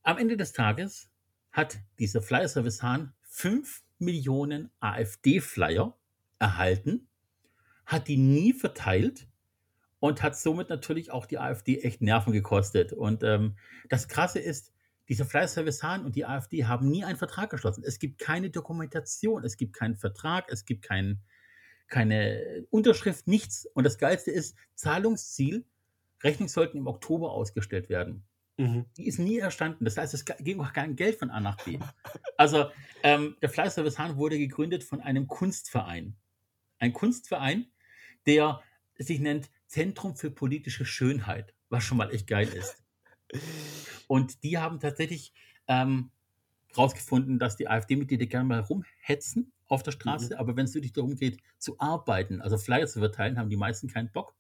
Am 0.02 0.18
Ende 0.18 0.38
des 0.38 0.54
Tages 0.54 1.10
hat 1.52 1.80
dieser 2.00 2.22
Flyer-Service 2.22 2.82
Hahn 2.82 3.14
5 3.22 3.85
Millionen 4.00 4.72
AfD-Flyer 4.80 5.98
erhalten, 6.40 7.08
hat 7.86 8.08
die 8.08 8.18
nie 8.18 8.54
verteilt 8.54 9.28
und 10.00 10.22
hat 10.22 10.38
somit 10.38 10.70
natürlich 10.70 11.12
auch 11.12 11.26
die 11.26 11.40
AfD 11.40 11.80
echt 11.80 12.02
Nerven 12.02 12.34
gekostet. 12.34 12.94
Und 12.94 13.24
ähm, 13.24 13.56
das 13.90 14.08
Krasse 14.08 14.40
ist, 14.40 14.72
dieser 15.08 15.26
Flyerservice 15.26 15.84
Hahn 15.84 16.04
und 16.04 16.16
die 16.16 16.26
AfD 16.26 16.66
haben 16.66 16.90
nie 16.90 17.04
einen 17.04 17.18
Vertrag 17.18 17.50
geschlossen. 17.50 17.84
Es 17.86 18.00
gibt 18.00 18.20
keine 18.20 18.50
Dokumentation, 18.50 19.44
es 19.44 19.58
gibt 19.58 19.74
keinen 19.74 19.96
Vertrag, 19.96 20.46
es 20.50 20.66
gibt 20.66 20.84
kein, 20.84 21.22
keine 21.88 22.66
Unterschrift, 22.72 23.28
nichts. 23.28 23.68
Und 23.74 23.84
das 23.84 23.98
Geilste 23.98 24.32
ist, 24.32 24.56
Zahlungsziel, 24.74 25.66
Rechnungen 26.24 26.50
sollten 26.50 26.78
im 26.78 26.88
Oktober 26.88 27.32
ausgestellt 27.32 27.90
werden. 27.90 28.24
Mhm. 28.58 28.86
Die 28.98 29.08
ist 29.08 29.20
nie 29.20 29.38
erstanden. 29.38 29.84
Das 29.86 29.98
heißt, 29.98 30.14
es 30.14 30.26
ging 30.26 30.60
auch 30.62 30.72
kein 30.74 30.96
Geld 30.96 31.18
von 31.20 31.30
A 31.30 31.40
nach 31.40 31.58
B. 31.64 31.80
Also 32.38 32.70
ähm, 33.04 33.36
der 33.42 33.50
Flyerservice 33.50 34.00
Hahn 34.00 34.18
wurde 34.18 34.38
gegründet 34.38 34.84
von 34.84 35.02
einem 35.02 35.28
Kunstverein. 35.28 36.16
Ein 36.80 36.94
Kunstverein, 36.94 37.68
der 38.26 38.62
sich 38.98 39.20
nennt 39.20 39.50
Zentrum 39.68 40.16
für 40.16 40.32
politische 40.32 40.86
Schönheit, 40.86 41.54
was 41.70 41.84
schon 41.84 41.98
mal 41.98 42.14
echt 42.14 42.28
geil 42.28 42.48
ist. 42.48 42.84
Und 44.08 44.44
die 44.44 44.58
haben 44.58 44.80
tatsächlich 44.80 45.34
ähm, 45.68 46.12
rausgefunden, 46.78 47.40
dass 47.40 47.58
die 47.58 47.68
AfD-Mitglieder 47.68 48.26
gerne 48.26 48.46
mal 48.46 48.60
rumhetzen 48.62 49.52
auf 49.68 49.84
der 49.84 49.92
Straße, 49.92 50.34
Mhm. 50.36 50.40
aber 50.40 50.56
wenn 50.56 50.66
es 50.66 50.76
wirklich 50.76 50.94
darum 50.94 51.16
geht, 51.16 51.42
zu 51.58 51.80
arbeiten, 51.80 52.42
also 52.42 52.58
Flyer 52.58 52.88
zu 52.88 53.00
verteilen, 53.00 53.38
haben 53.38 53.50
die 53.50 53.58
meisten 53.58 53.88
keinen 53.88 54.12
Bock. 54.12 54.36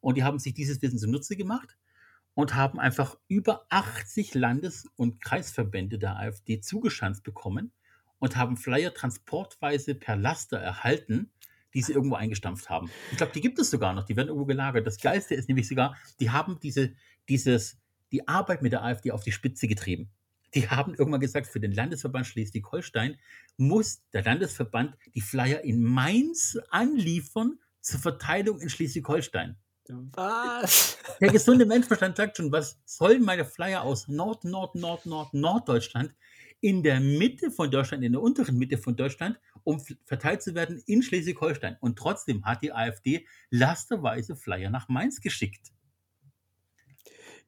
Und 0.00 0.16
die 0.16 0.24
haben 0.24 0.38
sich 0.38 0.52
dieses 0.52 0.82
Wissen 0.82 0.98
zunutze 0.98 1.36
gemacht 1.36 1.76
und 2.34 2.54
haben 2.54 2.78
einfach 2.78 3.16
über 3.28 3.66
80 3.70 4.34
Landes- 4.34 4.86
und 4.96 5.20
Kreisverbände 5.20 5.98
der 5.98 6.16
AfD 6.16 6.60
zugeschanzt 6.60 7.22
bekommen 7.22 7.72
und 8.18 8.36
haben 8.36 8.56
Flyer 8.56 8.92
transportweise 8.92 9.94
per 9.94 10.16
Laster 10.16 10.58
erhalten, 10.58 11.30
die 11.74 11.82
sie 11.82 11.92
irgendwo 11.92 12.16
eingestampft 12.16 12.70
haben. 12.70 12.90
Ich 13.10 13.16
glaube, 13.16 13.32
die 13.32 13.40
gibt 13.40 13.58
es 13.58 13.70
sogar 13.70 13.92
noch, 13.92 14.04
die 14.04 14.16
werden 14.16 14.28
irgendwo 14.28 14.46
gelagert. 14.46 14.86
Das 14.86 14.98
Geilste 14.98 15.34
ist 15.34 15.48
nämlich 15.48 15.68
sogar, 15.68 15.96
die 16.20 16.30
haben 16.30 16.58
diese, 16.60 16.94
dieses, 17.28 17.78
die 18.12 18.26
Arbeit 18.28 18.62
mit 18.62 18.72
der 18.72 18.84
AfD 18.84 19.10
auf 19.10 19.24
die 19.24 19.32
Spitze 19.32 19.66
getrieben. 19.66 20.10
Die 20.54 20.70
haben 20.70 20.94
irgendwann 20.94 21.20
gesagt, 21.20 21.48
für 21.48 21.58
den 21.58 21.72
Landesverband 21.72 22.26
Schleswig-Holstein 22.26 23.16
muss 23.56 24.02
der 24.12 24.22
Landesverband 24.22 24.96
die 25.14 25.20
Flyer 25.20 25.62
in 25.62 25.82
Mainz 25.82 26.56
anliefern 26.70 27.58
zur 27.80 27.98
Verteilung 27.98 28.60
in 28.60 28.68
Schleswig-Holstein. 28.68 29.56
Was? 29.88 30.98
Der 31.20 31.30
gesunde 31.30 31.66
Menschenverstand 31.66 32.16
sagt 32.16 32.36
schon, 32.36 32.50
was 32.50 32.78
sollen 32.86 33.22
meine 33.22 33.44
Flyer 33.44 33.82
aus 33.82 34.08
Nord, 34.08 34.44
Nord, 34.44 34.74
Nord, 34.74 35.04
Nord, 35.04 35.34
Norddeutschland 35.34 36.14
in 36.60 36.82
der 36.82 36.98
Mitte 37.00 37.50
von 37.50 37.70
Deutschland, 37.70 38.02
in 38.02 38.12
der 38.12 38.22
unteren 38.22 38.56
Mitte 38.56 38.78
von 38.78 38.96
Deutschland, 38.96 39.38
um 39.64 39.82
verteilt 40.06 40.42
zu 40.42 40.54
werden 40.54 40.82
in 40.86 41.02
Schleswig-Holstein. 41.02 41.76
Und 41.80 41.98
trotzdem 41.98 42.44
hat 42.46 42.62
die 42.62 42.72
AfD 42.72 43.26
lasterweise 43.50 44.34
Flyer 44.34 44.70
nach 44.70 44.88
Mainz 44.88 45.20
geschickt. 45.20 45.73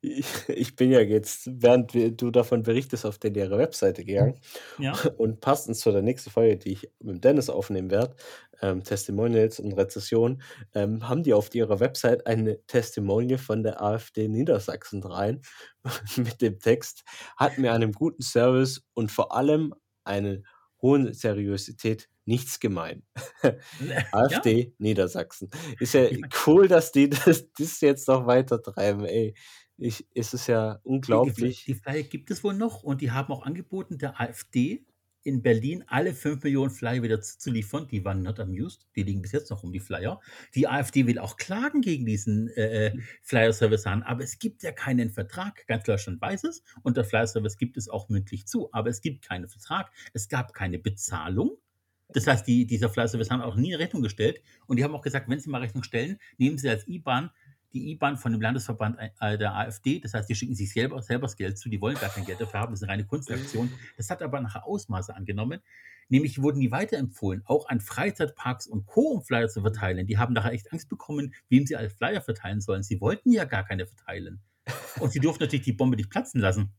Ich, 0.00 0.76
bin 0.76 0.90
ja 0.90 1.00
jetzt, 1.00 1.48
während 1.50 1.92
du 1.94 2.30
davon 2.30 2.62
berichtest, 2.62 3.04
auf 3.04 3.18
deren 3.18 3.58
Webseite 3.58 4.04
gegangen. 4.04 4.40
Ja, 4.78 4.92
Und 5.16 5.40
passend 5.40 5.76
zu 5.76 5.90
der 5.90 6.02
nächsten 6.02 6.30
Folge, 6.30 6.56
die 6.56 6.72
ich 6.72 6.90
mit 7.00 7.24
Dennis 7.24 7.50
aufnehmen 7.50 7.90
werde, 7.90 8.14
ähm, 8.62 8.84
Testimonials 8.84 9.60
und 9.60 9.72
Rezession, 9.72 10.42
ähm, 10.74 11.08
haben 11.08 11.22
die 11.22 11.34
auf 11.34 11.54
ihrer 11.54 11.80
Website 11.80 12.26
eine 12.26 12.64
Testimonial 12.66 13.38
von 13.38 13.62
der 13.62 13.82
AfD 13.82 14.28
Niedersachsen 14.28 15.02
rein 15.02 15.42
mit 16.16 16.40
dem 16.40 16.58
Text, 16.60 17.02
hat 17.36 17.58
mir 17.58 17.72
einem 17.72 17.92
guten 17.92 18.22
Service 18.22 18.82
und 18.94 19.10
vor 19.10 19.34
allem 19.34 19.74
eine 20.04 20.42
hohen 20.80 21.12
Seriosität 21.12 22.08
nichts 22.24 22.60
gemein. 22.60 23.02
ja, 23.42 23.56
AfD 24.12 24.74
Niedersachsen. 24.78 25.50
Ist 25.78 25.94
ja 25.94 26.08
cool, 26.46 26.68
dass 26.68 26.92
die 26.92 27.08
das, 27.08 27.50
das 27.52 27.80
jetzt 27.80 28.08
noch 28.08 28.26
weiter 28.26 28.62
treiben, 28.62 29.04
ey. 29.04 29.34
Ich, 29.78 30.06
es 30.14 30.32
ist 30.32 30.46
ja 30.46 30.74
die, 30.74 30.82
die, 30.82 30.88
unglaublich. 30.88 31.64
die 31.64 31.74
Flyer 31.74 32.02
gibt 32.02 32.30
es 32.30 32.42
wohl 32.42 32.54
noch 32.54 32.82
und 32.82 33.00
die 33.00 33.10
haben 33.10 33.32
auch 33.32 33.44
angeboten, 33.44 33.98
der 33.98 34.20
AfD 34.20 34.84
in 35.26 35.42
Berlin 35.42 35.82
alle 35.88 36.14
5 36.14 36.44
Millionen 36.44 36.70
Flyer 36.70 37.02
wieder 37.02 37.20
zuzuliefern. 37.20 37.88
Die 37.88 38.04
waren 38.04 38.22
not 38.22 38.38
amused. 38.38 38.86
Die 38.94 39.02
liegen 39.02 39.22
bis 39.22 39.32
jetzt 39.32 39.50
noch 39.50 39.64
um 39.64 39.72
die 39.72 39.80
Flyer. 39.80 40.20
Die 40.54 40.68
AfD 40.68 41.06
will 41.06 41.18
auch 41.18 41.36
klagen 41.36 41.80
gegen 41.80 42.06
diesen 42.06 42.48
äh, 42.50 42.96
Flyer-Service 43.22 43.86
an, 43.86 44.04
aber 44.04 44.22
es 44.22 44.38
gibt 44.38 44.62
ja 44.62 44.70
keinen 44.70 45.10
Vertrag. 45.10 45.66
Ganz 45.66 45.82
Deutschland 45.82 46.20
weiß 46.20 46.44
es 46.44 46.62
und 46.82 46.96
der 46.96 47.04
Flyer-Service 47.04 47.58
gibt 47.58 47.76
es 47.76 47.88
auch 47.88 48.08
mündlich 48.08 48.46
zu, 48.46 48.72
aber 48.72 48.88
es 48.88 49.00
gibt 49.00 49.24
keinen 49.24 49.48
Vertrag. 49.48 49.90
Es 50.12 50.28
gab 50.28 50.54
keine 50.54 50.78
Bezahlung. 50.78 51.58
Das 52.10 52.28
heißt, 52.28 52.46
die, 52.46 52.64
dieser 52.64 52.88
Flyer-Service 52.88 53.30
haben 53.30 53.42
auch 53.42 53.56
nie 53.56 53.74
eine 53.74 53.82
Rechnung 53.82 54.02
gestellt 54.02 54.40
und 54.66 54.76
die 54.76 54.84
haben 54.84 54.94
auch 54.94 55.02
gesagt, 55.02 55.28
wenn 55.28 55.40
Sie 55.40 55.50
mal 55.50 55.60
Rechnung 55.60 55.82
stellen, 55.82 56.18
nehmen 56.38 56.56
Sie 56.56 56.68
als 56.68 56.86
IBAN 56.86 57.30
die 57.76 57.90
IBAN 57.92 58.16
von 58.16 58.32
dem 58.32 58.40
Landesverband 58.40 58.98
äh, 59.20 59.38
der 59.38 59.54
AfD. 59.54 60.00
Das 60.00 60.14
heißt, 60.14 60.28
die 60.28 60.34
schicken 60.34 60.54
sich 60.54 60.72
selber, 60.72 61.02
selber 61.02 61.26
das 61.26 61.36
Geld 61.36 61.58
zu, 61.58 61.68
die 61.68 61.80
wollen 61.80 61.96
gar 61.96 62.10
kein 62.10 62.24
Geld 62.24 62.40
dafür 62.40 62.60
haben, 62.60 62.72
das 62.72 62.80
ist 62.80 62.84
eine 62.84 62.92
reine 62.92 63.04
Kunstaktion. 63.04 63.72
Das 63.96 64.10
hat 64.10 64.22
aber 64.22 64.40
nachher 64.40 64.66
Ausmaße 64.66 65.14
angenommen. 65.14 65.60
Nämlich 66.08 66.40
wurden 66.40 66.60
die 66.60 66.70
weiterempfohlen, 66.70 67.42
auch 67.46 67.68
an 67.68 67.80
Freizeitparks 67.80 68.66
und 68.66 68.86
Co. 68.86 69.00
um 69.00 69.22
Flyer 69.22 69.48
zu 69.48 69.60
verteilen. 69.60 70.06
Die 70.06 70.18
haben 70.18 70.32
nachher 70.32 70.52
echt 70.52 70.72
Angst 70.72 70.88
bekommen, 70.88 71.34
wem 71.48 71.66
sie 71.66 71.76
als 71.76 71.92
Flyer 71.92 72.20
verteilen 72.20 72.60
sollen. 72.60 72.82
Sie 72.82 73.00
wollten 73.00 73.32
ja 73.32 73.44
gar 73.44 73.64
keine 73.64 73.86
verteilen. 73.86 74.40
Und 75.00 75.12
sie 75.12 75.20
durften 75.20 75.42
natürlich 75.42 75.64
die 75.64 75.72
Bombe 75.72 75.96
nicht 75.96 76.10
platzen 76.10 76.40
lassen. 76.40 76.72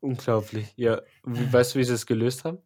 Unglaublich. 0.00 0.72
Ja, 0.76 1.02
weißt 1.24 1.74
du, 1.74 1.78
wie 1.78 1.84
sie 1.84 1.92
es 1.92 2.06
gelöst 2.06 2.44
haben? 2.44 2.58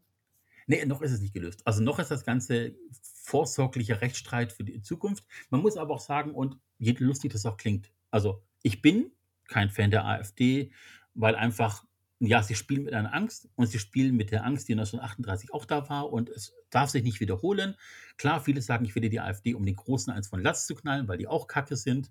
Nee, 0.66 0.84
noch 0.86 1.02
ist 1.02 1.12
es 1.12 1.20
nicht 1.20 1.34
gelöst. 1.34 1.66
Also 1.66 1.82
noch 1.82 1.98
ist 1.98 2.10
das 2.10 2.24
Ganze 2.24 2.74
vorsorglicher 3.22 4.00
Rechtsstreit 4.00 4.52
für 4.52 4.64
die 4.64 4.82
Zukunft. 4.82 5.24
Man 5.50 5.62
muss 5.62 5.76
aber 5.76 5.94
auch 5.94 6.00
sagen, 6.00 6.34
und 6.34 6.58
je 6.78 6.94
lustig 6.98 7.32
das 7.32 7.46
auch 7.46 7.56
klingt, 7.56 7.92
also 8.10 8.42
ich 8.62 8.82
bin 8.82 9.12
kein 9.48 9.70
Fan 9.70 9.90
der 9.90 10.04
AfD, 10.04 10.72
weil 11.14 11.34
einfach, 11.36 11.84
ja, 12.18 12.42
sie 12.42 12.54
spielen 12.54 12.84
mit 12.84 12.94
einer 12.94 13.14
Angst 13.14 13.48
und 13.54 13.66
sie 13.66 13.78
spielen 13.78 14.16
mit 14.16 14.30
der 14.30 14.44
Angst, 14.44 14.68
die 14.68 14.72
1938 14.72 15.52
auch 15.52 15.64
da 15.64 15.88
war 15.88 16.12
und 16.12 16.30
es 16.30 16.54
darf 16.70 16.90
sich 16.90 17.02
nicht 17.02 17.20
wiederholen. 17.20 17.76
Klar, 18.16 18.40
viele 18.40 18.60
sagen, 18.60 18.84
ich 18.84 18.94
will 18.94 19.08
die 19.08 19.20
AfD, 19.20 19.54
um 19.54 19.64
den 19.64 19.76
Großen 19.76 20.12
eins 20.12 20.28
von 20.28 20.42
Latz 20.42 20.66
zu 20.66 20.74
knallen, 20.74 21.08
weil 21.08 21.18
die 21.18 21.28
auch 21.28 21.46
kacke 21.46 21.76
sind. 21.76 22.10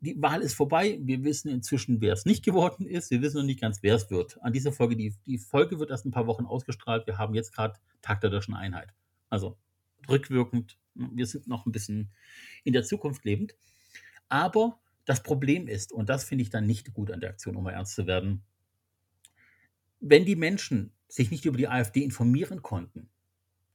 Die 0.00 0.20
Wahl 0.22 0.42
ist 0.42 0.54
vorbei. 0.54 0.98
Wir 1.02 1.24
wissen 1.24 1.48
inzwischen, 1.48 2.00
wer 2.00 2.12
es 2.12 2.24
nicht 2.24 2.44
geworden 2.44 2.86
ist. 2.86 3.10
Wir 3.10 3.20
wissen 3.22 3.38
noch 3.38 3.44
nicht 3.44 3.60
ganz, 3.60 3.82
wer 3.82 3.96
es 3.96 4.10
wird. 4.10 4.40
An 4.42 4.52
dieser 4.52 4.70
Folge, 4.70 4.94
die, 4.96 5.14
die 5.26 5.38
Folge 5.38 5.80
wird 5.80 5.90
erst 5.90 6.06
ein 6.06 6.12
paar 6.12 6.28
Wochen 6.28 6.46
ausgestrahlt. 6.46 7.06
Wir 7.08 7.18
haben 7.18 7.34
jetzt 7.34 7.52
gerade 7.52 7.78
Tag 8.02 8.20
der 8.20 8.30
Deutschen 8.30 8.54
Einheit. 8.54 8.94
Also 9.28 9.58
rückwirkend. 10.08 10.78
Wir 10.94 11.26
sind 11.26 11.46
noch 11.48 11.66
ein 11.66 11.72
bisschen 11.72 12.10
in 12.64 12.72
der 12.72 12.84
Zukunft 12.84 13.24
lebend. 13.24 13.54
Aber 14.28 14.80
das 15.06 15.22
Problem 15.22 15.68
ist, 15.68 15.92
und 15.92 16.08
das 16.08 16.24
finde 16.24 16.42
ich 16.42 16.50
dann 16.50 16.66
nicht 16.66 16.92
gut 16.94 17.10
an 17.12 17.20
der 17.20 17.30
Aktion, 17.30 17.56
um 17.56 17.64
mal 17.64 17.72
ernst 17.72 17.94
zu 17.96 18.06
werden, 18.06 18.44
wenn 20.00 20.24
die 20.24 20.36
Menschen 20.36 20.92
sich 21.08 21.30
nicht 21.30 21.44
über 21.44 21.56
die 21.56 21.68
AfD 21.68 22.02
informieren 22.02 22.62
konnten, 22.62 23.10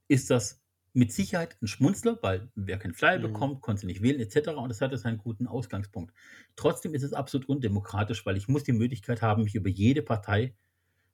ist 0.09 0.31
das 0.31 0.61
mit 0.93 1.13
Sicherheit 1.13 1.57
ein 1.61 1.67
Schmunzler, 1.67 2.19
weil 2.23 2.51
wer 2.55 2.79
keinen 2.79 2.93
Flyer 2.95 3.19
Mhm. 3.19 3.21
bekommt, 3.21 3.61
konnte 3.61 3.87
nicht 3.87 4.01
wählen 4.03 4.19
etc. 4.21 4.61
Und 4.61 4.69
das 4.69 4.81
hatte 4.81 4.97
seinen 4.97 5.19
guten 5.19 5.47
Ausgangspunkt. 5.47 6.13
Trotzdem 6.55 6.95
ist 6.95 7.03
es 7.03 7.13
absolut 7.13 7.49
undemokratisch, 7.49 8.25
weil 8.25 8.37
ich 8.37 8.49
muss 8.49 8.63
die 8.63 8.73
Möglichkeit 8.73 9.21
haben, 9.21 9.43
mich 9.43 9.55
über 9.55 9.69
jede 9.69 10.03
Partei 10.03 10.55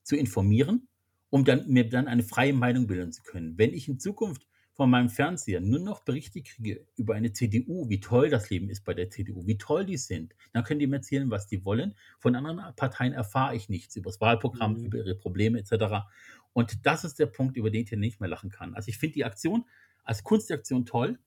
zu 0.03 0.17
informieren, 0.17 0.89
um 1.29 1.45
dann, 1.45 1.67
mir 1.69 1.89
dann 1.89 2.07
eine 2.07 2.23
freie 2.23 2.53
Meinung 2.53 2.87
bilden 2.87 3.13
zu 3.13 3.23
können. 3.23 3.57
Wenn 3.57 3.73
ich 3.73 3.87
in 3.89 3.99
Zukunft 3.99 4.47
von 4.79 4.89
meinem 4.89 5.09
Fernseher 5.09 5.59
nur 5.59 5.79
noch 5.79 6.05
Berichte 6.05 6.41
kriege 6.41 6.85
über 6.95 7.13
eine 7.13 7.33
CDU, 7.33 7.89
wie 7.89 7.99
toll 7.99 8.29
das 8.29 8.49
Leben 8.49 8.69
ist 8.69 8.85
bei 8.85 8.93
der 8.93 9.09
CDU, 9.09 9.45
wie 9.45 9.57
toll 9.57 9.83
die 9.85 9.97
sind, 9.97 10.33
dann 10.53 10.63
können 10.63 10.79
die 10.79 10.87
mir 10.87 10.95
erzählen, 10.95 11.29
was 11.29 11.47
die 11.47 11.65
wollen. 11.65 11.95
Von 12.17 12.33
anderen 12.33 12.73
Parteien 12.77 13.11
erfahre 13.11 13.57
ich 13.57 13.67
nichts 13.67 13.97
über 13.97 14.09
das 14.09 14.21
Wahlprogramm, 14.21 14.75
Mhm. 14.77 14.85
über 14.85 14.97
ihre 14.99 15.15
Probleme 15.15 15.59
etc. 15.59 16.05
Und 16.53 16.85
das 16.85 17.03
ist 17.03 17.19
der 17.19 17.25
Punkt, 17.25 17.57
über 17.57 17.69
den 17.71 17.83
ich 17.83 17.89
hier 17.89 17.97
nicht 17.97 18.21
mehr 18.21 18.29
lachen 18.29 18.51
kann. 18.51 18.73
Also 18.73 18.87
ich 18.87 18.97
finde 18.97 19.15
die 19.15 19.25
Aktion 19.25 19.65
als 20.05 20.23
Kunstaktion 20.23 20.85
toll. 20.85 21.19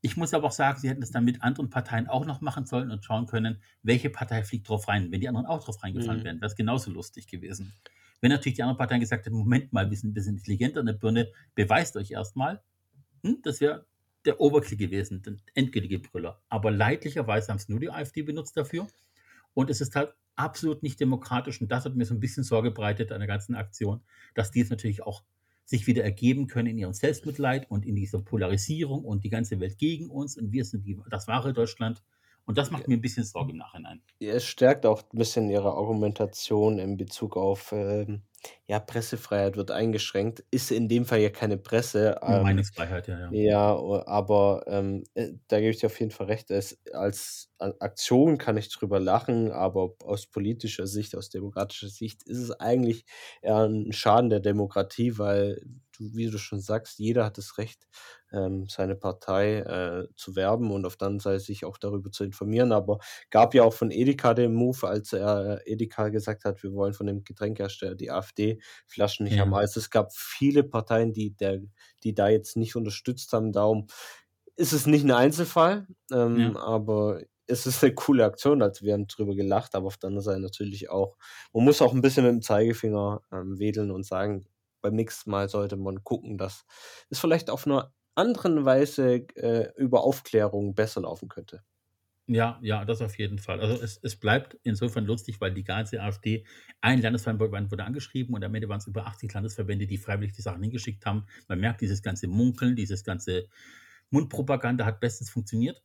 Ich 0.00 0.16
muss 0.16 0.32
aber 0.32 0.46
auch 0.46 0.52
sagen, 0.52 0.78
sie 0.78 0.88
hätten 0.88 1.02
es 1.02 1.10
dann 1.10 1.24
mit 1.24 1.42
anderen 1.42 1.70
Parteien 1.70 2.06
auch 2.06 2.24
noch 2.26 2.40
machen 2.42 2.64
sollen 2.64 2.92
und 2.92 3.04
schauen 3.04 3.26
können, 3.26 3.60
welche 3.82 4.08
Partei 4.08 4.44
fliegt 4.44 4.68
drauf 4.68 4.86
rein. 4.86 5.10
Wenn 5.10 5.20
die 5.20 5.26
anderen 5.26 5.46
auch 5.46 5.64
drauf 5.64 5.82
reingefallen 5.82 6.20
Mhm. 6.20 6.24
wären, 6.24 6.36
wäre 6.36 6.46
es 6.46 6.54
genauso 6.54 6.92
lustig 6.92 7.26
gewesen. 7.26 7.72
Wenn 8.20 8.30
natürlich 8.30 8.54
die 8.54 8.62
anderen 8.62 8.78
Parteien 8.78 9.00
gesagt 9.00 9.26
hätten, 9.26 9.34
Moment 9.34 9.72
mal, 9.72 9.90
wir 9.90 9.96
sind 9.96 10.10
ein 10.10 10.14
bisschen 10.14 10.36
intelligenter 10.36 10.78
in 10.78 10.86
der 10.86 10.92
Birne, 10.92 11.32
beweist 11.56 11.96
euch 11.96 12.12
erstmal, 12.12 12.62
hm, 13.24 13.40
das 13.42 13.60
wäre 13.60 13.86
der 14.24 14.40
Overkill 14.40 14.78
gewesen, 14.78 15.22
der 15.22 15.36
endgültige 15.54 15.98
Brüller. 15.98 16.42
Aber 16.48 16.70
leidlicherweise 16.70 17.48
haben 17.48 17.58
es 17.58 17.68
nur 17.68 17.80
die 17.80 17.90
AfD 17.90 18.22
benutzt 18.22 18.56
dafür. 18.56 18.86
Und 19.52 19.70
es 19.70 19.80
ist 19.80 19.94
halt 19.94 20.14
absolut 20.36 20.82
nicht 20.82 21.00
demokratisch. 21.00 21.60
Und 21.60 21.70
das 21.70 21.84
hat 21.84 21.94
mir 21.94 22.04
so 22.04 22.14
ein 22.14 22.20
bisschen 22.20 22.44
Sorge 22.44 22.70
bereitet 22.70 23.12
an 23.12 23.20
der 23.20 23.28
ganzen 23.28 23.54
Aktion, 23.54 24.02
dass 24.34 24.50
die 24.50 24.60
jetzt 24.60 24.70
natürlich 24.70 25.02
auch 25.02 25.24
sich 25.64 25.86
wieder 25.86 26.04
ergeben 26.04 26.46
können 26.46 26.68
in 26.68 26.78
ihrem 26.78 26.92
Selbstmitleid 26.92 27.70
und 27.70 27.86
in 27.86 27.96
dieser 27.96 28.20
Polarisierung 28.20 29.04
und 29.04 29.24
die 29.24 29.30
ganze 29.30 29.60
Welt 29.60 29.78
gegen 29.78 30.10
uns 30.10 30.36
und 30.36 30.52
wir 30.52 30.64
sind 30.64 30.86
die, 30.86 30.98
das 31.08 31.26
wahre 31.26 31.54
Deutschland. 31.54 32.02
Und 32.46 32.58
das 32.58 32.70
macht 32.70 32.88
mir 32.88 32.96
ein 32.96 33.00
bisschen 33.00 33.24
Sorge 33.24 33.52
im 33.52 33.58
Nachhinein. 33.58 34.02
Es 34.20 34.44
stärkt 34.44 34.86
auch 34.86 35.02
ein 35.02 35.18
bisschen 35.18 35.50
ihre 35.50 35.72
Argumentation 35.72 36.78
in 36.78 36.96
Bezug 36.96 37.36
auf, 37.36 37.72
ähm, 37.72 38.22
ja, 38.66 38.78
Pressefreiheit 38.78 39.56
wird 39.56 39.70
eingeschränkt. 39.70 40.44
Ist 40.50 40.70
in 40.70 40.88
dem 40.88 41.04
Fall 41.04 41.20
ja 41.20 41.30
keine 41.30 41.58
Presse. 41.58 42.18
Ähm, 42.22 42.42
Meinungsfreiheit, 42.42 43.08
ja, 43.08 43.18
ja. 43.18 43.36
ja, 43.36 43.76
aber, 44.06 44.64
ähm, 44.68 45.04
äh, 45.14 45.32
da 45.48 45.58
gebe 45.60 45.70
ich 45.70 45.78
dir 45.78 45.86
auf 45.86 45.98
jeden 45.98 46.12
Fall 46.12 46.26
recht. 46.26 46.50
Es 46.50 46.80
als 46.92 47.50
Aktion 47.58 48.38
kann 48.38 48.56
ich 48.56 48.70
drüber 48.72 49.00
lachen, 49.00 49.50
aber 49.50 49.94
aus 50.04 50.26
politischer 50.26 50.86
Sicht, 50.86 51.16
aus 51.16 51.30
demokratischer 51.30 51.88
Sicht 51.88 52.22
ist 52.24 52.38
es 52.38 52.50
eigentlich 52.52 53.04
eher 53.42 53.64
'n 53.64 53.92
Schaden 53.92 54.30
der 54.30 54.40
Demokratie, 54.40 55.18
weil 55.18 55.62
wie 56.00 56.30
du 56.30 56.38
schon 56.38 56.60
sagst, 56.60 56.98
jeder 56.98 57.24
hat 57.24 57.38
das 57.38 57.58
Recht, 57.58 57.86
ähm, 58.32 58.66
seine 58.68 58.96
Partei, 58.96 59.58
äh, 59.60 60.08
zu 60.16 60.36
werben 60.36 60.70
und 60.72 60.86
auf 60.86 60.96
der 60.96 61.06
anderen 61.08 61.20
Seite 61.20 61.40
sich 61.40 61.64
auch 61.64 61.78
darüber 61.78 62.10
zu 62.10 62.24
informieren. 62.24 62.72
Aber 62.72 62.98
gab 63.30 63.54
ja 63.54 63.62
auch 63.64 63.74
von 63.74 63.90
Edeka 63.90 64.34
den 64.34 64.54
Move, 64.54 64.86
als 64.88 65.12
er 65.12 65.60
äh, 65.66 65.72
Edeka 65.72 66.08
gesagt 66.10 66.44
hat: 66.44 66.62
„Wir 66.62 66.72
wollen 66.74 66.94
von 66.94 67.06
dem 67.06 67.24
Getränkehersteller 67.24 67.94
die 67.94 68.10
AfD-Flaschen 68.10 69.24
nicht 69.24 69.38
haben.“ 69.40 69.52
Ja. 69.52 69.54
Also, 69.54 69.80
es 69.80 69.90
gab 69.90 70.12
viele 70.14 70.64
Parteien, 70.64 71.12
die 71.12 71.34
der 71.36 71.60
die 72.04 72.14
da 72.14 72.28
jetzt 72.28 72.56
nicht 72.56 72.76
unterstützt 72.76 73.32
haben. 73.32 73.52
Darum 73.52 73.86
ist 74.56 74.72
es 74.72 74.86
nicht 74.86 75.04
'n 75.04 75.10
Einzelfall, 75.12 75.86
ähm, 76.12 76.56
Ja. 76.56 76.58
aber 76.58 77.22
es 77.46 77.66
ist 77.66 77.82
'ne 77.82 77.94
coole 77.94 78.24
Aktion. 78.24 78.62
Also, 78.62 78.84
wir 78.86 78.94
haben 78.94 79.06
drüber 79.08 79.34
gelacht, 79.34 79.74
aber 79.74 79.86
auf 79.88 79.96
der 79.98 80.08
anderen 80.08 80.24
Seite 80.24 80.40
natürlich 80.40 80.90
auch 80.90 81.16
man 81.54 81.64
muss 81.64 81.82
auch 81.82 81.92
'n 81.94 82.02
bisschen 82.02 82.26
mit'm 82.26 82.42
Zeigefinger, 82.42 83.22
ähm, 83.32 83.58
wedeln 83.58 83.90
und 83.90 84.04
sagen, 84.06 84.46
beim 84.84 84.94
nächsten 84.96 85.32
Mal 85.32 85.48
sollte 85.50 85.76
man 85.78 86.04
gucken, 86.04 86.38
dass 86.38 86.66
es 87.10 87.20
vielleicht 87.20 87.50
auf 87.50 87.66
'ner 87.66 87.92
anderen 88.16 88.64
Weise, 88.66 89.26
äh, 89.36 89.72
über 89.76 90.04
Aufklärung 90.04 90.76
besser 90.76 91.02
laufen 91.02 91.28
könnte. 91.30 91.64
Ja, 92.28 92.58
ja, 92.62 92.86
das 92.86 93.02
auf 93.02 93.18
jeden 93.18 93.38
Fall. 93.38 93.60
Also, 93.60 93.82
es 93.82 93.98
es 94.02 94.16
bleibt 94.16 94.56
insofern 94.62 95.04
lustig, 95.04 95.40
weil 95.42 95.52
die 95.52 95.62
ganze 95.64 96.00
AfD 96.00 96.46
ein 96.80 97.02
Landesverband 97.02 97.70
wurde 97.70 97.84
angeschrieben 97.84 98.34
und 98.34 98.42
am 98.42 98.54
Ende 98.54 98.66
waren's 98.70 98.86
über 98.86 99.06
80 99.06 99.32
Landesverbände, 99.34 99.86
die 99.86 99.98
freiwillig 99.98 100.32
die 100.32 100.40
Sachen 100.40 100.62
hingeschickt 100.62 101.04
haben. 101.04 101.26
Man 101.48 101.60
merkt, 101.60 101.82
dieses 101.82 102.00
ganze 102.02 102.26
Munkeln, 102.26 102.76
dieses 102.76 103.04
ganze 103.04 103.48
Mundpropaganda 104.10 104.86
hat 104.86 105.00
bestens 105.00 105.28
funktioniert. 105.30 105.82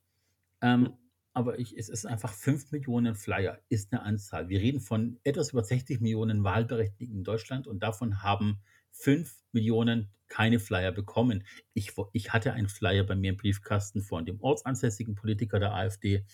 Ähm, 0.62 0.94
aber 1.34 1.58
ich 1.60 1.76
es 1.78 1.88
ist 1.90 2.06
einfach 2.06 2.32
5 2.34 2.72
Millionen 2.72 3.14
Flyer 3.16 3.60
ist 3.68 3.92
'ne 3.92 4.02
Anzahl. 4.02 4.48
Wir 4.50 4.60
reden 4.60 4.80
von 4.80 5.20
etwas 5.24 5.52
über 5.52 5.64
60 5.64 6.00
Millionen 6.00 6.44
Wahlberechtigten 6.44 7.18
in 7.18 7.24
Deutschland 7.24 7.66
und 7.68 7.82
davon 7.82 8.22
haben 8.22 8.60
5 8.92 9.34
Millionen 9.52 10.10
keine 10.28 10.60
Flyer 10.60 10.92
bekommen. 10.92 11.44
Ich 11.74 11.92
ich 12.12 12.32
hatte 12.32 12.52
einen 12.52 12.68
Flyer 12.68 13.04
bei 13.04 13.16
mir 13.16 13.30
im 13.30 13.36
Briefkasten 13.36 14.02
von 14.02 14.24
dem 14.24 14.40
ortsansässigen 14.40 15.14
Politiker 15.14 15.58
der 15.58 15.74
AfD. 15.74 16.24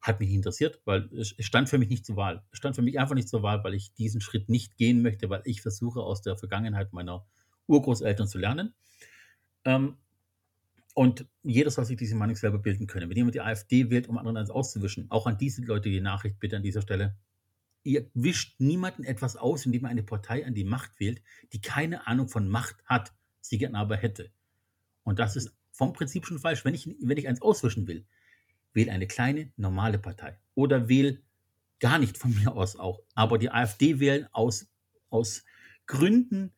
Hat 0.00 0.18
mich 0.18 0.30
interessiert, 0.30 0.80
weil 0.84 1.08
es 1.14 1.32
es 1.38 1.46
stand 1.46 1.68
für 1.68 1.78
mich 1.78 1.88
nicht 1.88 2.04
zur 2.04 2.16
Wahl. 2.16 2.42
Es 2.50 2.58
stand 2.58 2.74
für 2.74 2.82
mich 2.82 2.98
einfach 2.98 3.14
nicht 3.14 3.28
zur 3.28 3.42
Wahl, 3.42 3.62
weil 3.62 3.74
ich 3.74 3.94
diesen 3.94 4.20
Schritt 4.20 4.48
nicht 4.48 4.76
gehen 4.76 5.00
möchte, 5.00 5.30
weil 5.30 5.42
ich 5.44 5.62
versuche, 5.62 6.00
aus 6.00 6.22
der 6.22 6.36
Vergangenheit 6.36 6.92
meiner 6.92 7.24
Urgroßeltern 7.68 8.26
zu 8.26 8.38
lernen. 8.38 8.74
Ähm, 9.64 9.96
und 10.94 11.26
jeder 11.42 11.70
soll 11.70 11.84
sich 11.84 11.96
diese 11.96 12.16
Meinung 12.16 12.36
selber 12.36 12.58
bilden 12.58 12.86
können. 12.86 13.08
Wenn 13.08 13.16
jemand 13.16 13.34
die 13.34 13.40
AfD 13.40 13.90
wählt, 13.90 14.08
um 14.08 14.18
anderen 14.18 14.36
eins 14.36 14.50
auszuwischen, 14.50 15.10
auch 15.10 15.26
an 15.26 15.38
diese 15.38 15.62
Leute 15.62 15.88
die 15.88 16.00
Nachricht 16.00 16.38
bitte 16.38 16.56
an 16.56 16.62
dieser 16.62 16.82
Stelle: 16.82 17.16
Ihr 17.84 18.10
wischt 18.14 18.60
niemanden 18.60 19.04
etwas 19.04 19.36
aus, 19.36 19.66
indem 19.66 19.84
ihr 19.84 19.88
eine 19.88 20.02
Partei 20.02 20.46
an 20.46 20.54
die 20.54 20.64
Macht 20.64 21.00
wählt, 21.00 21.22
die 21.52 21.60
keine 21.60 22.06
Ahnung 22.06 22.28
von 22.28 22.48
Macht 22.48 22.76
hat, 22.84 23.12
sie 23.40 23.58
gern 23.58 23.74
aber 23.74 23.96
hätte. 23.96 24.30
Und 25.02 25.18
das 25.18 25.36
ist 25.36 25.52
vom 25.72 25.92
Prinzip 25.92 26.26
schon 26.26 26.38
falsch. 26.38 26.64
Wenn 26.64 26.74
ich 26.74 26.86
wenn 27.00 27.18
ich 27.18 27.28
eins 27.28 27.42
auswischen 27.42 27.86
will, 27.86 28.06
wähle 28.72 28.92
eine 28.92 29.06
kleine, 29.06 29.52
normale 29.56 29.98
Partei 29.98 30.38
oder 30.54 30.88
wähle 30.88 31.20
gar 31.80 31.98
nicht 31.98 32.18
von 32.18 32.34
mir 32.38 32.54
aus 32.54 32.76
auch. 32.76 33.02
Aber 33.14 33.38
die 33.38 33.50
AfD 33.50 33.98
wählen 34.00 34.28
aus 34.32 34.68
aus 35.10 35.44
Gründen 35.86 36.52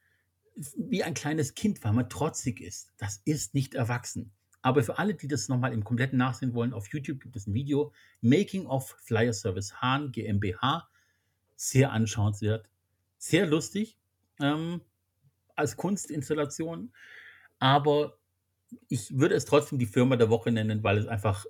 wie 0.76 1.02
ein 1.02 1.14
kleines 1.14 1.54
Kind, 1.54 1.82
weil 1.82 1.92
man 1.92 2.08
trotzig 2.08 2.60
ist. 2.60 2.92
Das 2.98 3.20
ist 3.24 3.54
nicht 3.54 3.74
erwachsen. 3.74 4.32
Aber 4.62 4.82
für 4.82 4.98
alle, 4.98 5.14
die 5.14 5.28
das 5.28 5.48
noch 5.48 5.58
mal 5.58 5.72
im 5.72 5.84
Kompletten 5.84 6.18
nachsehen 6.18 6.54
wollen, 6.54 6.72
auf 6.72 6.86
YouTube 6.88 7.20
gibt 7.20 7.36
es 7.36 7.46
'n 7.46 7.54
Video, 7.54 7.92
Making 8.20 8.66
of 8.66 8.96
Flyer 9.02 9.32
Service 9.32 9.80
Hahn 9.80 10.12
GmbH. 10.12 10.88
Sehr 11.58 11.92
anschauenswert, 11.92 12.68
sehr 13.16 13.46
lustig, 13.46 13.98
ähm, 14.40 14.80
als 15.56 15.76
Kunstinstallation. 15.76 16.92
Aber 17.60 18.18
ich 18.88 19.18
würde 19.18 19.34
es 19.36 19.46
trotzdem 19.46 19.78
die 19.78 19.86
Firma 19.86 20.16
der 20.16 20.30
Woche 20.30 20.52
nennen, 20.52 20.82
weil 20.84 20.98
es 20.98 21.06
einfach 21.08 21.46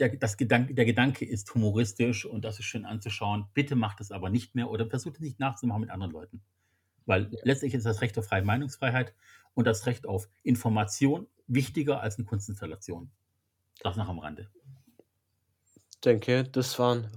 der 0.00 0.16
das 0.16 0.36
Gedank 0.38 0.76
der 0.76 0.84
Gedanke 0.86 1.24
ist 1.26 1.54
humoristisch 1.54 2.26
und 2.26 2.44
das 2.44 2.58
ist 2.60 2.66
schön 2.66 2.86
anzuschauen. 2.86 3.46
Bitte 3.54 3.76
macht 3.76 4.00
es 4.00 4.12
aber 4.12 4.30
nicht 4.30 4.54
mehr 4.56 4.70
oder 4.70 4.88
versucht 4.88 5.16
es 5.16 5.22
nicht 5.22 5.40
nachzumachen 5.40 5.82
mit 5.82 5.90
anderen 5.90 6.12
Leuten. 6.12 6.42
Weil 7.06 7.30
letztlich 7.44 7.74
ist 7.74 7.86
das 7.86 8.02
Recht 8.02 8.18
auf 8.18 8.26
freie 8.26 8.42
Meinungsfreiheit 8.44 9.14
und 9.54 9.66
das 9.66 9.86
Recht 9.86 10.06
auf 10.06 10.28
Information 10.44 11.28
wichtiger 11.48 12.00
als 12.02 12.18
'ne 12.18 12.24
Kunstinstallation. 12.26 13.12
Das 13.82 13.96
noch 13.96 14.08
am 14.08 14.20
Rande. 14.20 14.50
Denke, 16.04 16.42
das 16.44 16.78
waren 16.80 17.08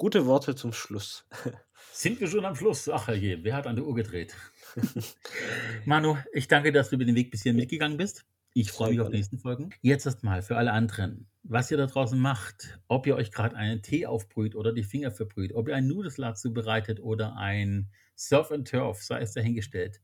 gute 0.00 0.24
Worte 0.24 0.54
zum 0.54 0.72
Schluss. 0.72 1.26
Sind 1.92 2.20
wir 2.20 2.26
schon 2.26 2.46
am 2.46 2.56
Schluss? 2.56 2.88
Ach 2.88 3.06
herrje, 3.06 3.44
wer 3.44 3.54
hat 3.54 3.66
an 3.66 3.76
der 3.76 3.84
Uhr 3.84 3.94
gedreht? 3.94 4.34
Manu, 5.84 6.16
ich 6.32 6.48
danke, 6.48 6.72
dass 6.72 6.88
du 6.88 6.96
über 6.96 7.04
den 7.04 7.16
Weg 7.16 7.30
bis 7.30 7.42
hierhin 7.42 7.60
mitgegangen 7.60 7.98
bist. 7.98 8.24
Ich 8.54 8.72
freue 8.72 8.92
mich 8.92 9.00
auf 9.00 9.10
die 9.10 9.16
nächsten 9.16 9.38
Folgen. 9.38 9.68
Jetzt 9.82 10.06
erst 10.06 10.24
mal 10.24 10.40
für 10.40 10.56
alle 10.56 10.72
anderen, 10.72 11.28
was 11.42 11.70
ihr 11.70 11.76
da 11.76 11.84
draußen 11.84 12.18
macht, 12.18 12.80
ob 12.88 13.06
ihr 13.06 13.14
euch 13.14 13.30
grad 13.30 13.54
einen 13.54 13.82
Tee 13.82 14.06
aufbrüht 14.06 14.54
oder 14.54 14.72
die 14.72 14.84
Finger 14.84 15.10
verbrüht, 15.10 15.52
ob 15.52 15.68
ihr 15.68 15.76
einen 15.76 15.88
Nudelsalat 15.88 16.38
zubereitet 16.38 16.98
oder 17.00 17.36
ein 17.36 17.90
Surf 18.16 18.50
and 18.52 18.66
Turf, 18.66 19.02
sei 19.02 19.20
es 19.20 19.34
dahingestellt. 19.34 20.00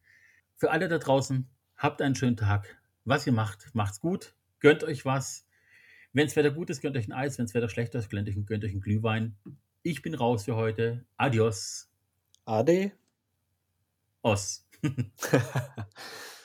Für 0.56 0.72
alle 0.72 0.88
da 0.88 0.98
draußen, 0.98 1.48
habt 1.78 2.02
einen 2.02 2.14
schönen 2.14 2.36
Tag. 2.36 2.78
Was 3.06 3.26
ihr 3.26 3.32
macht, 3.32 3.74
macht's 3.74 4.00
gut, 4.00 4.34
gönnt 4.60 4.84
euch 4.84 5.06
was. 5.06 5.48
Wenn's 6.12 6.36
Wetter 6.36 6.50
gut 6.50 6.68
ist, 6.68 6.82
gönnt 6.82 6.98
euch 6.98 7.08
'n 7.08 7.12
Eis, 7.12 7.38
wenn's 7.38 7.54
Wetter 7.54 7.70
schlecht 7.70 7.94
ist, 7.94 8.10
gönnt 8.10 8.28
euch 8.28 8.36
gönnt 8.44 8.62
euch 8.62 8.74
'n 8.74 8.80
Glühwein. 8.80 9.36
Ich 9.88 10.02
bin 10.02 10.16
raus 10.16 10.46
für 10.46 10.56
heute. 10.56 11.06
Adios. 11.16 11.88
Ade. 12.44 12.90
Os. 14.20 14.66